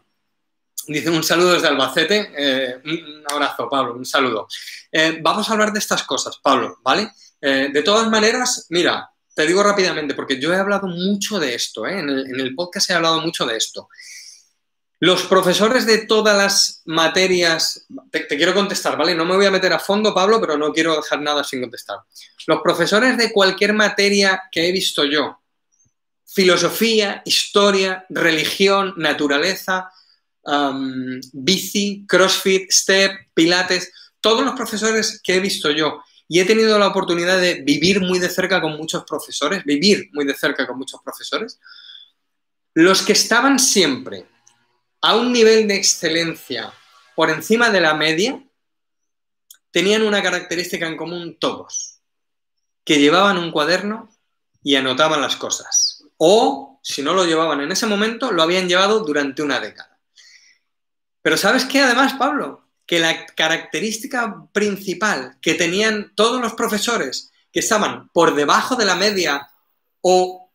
Dice 0.87 1.09
un 1.09 1.23
saludo 1.23 1.53
desde 1.53 1.67
Albacete. 1.67 2.31
Eh, 2.35 2.81
un 2.83 3.23
abrazo, 3.29 3.69
Pablo, 3.69 3.95
un 3.95 4.05
saludo. 4.05 4.47
Eh, 4.91 5.19
vamos 5.21 5.49
a 5.49 5.53
hablar 5.53 5.71
de 5.71 5.79
estas 5.79 6.03
cosas, 6.03 6.37
Pablo, 6.41 6.79
¿vale? 6.83 7.11
Eh, 7.41 7.69
de 7.71 7.81
todas 7.81 8.09
maneras, 8.09 8.67
mira, 8.69 9.09
te 9.33 9.47
digo 9.47 9.63
rápidamente, 9.63 10.13
porque 10.13 10.39
yo 10.39 10.53
he 10.53 10.57
hablado 10.57 10.87
mucho 10.87 11.39
de 11.39 11.55
esto, 11.55 11.87
en 11.87 12.09
el, 12.09 12.53
podcast 12.55 12.89
he 12.89 12.93
hablado 12.93 13.21
mucho 13.21 13.45
de 13.45 13.57
esto. 13.57 13.89
Los 14.99 15.23
profesores 15.23 15.85
de 15.85 16.05
todas 16.05 16.37
las 16.37 16.81
materias, 16.85 17.85
te, 18.11 18.21
te, 18.21 18.37
quiero 18.37 18.53
contestar, 18.53 18.97
¿vale? 18.97 19.15
No 19.15 19.25
me 19.25 19.35
voy 19.35 19.45
a 19.45 19.51
meter 19.51 19.73
a 19.73 19.79
fondo, 19.79 20.13
Pablo, 20.13 20.39
pero 20.39 20.57
no 20.57 20.71
quiero 20.71 20.95
dejar 20.95 21.21
nada 21.21 21.43
sin 21.43 21.61
contestar. 21.61 21.97
Los 22.47 22.61
profesores 22.61 23.17
de 23.17 23.31
cualquier 23.31 23.73
materia 23.73 24.43
que 24.51 24.67
he 24.67 24.71
visto 24.71 25.03
yo, 25.03 25.39
filosofía, 26.25 27.21
historia, 27.25 28.05
religión, 28.09 28.93
naturaleza, 28.97 29.91
bici, 31.31 32.05
CrossFit, 32.07 32.71
Step, 32.71 33.11
Pilates, 33.33 33.91
todos 34.19 34.43
los 34.43 34.55
profesores 34.55 35.21
que 35.23 35.35
he 35.35 35.39
visto 35.39 35.71
yo 35.71 36.01
y 36.27 36.39
he 36.39 36.45
tenido 36.45 36.79
la 36.79 36.87
oportunidad 36.87 37.39
de 37.39 37.61
vivir 37.61 38.01
muy 38.01 38.19
de 38.19 38.29
cerca 38.29 38.61
con 38.61 38.77
muchos 38.77 39.03
profesores, 39.03 39.63
vivir 39.65 40.09
muy 40.13 40.25
de 40.25 40.33
cerca 40.33 40.65
con 40.65 40.77
muchos 40.77 41.01
profesores, 41.03 41.59
los 42.73 43.01
que 43.01 43.13
estaban 43.13 43.59
siempre 43.59 44.25
a 45.01 45.15
un 45.15 45.31
nivel 45.31 45.67
de 45.67 45.75
excelencia 45.75 46.73
por 47.15 47.29
encima 47.29 47.69
de 47.69 47.81
la 47.81 47.93
media, 47.93 48.41
tenían 49.69 50.03
una 50.03 50.23
característica 50.23 50.87
en 50.87 50.97
común 50.97 51.37
todos, 51.39 51.99
que 52.83 52.99
llevaban 52.99 53.37
un 53.37 53.51
cuaderno 53.51 54.09
y 54.63 54.75
anotaban 54.75 55.21
las 55.21 55.35
cosas. 55.35 56.03
O, 56.17 56.79
si 56.81 57.01
no 57.01 57.13
lo 57.13 57.25
llevaban 57.25 57.61
en 57.61 57.71
ese 57.71 57.85
momento, 57.85 58.31
lo 58.31 58.41
habían 58.41 58.67
llevado 58.67 59.01
durante 59.01 59.41
una 59.41 59.59
década. 59.59 59.92
Pero 61.23 61.37
¿sabes 61.37 61.65
qué 61.65 61.81
además, 61.81 62.13
Pablo? 62.13 62.67
Que 62.85 62.99
la 62.99 63.25
característica 63.25 64.45
principal 64.51 65.37
que 65.41 65.55
tenían 65.55 66.13
todos 66.13 66.39
los 66.39 66.53
profesores 66.53 67.31
que 67.51 67.61
estaban 67.61 68.09
por 68.09 68.35
debajo 68.35 68.75
de 68.75 68.85
la 68.85 68.95
media 68.95 69.49
o, 70.01 70.51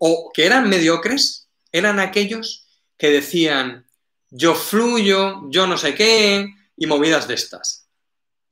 o 0.00 0.32
que 0.34 0.46
eran 0.46 0.68
mediocres, 0.68 1.48
eran 1.70 2.00
aquellos 2.00 2.66
que 2.96 3.10
decían, 3.10 3.86
yo 4.30 4.54
fluyo, 4.54 5.42
yo 5.50 5.66
no 5.66 5.76
sé 5.76 5.94
qué, 5.94 6.48
y 6.76 6.86
movidas 6.86 7.28
de 7.28 7.34
estas. 7.34 7.86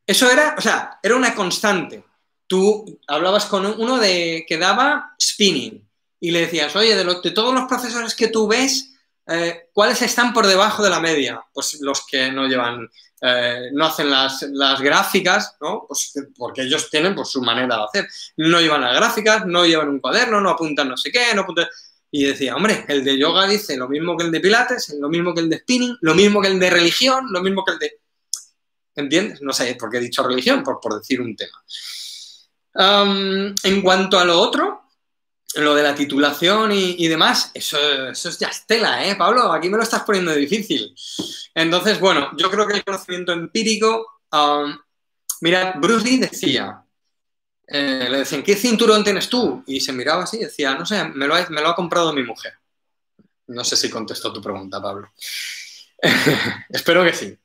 Eso 0.07 0.31
era, 0.31 0.55
o 0.59 0.61
sea, 0.61 0.99
era 1.03 1.17
una 1.17 1.35
constante. 1.35 2.05
Tú 2.47 3.01
hablabas 3.07 3.47
con 3.47 3.65
uno 3.65 3.99
de 3.99 4.45
que 4.47 4.59
daba 4.59 5.15
spinning 5.21 5.89
y 6.21 6.31
le 6.31 6.41
decías, 6.41 6.77
oye, 6.77 6.95
de, 6.95 7.05
de 7.05 7.31
todos 7.31 7.55
los 7.55 7.65
profesores 7.65 8.15
que 8.15 8.29
tú 8.29 8.47
ves, 8.47 8.94
eh, 9.27 9.71
¿cuáles 9.73 10.03
están 10.03 10.33
por 10.33 10.47
debajo 10.47 10.83
de 10.83 10.91
la 10.91 11.01
media? 11.01 11.43
Pues 11.53 11.79
los 11.81 12.07
que 12.07 12.31
no 12.31 12.47
llevan, 12.47 12.89
eh, 13.23 13.71
no 13.73 13.87
hacen 13.87 14.11
las, 14.11 14.81
gráficas, 14.81 15.57
¿no? 15.61 15.87
Pues 15.89 16.13
porque 16.37 16.63
ellos 16.63 16.91
tienen 16.91 17.15
pues, 17.15 17.29
su 17.29 17.41
manera 17.41 17.77
de 17.77 17.85
hacer. 17.85 18.09
No 18.37 18.61
llevan 18.61 18.83
las 18.83 18.97
gráficas, 18.97 19.47
no 19.47 19.65
llevan 19.65 19.89
un 19.89 20.01
cuaderno, 20.01 20.41
no 20.41 20.51
apuntan 20.51 20.89
no 20.89 20.97
sé 20.97 21.11
qué, 21.11 21.35
no 21.35 21.43
apuntan... 21.43 21.67
Y 22.11 22.25
decía, 22.25 22.55
hombre, 22.55 22.85
el 22.87 23.03
de 23.03 23.19
yoga 23.19 23.45
dice 23.47 23.77
lo 23.77 23.89
mismo 23.89 24.17
que 24.17 24.25
el 24.25 24.31
de 24.31 24.39
pilates, 24.39 24.95
lo 25.01 25.09
mismo 25.09 25.35
que 25.35 25.41
el 25.41 25.51
de 25.51 25.59
spinning, 25.59 25.97
lo 26.01 26.15
mismo 26.15 26.41
que 26.41 26.49
el 26.49 26.61
de 26.61 26.71
religión, 26.71 27.27
lo 27.31 27.43
mismo 27.43 27.65
que 27.65 27.73
el 27.73 27.79
de... 27.79 28.01
¿Entiendes? 28.95 29.43
No 29.43 29.53
sé 29.53 29.75
por 29.75 29.91
qué 29.91 29.97
he 29.97 30.01
dicho 30.01 30.23
religión, 30.23 30.63
por, 30.63 30.79
por 30.81 30.97
decir 30.97 31.21
un 31.21 31.35
tema. 31.35 31.65
en 33.65 33.83
cuanto 33.83 34.19
a 34.21 34.25
lo 34.25 34.41
otro, 34.41 34.84
lo 35.57 35.75
de 35.75 35.83
la 35.83 35.95
titulación 35.95 36.73
y, 36.73 37.09
demás, 37.09 37.51
eso, 37.55 37.79
eso, 38.09 38.29
es 38.29 38.39
ya 38.39 38.49
estela, 38.49 39.07
¿eh, 39.07 39.17
Pablo? 39.17 39.53
Aquí 39.53 39.69
me 39.69 39.77
lo 39.77 39.83
estás 39.83 40.03
poniendo 40.03 40.35
difícil. 40.35 40.95
Entonces, 41.55 42.01
bueno, 42.01 42.31
yo 42.37 42.51
creo 42.51 42.67
que 42.67 42.75
el 42.75 42.85
conocimiento 42.85 43.33
empírico. 43.33 44.21
Um, 44.33 44.77
mira, 45.41 45.75
Bruce 45.77 46.05
Lee 46.05 46.19
decía, 46.19 46.83
eh, 47.67 48.09
le 48.11 48.19
decían, 48.19 48.43
¿qué 48.43 48.57
cinturón 48.57 49.05
tienes 49.05 49.29
tú? 49.29 49.63
Y 49.67 49.81
se 49.81 49.93
miraba 49.93 50.25
así 50.25 50.39
y 50.39 50.45
decía, 50.45 50.75
no 50.75 50.85
sé, 50.85 51.05
me 51.05 51.27
lo, 51.27 51.35
ha, 51.35 51.47
me 51.51 51.61
lo 51.61 51.69
ha 51.69 51.77
comprado 51.77 52.13
mi 52.13 52.23
mujer. 52.23 52.55
No 53.47 53.63
sé 53.65 53.77
si 53.77 53.91
contestó 53.91 54.33
tu 54.33 54.43
pregunta, 54.43 54.81
Pablo. 54.83 55.13
Espero 56.69 57.05
que 57.05 57.13
sí. 57.13 57.39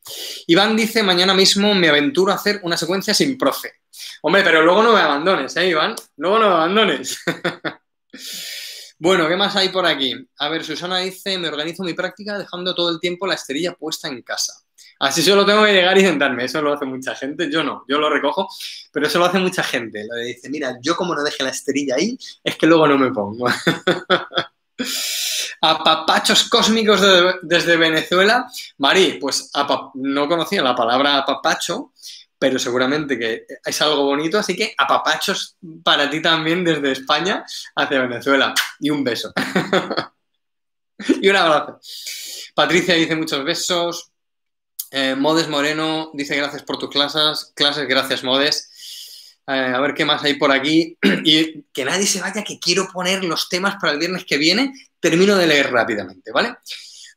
Iván 0.48 0.76
dice, 0.76 1.04
mañana 1.04 1.34
mismo 1.34 1.74
me 1.76 1.90
aventuro 1.90 2.32
a 2.32 2.36
hacer 2.36 2.60
una 2.64 2.78
secuencia 2.78 3.14
sin 3.14 3.38
profe. 3.38 3.74
Hombre, 4.22 4.44
pero 4.44 4.62
luego 4.64 4.84
no 4.84 4.94
me 4.94 5.00
abandones, 5.00 5.56
¿eh, 5.58 5.68
Iván? 5.68 5.96
Luego 6.18 6.40
no 6.40 6.50
me 6.50 6.56
abandones. 6.56 7.20
Bueno, 8.98 9.30
¿qué 9.30 9.38
más 9.38 9.56
hay 9.56 9.70
por 9.70 9.86
aquí? 9.86 10.14
A 10.40 10.50
ver, 10.50 10.64
Susana 10.66 10.98
dice, 11.00 11.38
me 11.38 11.48
organizo 11.48 11.84
mi 11.84 11.94
práctica 11.94 12.38
dejando 12.38 12.76
todo 12.76 12.90
el 12.90 13.00
tiempo 13.00 13.26
la 13.26 13.36
esterilla 13.36 13.74
puesta 13.74 14.10
en 14.10 14.22
casa. 14.22 14.54
Así 15.00 15.22
solo 15.22 15.46
tengo 15.46 15.64
que 15.64 15.72
llegar 15.72 15.98
y 15.98 16.02
sentarme. 16.02 16.44
Eso 16.44 16.62
lo 16.62 16.74
hace 16.74 16.86
mucha 16.86 17.16
gente. 17.16 17.50
Yo 17.50 17.64
no, 17.64 17.86
yo 17.88 17.98
lo 17.98 18.10
recojo, 18.10 18.50
pero 18.92 19.08
eso 19.08 19.18
lo 19.18 19.26
hace 19.26 19.40
mucha 19.40 19.64
gente. 19.64 20.06
Lo 20.06 20.18
dice, 20.18 20.50
mira, 20.50 20.78
yo 20.82 20.98
como 20.98 21.16
no 21.16 21.24
deje 21.24 21.44
la 21.44 21.52
esterilla 21.52 21.96
ahí, 21.96 22.18
es 22.44 22.58
que 22.58 22.68
luego 22.68 22.86
no 22.88 22.98
me 22.98 23.12
pongo. 23.12 23.48
Apapachos 25.62 26.50
cósmicos 26.50 27.02
desde 27.42 27.78
Venezuela. 27.78 28.46
Mari, 28.78 29.18
pues 29.20 29.50
no 29.94 30.28
conocía 30.28 30.62
la 30.62 30.76
palabra 30.76 31.18
apapacho, 31.18 31.94
pero 32.40 32.58
seguramente 32.58 33.20
que 33.20 33.46
es 33.64 33.82
algo 33.82 34.06
bonito, 34.06 34.40
así 34.40 34.56
que 34.56 34.74
apapachos 34.78 35.58
para 35.84 36.10
ti 36.10 36.22
también 36.22 36.64
desde 36.64 36.94
España 36.94 37.46
hacia 37.76 38.02
Venezuela. 38.02 38.54
Y 38.80 38.90
un 38.90 39.04
beso. 39.04 39.34
y 41.22 41.28
un 41.28 41.36
abrazo. 41.36 41.80
Patricia 42.56 42.96
dice 42.96 43.16
muchos 43.16 43.44
besos. 43.44 44.12
Eh, 44.92 45.16
Modes 45.16 45.50
Moreno 45.50 46.12
dice 46.14 46.38
gracias 46.38 46.64
por 46.64 46.80
tus 46.80 46.90
clases. 46.90 47.52
Clases, 47.54 47.88
gracias 47.88 48.24
Modes. 48.24 49.36
Eh, 49.46 49.74
a 49.76 49.80
ver 49.82 49.94
qué 49.94 50.06
más 50.06 50.24
hay 50.24 50.36
por 50.36 50.54
aquí. 50.54 50.98
y 51.26 51.64
que 51.74 51.84
nadie 51.84 52.06
se 52.06 52.22
vaya, 52.22 52.44
que 52.46 52.58
quiero 52.58 52.88
poner 52.88 53.26
los 53.26 53.50
temas 53.50 53.76
para 53.82 53.92
el 53.92 54.00
viernes 54.00 54.24
que 54.24 54.38
viene. 54.38 54.74
Termino 55.02 55.36
de 55.36 55.48
leer 55.48 55.72
rápidamente, 55.72 56.32
¿vale? 56.32 56.56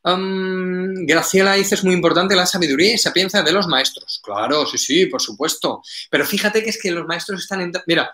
Graciela 0.05 1.55
dice, 1.55 1.76
es 1.76 1.84
muy 1.84 1.94
importante 1.94 2.34
la 2.34 2.46
sabiduría 2.46 2.94
y 2.94 2.98
sapiencia 2.98 3.42
de 3.42 3.53
los 3.53 3.68
maestros. 3.68 4.20
Claro, 4.22 4.66
sí, 4.66 4.78
sí, 4.78 5.07
por 5.07 5.22
supuesto. 5.22 5.82
Pero 6.11 6.26
fíjate 6.26 6.62
que 6.62 6.70
es 6.70 6.80
que 6.80 6.90
los 6.90 7.07
maestros 7.07 7.42
están 7.42 7.61
en... 7.61 7.72
Mira, 7.86 8.12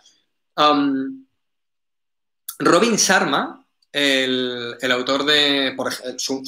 Robin 2.58 2.96
Sharma, 2.96 3.64
el, 3.92 4.76
autor 4.90 5.24
de, 5.24 5.74
su, 6.18 6.42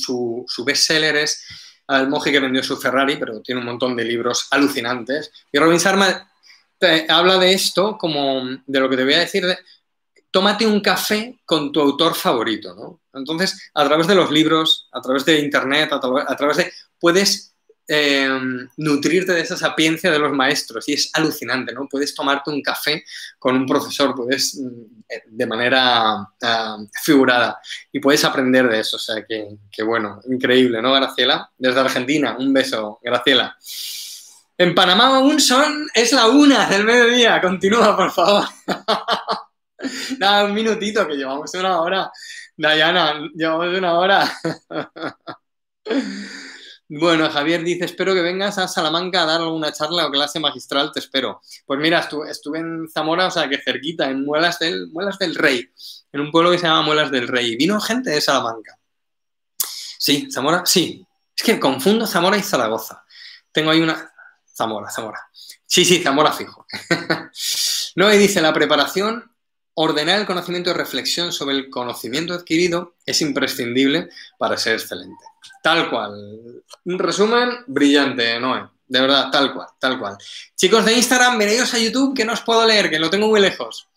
su 0.46 0.64
bestseller 0.64 1.16
es 1.16 1.42
El 1.88 2.08
monje 2.08 2.32
que 2.32 2.40
vendió 2.40 2.62
su 2.62 2.76
Ferrari, 2.76 3.16
pero 3.16 3.40
tiene 3.40 3.60
un 3.60 3.66
montón 3.66 3.96
de 3.96 4.04
libros 4.04 4.48
alucinantes. 4.50 5.32
Y 5.50 5.58
Robin 5.58 5.78
Sharma 5.78 6.30
habla 7.08 7.38
de 7.38 7.52
esto 7.52 7.96
como 7.98 8.42
de 8.66 8.80
lo 8.80 8.88
que 8.88 8.96
te 8.96 9.04
voy 9.04 9.14
a 9.14 9.20
decir, 9.20 9.46
de, 9.46 9.58
tómate 10.30 10.66
un 10.66 10.80
café 10.80 11.38
con 11.44 11.72
tu 11.72 11.80
autor 11.80 12.14
favorito, 12.14 12.74
¿no? 12.74 13.00
Entonces, 13.12 13.70
a 13.74 13.84
través 13.84 14.06
de 14.06 14.14
los 14.14 14.30
libros, 14.30 14.88
a 14.92 15.00
través 15.00 15.24
de 15.24 15.40
Internet, 15.40 15.92
a, 15.92 16.36
través 16.36 16.56
de... 16.56 16.72
puedes 16.98 17.54
eh, 17.92 18.30
nutrirte 18.76 19.32
de 19.32 19.40
esa 19.40 19.56
sapiencia 19.56 20.12
de 20.12 20.18
los 20.20 20.32
maestros 20.32 20.88
y 20.88 20.92
es 20.92 21.10
alucinante, 21.12 21.72
¿no? 21.72 21.88
Puedes 21.90 22.14
tomarte 22.14 22.50
un 22.50 22.62
café 22.62 23.04
con 23.36 23.56
un 23.56 23.66
profesor, 23.66 24.14
puedes 24.14 24.60
mm, 24.60 25.26
de 25.26 25.46
manera 25.46 26.24
ah, 26.40 26.78
figurada 27.02 27.60
y 27.90 27.98
puedes 27.98 28.24
aprender 28.24 28.68
de 28.68 28.78
eso, 28.78 28.96
o 28.96 29.00
sea 29.00 29.24
que, 29.26 29.56
que, 29.72 29.82
bueno, 29.82 30.20
increíble, 30.30 30.80
¿no, 30.80 30.92
Graciela? 30.92 31.50
Desde 31.58 31.80
Argentina, 31.80 32.36
un 32.38 32.52
beso, 32.52 33.00
Graciela. 33.02 33.56
En 34.56 34.72
Panamá 34.72 35.16
aún 35.16 35.40
son, 35.40 35.88
es 35.92 36.12
la 36.12 36.28
una 36.28 36.68
del 36.68 36.84
mediodía, 36.84 37.40
continúa, 37.40 37.96
por 37.96 38.12
favor. 38.12 38.44
Nada, 40.18 40.44
un 40.44 40.54
minutito, 40.54 41.06
que 41.06 41.14
llevamos 41.14 41.52
una 41.54 41.80
hora. 41.80 42.12
Dayana, 42.56 43.28
llevamos 43.34 43.78
una 43.78 43.98
hora. 43.98 44.32
Bueno, 46.92 47.30
Javier 47.30 47.62
dice, 47.62 47.84
espero 47.84 48.14
que 48.14 48.20
vengas 48.20 48.58
a 48.58 48.66
Salamanca 48.66 49.22
a 49.22 49.24
dar 49.24 49.40
alguna 49.40 49.72
charla 49.72 50.08
o 50.08 50.10
clase 50.10 50.40
magistral, 50.40 50.90
te 50.90 50.98
espero. 50.98 51.40
Pues 51.64 51.78
mira, 51.78 52.00
estuve, 52.00 52.58
en 52.58 52.88
Zamora, 52.88 53.28
o 53.28 53.30
sea, 53.30 53.48
que 53.48 53.62
cerquita, 53.62 54.10
en 54.10 54.24
Muelas 54.24 54.58
del, 54.58 54.88
Muelas 54.88 55.16
del 55.16 55.36
Rey, 55.36 55.70
en 56.12 56.20
un 56.20 56.32
pueblo 56.32 56.50
que 56.50 56.58
se 56.58 56.66
llama 56.66 56.82
Muelas 56.82 57.12
del 57.12 57.28
Rey. 57.28 57.54
Vino 57.54 57.80
gente 57.80 58.10
de 58.10 58.20
Salamanca. 58.20 58.76
Sí, 59.56 60.28
Zamora, 60.32 60.64
sí, 60.66 61.06
Es 61.36 61.44
que 61.44 61.60
confundo 61.60 62.08
Zamora 62.08 62.36
y 62.36 62.42
Zaragoza. 62.42 63.04
Tengo 63.52 63.70
ahí 63.70 63.80
una... 63.80 64.12
Zamora, 64.52 64.90
Zamora. 64.90 65.20
Sí, 65.64 65.84
sí, 65.84 66.02
Zamora 66.02 66.32
fijo. 66.32 66.66
no, 67.94 68.12
y 68.12 68.18
dice, 68.18 68.40
la 68.40 68.52
preparación, 68.52 69.30
ordenar 69.74 70.20
el 70.20 70.26
conocimiento 70.26 70.70
y 70.70 70.74
reflexión 70.74 71.32
sobre 71.32 71.56
el 71.56 71.70
conocimiento 71.70 72.34
adquirido 72.34 72.94
es 73.06 73.20
imprescindible 73.20 74.08
para 74.38 74.56
ser 74.56 74.74
excelente. 74.74 75.24
Tal 75.62 75.90
cual. 75.90 76.62
Un 76.84 76.98
resumen 76.98 77.50
brillante, 77.66 78.38
Noé. 78.40 78.68
De 78.86 79.00
verdad, 79.00 79.30
tal 79.30 79.54
cual, 79.54 79.68
tal 79.78 79.98
cual. 79.98 80.16
Chicos 80.56 80.84
de 80.84 80.94
Instagram, 80.94 81.38
venidos 81.38 81.72
a 81.74 81.78
YouTube 81.78 82.16
que 82.16 82.24
no 82.24 82.32
os 82.32 82.40
puedo 82.40 82.66
leer, 82.66 82.90
que 82.90 82.98
lo 82.98 83.08
tengo 83.08 83.28
muy 83.28 83.40
lejos. 83.40 83.88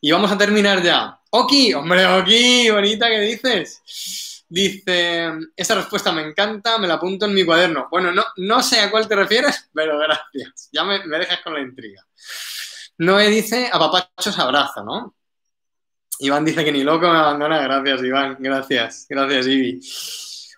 Y 0.00 0.12
vamos 0.12 0.30
a 0.30 0.38
terminar 0.38 0.82
ya. 0.82 1.18
Oki, 1.30 1.74
hombre, 1.74 2.06
Oki, 2.06 2.70
bonita, 2.70 3.08
¿qué 3.08 3.20
dices? 3.20 4.44
Dice, 4.48 5.32
esta 5.56 5.74
respuesta 5.74 6.12
me 6.12 6.22
encanta, 6.22 6.78
me 6.78 6.86
la 6.86 6.94
apunto 6.94 7.26
en 7.26 7.34
mi 7.34 7.44
cuaderno. 7.44 7.88
Bueno, 7.90 8.12
no, 8.12 8.24
no 8.36 8.62
sé 8.62 8.78
a 8.78 8.90
cuál 8.90 9.08
te 9.08 9.16
refieres, 9.16 9.68
pero 9.74 9.98
gracias. 9.98 10.68
Ya 10.70 10.84
me, 10.84 11.00
dejas 11.00 11.40
con 11.42 11.54
la 11.54 11.60
intriga. 11.60 12.06
Noé 12.98 13.28
dice, 13.28 13.68
a 13.72 13.78
papachos 13.78 14.38
abrazo, 14.38 14.82
¿no? 14.82 15.14
Iván 16.20 16.44
dice 16.44 16.64
que 16.64 16.72
ni 16.72 16.82
loco 16.82 17.08
me 17.08 17.18
abandona. 17.18 17.60
Gracias, 17.60 18.02
Iván. 18.02 18.36
Gracias. 18.40 19.06
Gracias, 19.08 19.46
Ivi. 19.46 19.80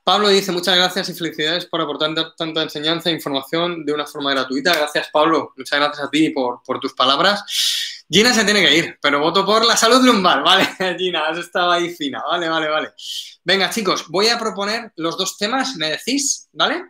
Pablo 0.05 0.29
dice, 0.29 0.53
muchas 0.53 0.77
gracias 0.77 1.09
y 1.11 1.15
felicidades 1.15 1.67
por 1.67 1.81
aportar 1.81 2.15
tanta 2.37 2.63
enseñanza 2.63 3.11
e 3.11 3.13
información 3.13 3.85
de 3.85 3.93
una 3.93 4.07
forma 4.07 4.31
gratuita. 4.31 4.73
Gracias, 4.73 5.09
Pablo. 5.13 5.53
Muchas 5.57 5.79
gracias 5.79 6.07
a 6.07 6.11
ti 6.11 6.31
por, 6.31 6.63
tus 6.81 6.95
palabras. 6.95 7.45
Gina 8.11 8.33
se 8.33 8.45
tiene 8.45 8.63
que 8.65 8.75
ir, 8.75 8.99
pero 9.03 9.21
voto 9.21 9.45
por 9.45 9.67
la 9.67 9.77
salud 9.77 10.03
lumbar, 10.03 10.43
¿vale? 10.43 10.67
Gina, 10.99 11.29
has 11.29 11.37
estado 11.37 11.73
ahí 11.73 11.91
fina, 11.91 12.23
vale, 12.27 12.49
vale, 12.49 12.69
vale. 12.69 12.93
Venga, 13.45 13.69
chicos, 13.69 14.09
voy 14.09 14.29
a 14.29 14.39
proponer 14.39 14.93
los 14.97 15.19
dos 15.19 15.37
temas, 15.37 15.77
me 15.77 15.91
decís, 15.91 16.49
¿vale? 16.53 16.85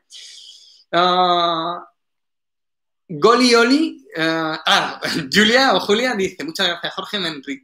Uh, 0.93 1.83
Goli 3.09 3.55
Oli, 3.55 4.05
uh, 4.17 4.57
ah, 4.67 5.01
Julia 5.33 5.75
o 5.75 5.81
Julia 5.81 6.15
dice, 6.15 6.45
muchas 6.45 6.69
gracias 6.69 6.95
Jorge, 6.95 7.19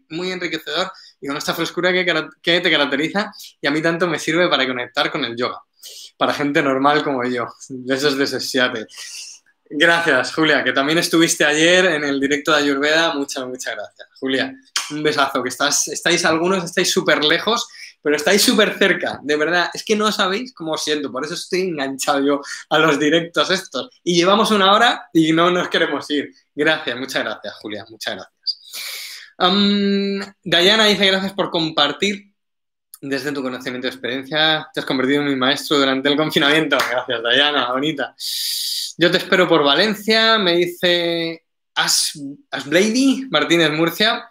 muy 0.08 0.32
enriquecedor 0.32 0.90
y 1.20 1.26
con 1.26 1.36
esta 1.36 1.52
frescura 1.52 1.92
que, 1.92 2.04
que, 2.42 2.60
te 2.60 2.70
caracteriza 2.70 3.30
y 3.60 3.66
a 3.66 3.70
mí 3.70 3.82
tanto 3.82 4.06
me 4.06 4.18
sirve 4.18 4.48
para 4.48 4.66
conectar 4.66 5.10
con 5.10 5.22
el 5.24 5.36
yoga, 5.36 5.60
para 6.16 6.32
gente 6.32 6.62
normal 6.62 7.04
como 7.04 7.22
yo, 7.24 7.46
de 7.68 7.94
esos 7.94 8.16
de 8.16 8.26
Seattle. 8.26 8.86
Gracias, 9.68 10.34
Julia, 10.34 10.62
que 10.62 10.72
también 10.72 10.98
estuviste 10.98 11.44
ayer 11.44 11.86
en 11.86 12.04
el 12.04 12.20
directo 12.20 12.52
de 12.52 12.58
Ayurveda. 12.58 13.14
Muchas, 13.14 13.46
muchas 13.46 13.74
gracias, 13.74 14.08
Julia. 14.20 14.54
Un 14.90 15.02
besazo, 15.02 15.42
que 15.42 15.48
estás, 15.48 15.88
estáis 15.88 16.24
algunos, 16.26 16.62
estáis 16.64 16.90
súper 16.90 17.24
lejos, 17.24 17.66
pero 18.04 18.16
estáis 18.16 18.42
súper 18.42 18.76
cerca, 18.76 19.18
de 19.22 19.34
verdad. 19.34 19.70
Es 19.72 19.82
que 19.82 19.96
no 19.96 20.12
sabéis 20.12 20.52
cómo 20.52 20.76
siento, 20.76 21.10
por 21.10 21.24
eso 21.24 21.32
estoy 21.32 21.62
enganchado 21.62 22.22
yo 22.22 22.40
a 22.68 22.78
los 22.78 23.00
directos 23.00 23.50
estos. 23.50 23.88
Y 24.04 24.14
llevamos 24.14 24.50
una 24.50 24.74
hora 24.74 25.08
y 25.10 25.32
no 25.32 25.50
nos 25.50 25.70
queremos 25.70 26.10
ir. 26.10 26.30
Gracias, 26.54 26.98
muchas 26.98 27.24
gracias, 27.24 27.54
Julia, 27.62 27.86
muchas 27.88 28.16
gracias. 28.16 28.60
Um, 29.38 30.20
Dayana 30.44 30.84
dice 30.84 31.06
gracias 31.06 31.32
por 31.32 31.50
compartir 31.50 32.30
desde 33.00 33.32
tu 33.32 33.42
conocimiento 33.42 33.86
y 33.86 33.90
experiencia. 33.90 34.68
Te 34.74 34.80
has 34.80 34.86
convertido 34.86 35.22
en 35.22 35.28
mi 35.28 35.36
maestro 35.36 35.78
durante 35.78 36.10
el 36.10 36.18
confinamiento. 36.18 36.76
Gracias, 36.76 37.22
Dayana, 37.22 37.72
bonita. 37.72 38.14
Yo 38.98 39.10
te 39.10 39.16
espero 39.16 39.48
por 39.48 39.64
Valencia, 39.64 40.36
me 40.36 40.56
dice 40.56 41.42
As, 41.74 42.20
Asblady, 42.50 43.28
Martínez 43.30 43.70
Murcia. 43.70 44.28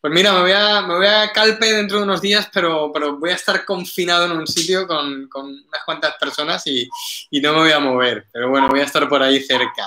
Pues 0.00 0.12
mira, 0.12 0.32
me 0.32 0.40
voy, 0.42 0.52
a, 0.52 0.80
me 0.82 0.94
voy 0.94 1.06
a 1.06 1.32
Calpe 1.32 1.72
dentro 1.72 1.98
de 1.98 2.04
unos 2.04 2.20
días, 2.20 2.48
pero, 2.52 2.92
pero 2.92 3.18
voy 3.18 3.30
a 3.30 3.34
estar 3.34 3.64
confinado 3.64 4.26
en 4.26 4.32
un 4.32 4.46
sitio 4.46 4.86
con, 4.86 5.28
con 5.28 5.46
unas 5.46 5.84
cuantas 5.84 6.14
personas 6.20 6.64
y, 6.66 6.88
y, 7.30 7.40
no 7.40 7.52
me 7.52 7.60
voy 7.60 7.72
a 7.72 7.80
mover. 7.80 8.28
Pero 8.32 8.48
bueno, 8.48 8.68
voy 8.68 8.78
a 8.78 8.84
estar 8.84 9.08
por 9.08 9.22
ahí 9.22 9.42
cerca. 9.42 9.84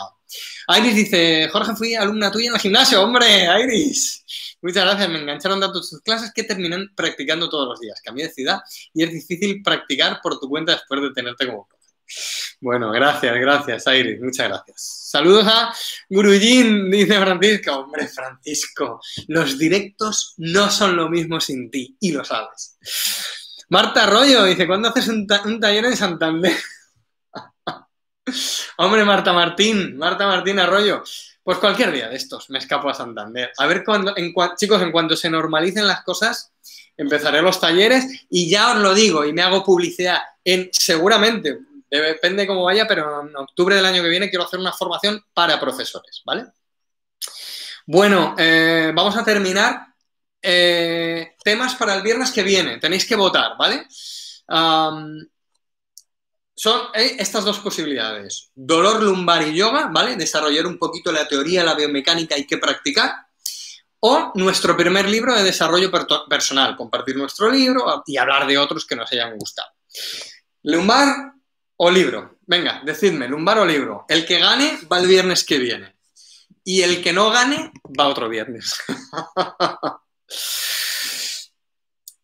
Iris 0.78 0.96
dice, 0.96 1.50
Jorge, 1.50 1.76
fui 1.76 1.96
alumna 1.96 2.30
tuya 2.30 2.50
en 2.50 2.56
el 2.56 2.60
gimnasio. 2.60 3.02
¡Hombre, 3.02 3.48
Iris! 3.64 4.58
Muchas 4.62 4.84
gracias, 4.84 5.10
me 5.10 5.20
engancharon 5.20 5.60
tanto 5.60 5.80
tus 5.80 6.02
clases 6.02 6.32
que 6.34 6.44
terminan 6.44 6.92
practicando 6.94 7.50
todos 7.50 7.70
los 7.70 7.80
días. 7.80 8.00
Cambié 8.04 8.28
de 8.28 8.34
ciudad 8.34 8.60
y 8.94 9.04
es 9.04 9.12
difícil 9.12 9.64
practicar 9.64 10.20
por 10.22 10.40
tu 10.40 10.50
cuenta 10.50 10.74
después 10.74 11.02
de 11.02 11.12
tenerte 11.14 11.48
como 11.48 11.68
bueno, 12.60 12.92
gracias, 12.92 13.36
gracias, 13.36 13.88
Iris, 13.88 14.22
muchas 14.22 14.50
gracias. 14.50 15.02
Saludos 15.12 15.46
a 15.48 15.74
Gurujín, 16.10 16.90
dice 16.90 17.20
Francisco. 17.20 17.72
Hombre, 17.74 18.08
Francisco, 18.08 19.02
los 19.28 19.58
directos 19.58 20.36
no 20.38 20.70
son 20.70 20.96
lo 20.96 21.10
mismo 21.10 21.40
sin 21.42 21.70
ti, 21.70 21.98
y 22.00 22.12
lo 22.12 22.24
sabes. 22.24 22.78
Marta 23.70 24.04
Arroyo 24.04 24.46
dice, 24.46 24.68
¿cuándo 24.68 24.90
haces 24.90 25.08
un, 25.08 25.28
taller 25.28 25.86
en 25.86 25.98
Santander? 25.98 26.56
Hombre, 28.78 29.04
Marta 29.06 29.34
Martín, 29.34 29.98
Marta 29.98 30.28
Martín 30.28 30.60
Arroyo. 30.60 31.04
Pues 31.44 31.58
cualquier 31.58 31.92
día 31.92 32.08
de 32.08 32.16
estos 32.16 32.50
me 32.50 32.60
escapo 32.60 32.90
a 32.90 32.94
Santander. 32.94 33.52
A 33.58 33.66
ver 33.66 33.84
cuando, 33.84 34.16
en 34.16 34.34
chicos, 34.56 34.82
en 34.82 34.92
cuanto 34.92 35.16
se 35.16 35.30
normalicen 35.30 35.88
las 35.88 36.04
cosas, 36.04 36.54
empezaré 36.96 37.42
los 37.42 37.60
talleres 37.60 38.26
y 38.30 38.50
ya 38.50 38.72
os 38.74 38.78
lo 38.78 38.94
digo 38.94 39.26
y 39.26 39.34
me 39.34 39.42
hago 39.42 39.64
publicidad 39.64 40.20
en 40.44 40.70
seguramente 40.72 41.58
Depende 41.92 42.48
cómo 42.48 42.64
vaya, 42.64 42.88
pero 42.88 43.28
en 43.28 43.36
octubre 43.36 43.76
del 43.76 43.86
año 43.86 44.02
que 44.02 44.08
viene 44.08 44.30
quiero 44.30 44.46
hacer 44.46 44.60
una 44.60 44.72
formación 44.72 45.22
para 45.34 45.60
profesores, 45.60 46.22
¿vale? 46.26 46.46
Bueno, 47.86 48.34
eh, 48.38 48.94
vamos 48.96 49.18
a 49.18 49.26
terminar. 49.26 49.88
Eh, 50.42 51.36
temas 51.44 51.76
para 51.76 51.94
el 51.94 52.02
viernes 52.02 52.32
que 52.32 52.44
viene. 52.44 52.78
Tenéis 52.78 53.06
que 53.06 53.16
votar, 53.16 53.58
¿vale? 53.58 53.86
son 56.54 56.82
eh, 56.94 57.16
estas 57.20 57.44
dos 57.44 57.60
posibilidades. 57.60 58.52
Dolor 58.54 59.02
lumbar 59.02 59.48
y 59.48 59.56
yoga, 59.56 59.90
¿vale? 59.92 60.16
Desarrollar 60.16 60.68
un 60.68 60.78
poquito 60.78 61.12
la 61.12 61.28
teoría, 61.28 61.64
la 61.64 61.76
biomecánica 61.76 62.38
y 62.38 62.46
qué 62.46 62.58
practicar. 62.58 63.14
O 64.00 64.32
nuestro 64.36 64.76
primer 64.78 65.08
libro 65.10 65.36
de 65.36 65.44
desarrollo 65.44 65.92
personal, 66.30 66.76
compartir 66.76 67.16
nuestro 67.16 67.50
libro 67.50 68.04
y 68.06 68.18
hablar 68.18 68.48
de 68.48 68.58
otros 68.58 68.86
que 68.86 68.96
nos 68.96 69.12
hayan 69.12 69.38
gustado. 69.38 69.70
Lumbar, 70.64 71.34
o 71.84 71.90
libro. 71.90 72.38
Venga, 72.46 72.82
decidme, 72.86 73.28
lumbar 73.28 73.58
o 73.58 73.66
libro. 73.66 74.06
El 74.08 74.24
que 74.24 74.38
gane 74.38 74.78
va 74.92 75.00
el 75.00 75.08
viernes 75.08 75.44
que 75.44 75.58
viene. 75.58 75.96
Y 76.64 76.84
el 76.84 77.02
que 77.02 77.12
no 77.12 77.32
gane 77.32 77.72
va 78.00 78.08
otro 78.08 78.30
viernes. 78.30 78.80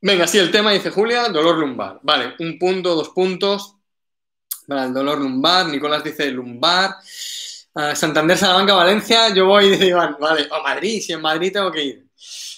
Venga, 0.01 0.27
sí, 0.27 0.37
el 0.37 0.51
tema 0.51 0.73
dice 0.73 0.91
Julia, 0.91 1.29
dolor 1.29 1.57
lumbar. 1.57 1.99
Vale, 2.03 2.35
un 2.37 2.59
punto, 2.59 2.93
dos 2.93 3.09
puntos. 3.09 3.77
Vale, 4.67 4.89
el 4.89 4.93
dolor 4.93 5.19
lumbar. 5.19 5.65
Nicolás 5.65 6.03
dice 6.03 6.29
lumbar. 6.29 6.95
Uh, 7.73 7.95
Santander, 7.95 8.37
Salamanca, 8.37 8.75
Valencia. 8.75 9.33
Yo 9.33 9.47
voy, 9.47 9.71
dice 9.71 9.87
Iván. 9.87 10.17
Vale, 10.19 10.47
o 10.51 10.61
Madrid, 10.61 11.01
si 11.01 11.13
en 11.13 11.21
Madrid 11.21 11.51
tengo 11.51 11.71
que 11.71 11.83
ir. 11.83 12.05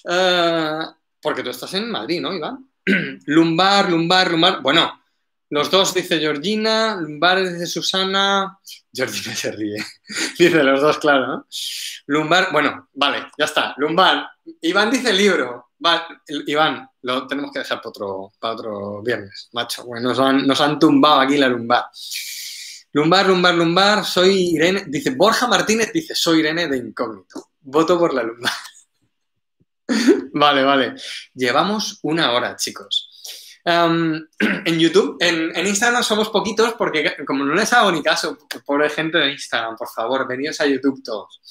Uh, 0.04 0.84
porque 1.22 1.44
tú 1.44 1.50
estás 1.50 1.74
en 1.76 1.90
Madrid, 1.90 2.20
¿no, 2.20 2.34
Iván? 2.34 2.70
lumbar, 3.26 3.90
lumbar, 3.90 4.32
lumbar. 4.32 4.62
Bueno, 4.62 4.99
los 5.52 5.72
dos 5.72 5.94
dice 5.96 6.20
Georgina, 6.20 6.96
Lumbar 6.96 7.42
dice 7.42 7.66
Susana. 7.66 8.60
Georgina 8.94 9.36
se 9.36 9.52
ríe. 9.52 9.84
dice 10.38 10.64
los 10.64 10.82
dos, 10.82 11.00
claro, 11.00 11.28
¿no? 11.28 11.48
Lumbar, 12.06 12.50
bueno, 12.52 12.90
vale, 12.94 13.28
ya 13.38 13.46
está. 13.46 13.74
Lumbar. 13.78 14.30
Iván 14.62 14.92
dice 14.92 15.12
libro. 15.12 15.72
Iván, 16.46 16.88
lo 17.02 17.26
tenemos 17.26 17.52
que 17.52 17.60
dejar 17.60 17.80
para 17.80 17.90
otro, 17.90 18.32
para 18.40 18.54
otro 18.54 19.02
viernes, 19.02 19.50
macho. 19.54 19.86
Bueno, 19.86 20.10
nos 20.10 20.20
han, 20.20 20.46
nos 20.46 20.62
han 20.62 20.78
tumbado 20.78 21.22
aquí 21.22 21.38
la 21.38 21.48
lumbar. 21.48 21.86
Lumbar, 22.92 23.28
lumbar, 23.28 23.56
lumbar. 23.56 24.06
Soy 24.06 24.56
Irene. 24.56 24.84
Dice 24.88 25.12
Borja 25.12 25.48
Martínez, 25.48 25.92
dice 25.94 26.14
soy 26.14 26.40
Irene 26.40 26.68
de 26.68 26.78
incógnito. 26.78 27.50
Voto 27.62 27.98
por 27.98 28.14
la 28.14 28.22
lumbar. 28.22 28.54
vale, 30.34 30.64
vale. 30.64 30.96
Llevamos 31.34 32.00
una 32.04 32.34
hora, 32.34 32.56
chicos. 32.56 33.09
en 33.66 34.80
YouTube, 34.80 35.18
en, 35.20 35.68
Instagram 35.68 36.04
somos 36.04 36.30
poquitos 36.30 36.74
porque 36.74 37.16
como 37.26 37.44
no 37.44 37.54
les 37.54 37.72
hago 37.74 37.92
ni 37.92 38.02
caso, 38.02 38.38
pobre 38.66 38.90
gente 38.90 39.18
de 39.18 39.32
Instagram, 39.32 39.76
por 39.76 39.90
favor, 39.90 40.28
venidos 40.28 40.60
a 40.62 40.68
YouTube 40.68 41.04
todos. 41.04 41.42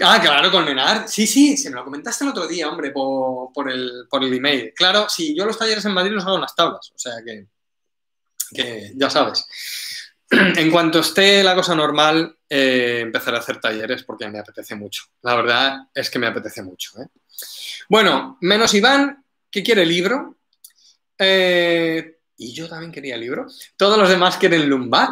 Ah, 0.00 0.20
claro, 0.20 0.50
Colmenar. 0.50 1.08
Sí, 1.08 1.26
sí, 1.26 1.56
se 1.56 1.70
me 1.70 1.76
lo 1.76 1.84
comentaste 1.84 2.24
el 2.24 2.30
otro 2.30 2.48
día, 2.48 2.68
hombre, 2.68 2.90
por, 2.90 3.70
el, 3.70 4.06
por 4.10 4.24
el 4.24 4.34
email. 4.34 4.72
Claro, 4.74 5.06
sí, 5.08 5.34
yo 5.36 5.44
los 5.44 5.58
talleres 5.58 5.84
en 5.84 5.92
Madrid 5.92 6.12
los 6.12 6.24
hago 6.24 6.36
en 6.36 6.40
las 6.40 6.54
tablas, 6.54 6.90
o 6.94 6.98
sea 6.98 7.14
que, 7.24 7.46
que 8.52 8.92
ya 8.96 9.10
sabes. 9.10 9.46
En 10.56 10.70
cuanto 10.70 11.00
esté 11.00 11.42
la 11.44 11.54
cosa 11.54 11.74
normal, 11.74 12.38
eh, 12.48 13.00
empezaré 13.02 13.36
a 13.36 13.40
hacer 13.40 13.60
talleres 13.60 14.02
porque 14.02 14.28
me 14.28 14.38
apetece 14.38 14.74
mucho. 14.74 15.04
La 15.20 15.36
verdad 15.36 15.76
es 15.94 16.08
que 16.08 16.18
me 16.18 16.26
apetece 16.26 16.62
mucho. 16.62 16.92
¿eh? 17.02 17.06
Bueno, 17.88 18.38
menos 18.40 18.72
Iván, 18.72 19.24
que 19.50 19.62
quiere 19.62 19.84
libro, 19.84 20.38
eh, 21.22 22.18
y 22.36 22.52
yo 22.52 22.68
también 22.68 22.92
quería 22.92 23.16
libro. 23.16 23.46
Todos 23.76 23.98
los 23.98 24.08
demás 24.08 24.36
quieren 24.36 24.68
lumbar. 24.68 25.08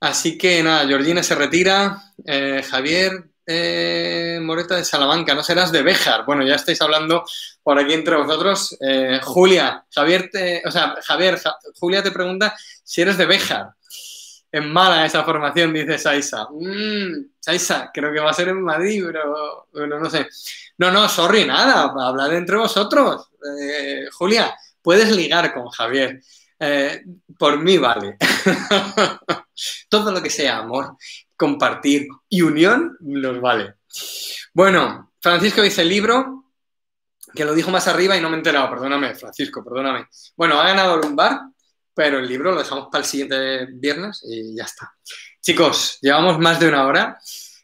Así 0.00 0.38
que 0.38 0.62
nada, 0.62 0.86
Georgina 0.86 1.22
se 1.22 1.34
retira, 1.34 2.02
eh, 2.24 2.64
Javier, 2.68 3.22
eh, 3.46 4.38
Moreta 4.40 4.76
de 4.76 4.84
Salamanca, 4.84 5.34
no 5.34 5.42
serás 5.42 5.70
de 5.70 5.82
Béjar. 5.82 6.24
Bueno, 6.24 6.42
ya 6.46 6.54
estáis 6.54 6.80
hablando 6.80 7.24
por 7.62 7.78
aquí 7.78 7.92
entre 7.92 8.16
vosotros. 8.16 8.78
Julia, 9.22 9.84
Javier, 9.94 10.30
te, 10.32 10.62
o 10.64 10.70
sea, 10.70 10.94
Javier, 11.02 11.38
Julia 11.78 12.02
te 12.02 12.12
pregunta 12.12 12.56
si 12.82 13.02
eres 13.02 13.18
de 13.18 13.26
Béjar. 13.26 13.74
Es 14.50 14.64
mala 14.64 15.04
esa 15.04 15.22
formación, 15.22 15.72
dice 15.72 15.98
Saisa. 15.98 16.48
Mmm, 16.50 17.32
Saisa, 17.38 17.90
creo 17.92 18.12
que 18.12 18.20
va 18.20 18.30
a 18.30 18.34
ser 18.34 18.48
en 18.48 18.62
Madrid, 18.62 19.04
pero 19.06 19.66
bueno, 19.72 20.00
no 20.00 20.08
sé. 20.08 20.26
No, 20.78 20.90
no, 20.90 21.08
sorry, 21.10 21.44
nada, 21.44 21.92
hablar 22.06 22.32
entre 22.32 22.56
vosotros. 22.56 23.28
Julia, 24.12 24.54
puedes 24.82 25.14
ligar 25.14 25.52
con 25.52 25.68
Javier. 25.68 26.20
Eh, 26.58 27.02
por 27.38 27.58
mí 27.58 27.78
vale. 27.78 28.16
Todo 29.88 30.12
lo 30.12 30.22
que 30.22 30.30
sea 30.30 30.58
amor, 30.58 30.96
compartir 31.36 32.06
y 32.28 32.42
unión, 32.42 32.96
nos 33.00 33.40
vale. 33.40 33.74
Bueno, 34.52 35.12
Francisco 35.20 35.62
dice 35.62 35.82
el 35.82 35.88
libro, 35.88 36.52
que 37.34 37.44
lo 37.44 37.54
dijo 37.54 37.70
más 37.70 37.86
arriba 37.88 38.16
y 38.16 38.20
no 38.20 38.28
me 38.28 38.36
he 38.36 38.38
enterado, 38.38 38.70
perdóname, 38.70 39.14
Francisco, 39.14 39.64
perdóname. 39.64 40.06
Bueno, 40.36 40.60
ha 40.60 40.64
ganado 40.64 40.96
Lumbar, 40.96 41.40
pero 41.94 42.18
el 42.18 42.28
libro 42.28 42.52
lo 42.52 42.62
dejamos 42.62 42.88
para 42.90 43.02
el 43.02 43.08
siguiente 43.08 43.66
viernes 43.72 44.22
y 44.26 44.56
ya 44.56 44.64
está. 44.64 44.92
Chicos, 45.40 45.98
llevamos 46.00 46.38
más 46.38 46.58
de 46.60 46.68
una 46.68 46.86
hora. 46.86 47.18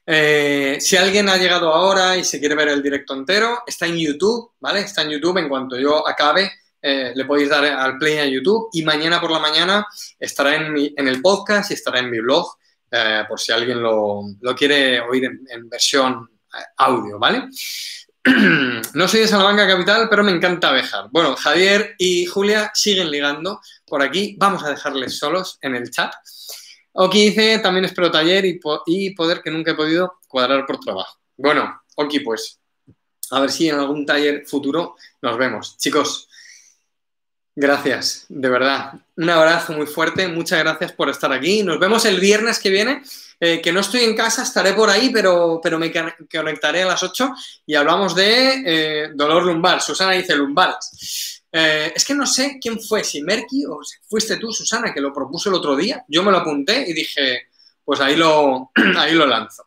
Eh, 0.04 0.78
si 0.80 0.96
alguien 0.96 1.28
ha 1.28 1.36
llegado 1.36 1.72
ahora 1.72 2.16
y 2.16 2.24
se 2.24 2.38
quiere 2.38 2.54
ver 2.54 2.68
el 2.68 2.82
directo 2.82 3.14
entero, 3.14 3.62
está 3.66 3.86
en 3.86 3.96
YouTube, 3.96 4.52
¿vale? 4.60 4.80
Está 4.80 5.02
en 5.02 5.10
YouTube 5.10 5.38
en 5.38 5.48
cuanto 5.48 5.76
yo 5.76 6.06
acabe. 6.06 6.52
Eh, 6.88 7.12
le 7.16 7.24
podéis 7.24 7.48
dar 7.48 7.64
al 7.64 7.98
play 7.98 8.18
a 8.18 8.26
YouTube 8.26 8.68
y 8.72 8.84
mañana 8.84 9.20
por 9.20 9.32
la 9.32 9.40
mañana 9.40 9.84
estará 10.20 10.54
en, 10.54 10.94
el 10.96 11.20
podcast 11.20 11.72
y 11.72 11.74
estará 11.74 11.98
en 11.98 12.08
mi 12.08 12.20
blog 12.20 12.46
eh, 12.92 13.24
por 13.28 13.40
si 13.40 13.50
alguien 13.50 13.82
lo, 13.82 14.22
quiere 14.56 15.00
oír 15.00 15.24
en, 15.24 15.68
versión 15.68 16.30
audio, 16.76 17.18
¿vale? 17.18 17.48
no 18.94 19.08
soy 19.08 19.20
de 19.22 19.26
Salamanca 19.26 19.66
Capital, 19.66 20.06
pero 20.08 20.22
me 20.22 20.30
encanta 20.30 20.70
Bejar. 20.70 21.08
Bueno, 21.10 21.34
Javier 21.34 21.96
y 21.98 22.26
Julia 22.26 22.70
siguen 22.72 23.10
ligando 23.10 23.60
por 23.84 24.00
aquí. 24.00 24.36
Vamos 24.38 24.62
a 24.62 24.70
dejarles 24.70 25.18
solos 25.18 25.58
en 25.62 25.74
el 25.74 25.90
chat. 25.90 26.14
Oki 26.92 27.30
dice, 27.30 27.58
también 27.58 27.86
espero 27.86 28.12
taller 28.12 28.44
y, 28.44 28.60
y 28.86 29.10
poder 29.16 29.42
que 29.42 29.50
nunca 29.50 29.72
he 29.72 29.74
podido 29.74 30.20
cuadrar 30.28 30.64
por 30.64 30.78
trabajo. 30.78 31.18
Bueno, 31.36 31.82
Oki, 31.96 32.20
pues 32.20 32.60
a 33.32 33.40
ver 33.40 33.50
si 33.50 33.68
en 33.68 33.74
algún 33.74 34.06
taller 34.06 34.46
futuro 34.46 34.94
nos 35.20 35.36
vemos. 35.36 35.76
Chicos, 35.78 36.28
gracias, 37.56 38.26
de 38.28 38.48
verdad. 38.48 38.92
Un 39.16 39.30
abrazo 39.30 39.72
muy 39.72 39.86
fuerte, 39.86 40.28
muchas 40.28 40.60
gracias 40.60 40.92
por 40.92 41.08
estar 41.08 41.32
aquí. 41.32 41.62
Nos 41.64 41.80
vemos 41.80 42.04
el 42.04 42.20
viernes 42.20 42.60
que 42.60 42.70
viene, 42.70 43.02
eh, 43.40 43.60
que 43.60 43.72
no 43.72 43.80
estoy 43.80 44.04
en 44.04 44.14
casa, 44.14 44.42
estaré 44.42 44.74
por 44.74 44.90
ahí, 44.90 45.10
pero, 45.10 45.58
pero 45.60 45.78
me 45.78 45.92
conectaré 46.30 46.82
a 46.82 46.86
las 46.86 47.02
8 47.02 47.32
y 47.66 47.74
hablamos 47.74 48.14
de 48.14 48.62
eh, 48.64 49.10
dolor 49.14 49.44
lumbar. 49.44 49.82
Susana 49.82 50.12
dice 50.12 50.36
lumbares. 50.36 51.42
Eh, 51.50 51.92
es 51.96 52.04
que 52.04 52.14
no 52.14 52.26
sé 52.26 52.58
quién 52.60 52.78
fue, 52.78 53.02
si 53.02 53.22
Merky 53.22 53.64
o 53.64 53.80
fuiste 54.08 54.36
tú, 54.36 54.52
Susana, 54.52 54.92
que 54.92 55.00
lo 55.00 55.12
propuso 55.12 55.48
el 55.48 55.56
otro 55.56 55.74
día. 55.74 56.04
Yo 56.06 56.22
me 56.22 56.30
lo 56.30 56.38
apunté 56.38 56.84
y 56.86 56.92
dije, 56.92 57.48
pues 57.84 58.00
ahí 58.00 58.14
lo, 58.14 58.70
ahí 58.98 59.14
lo 59.14 59.26
lanzo. 59.26 59.66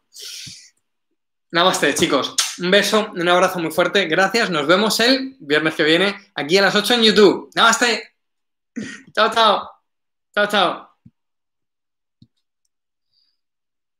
Namaste, 1.52 1.93
chicos. 1.95 2.36
Un 2.60 2.72
beso, 2.72 3.12
un 3.14 3.28
abrazo 3.28 3.60
muy 3.60 3.72
fuerte. 3.72 4.06
Gracias. 4.06 4.50
Nos 4.50 4.68
vemos 4.68 5.00
el 5.00 5.36
viernes 5.39 5.76
que 5.76 5.84
viene 5.84 6.16
aquí 6.36 6.58
a 6.58 6.62
las 6.62 6.76
8 6.76 6.95
en 6.95 7.04
YouTube. 7.04 7.50
Namaste. 7.56 8.16
Chao, 9.14 9.32
chao. 9.32 9.70
Chao, 10.34 10.47
chao. 10.47 10.89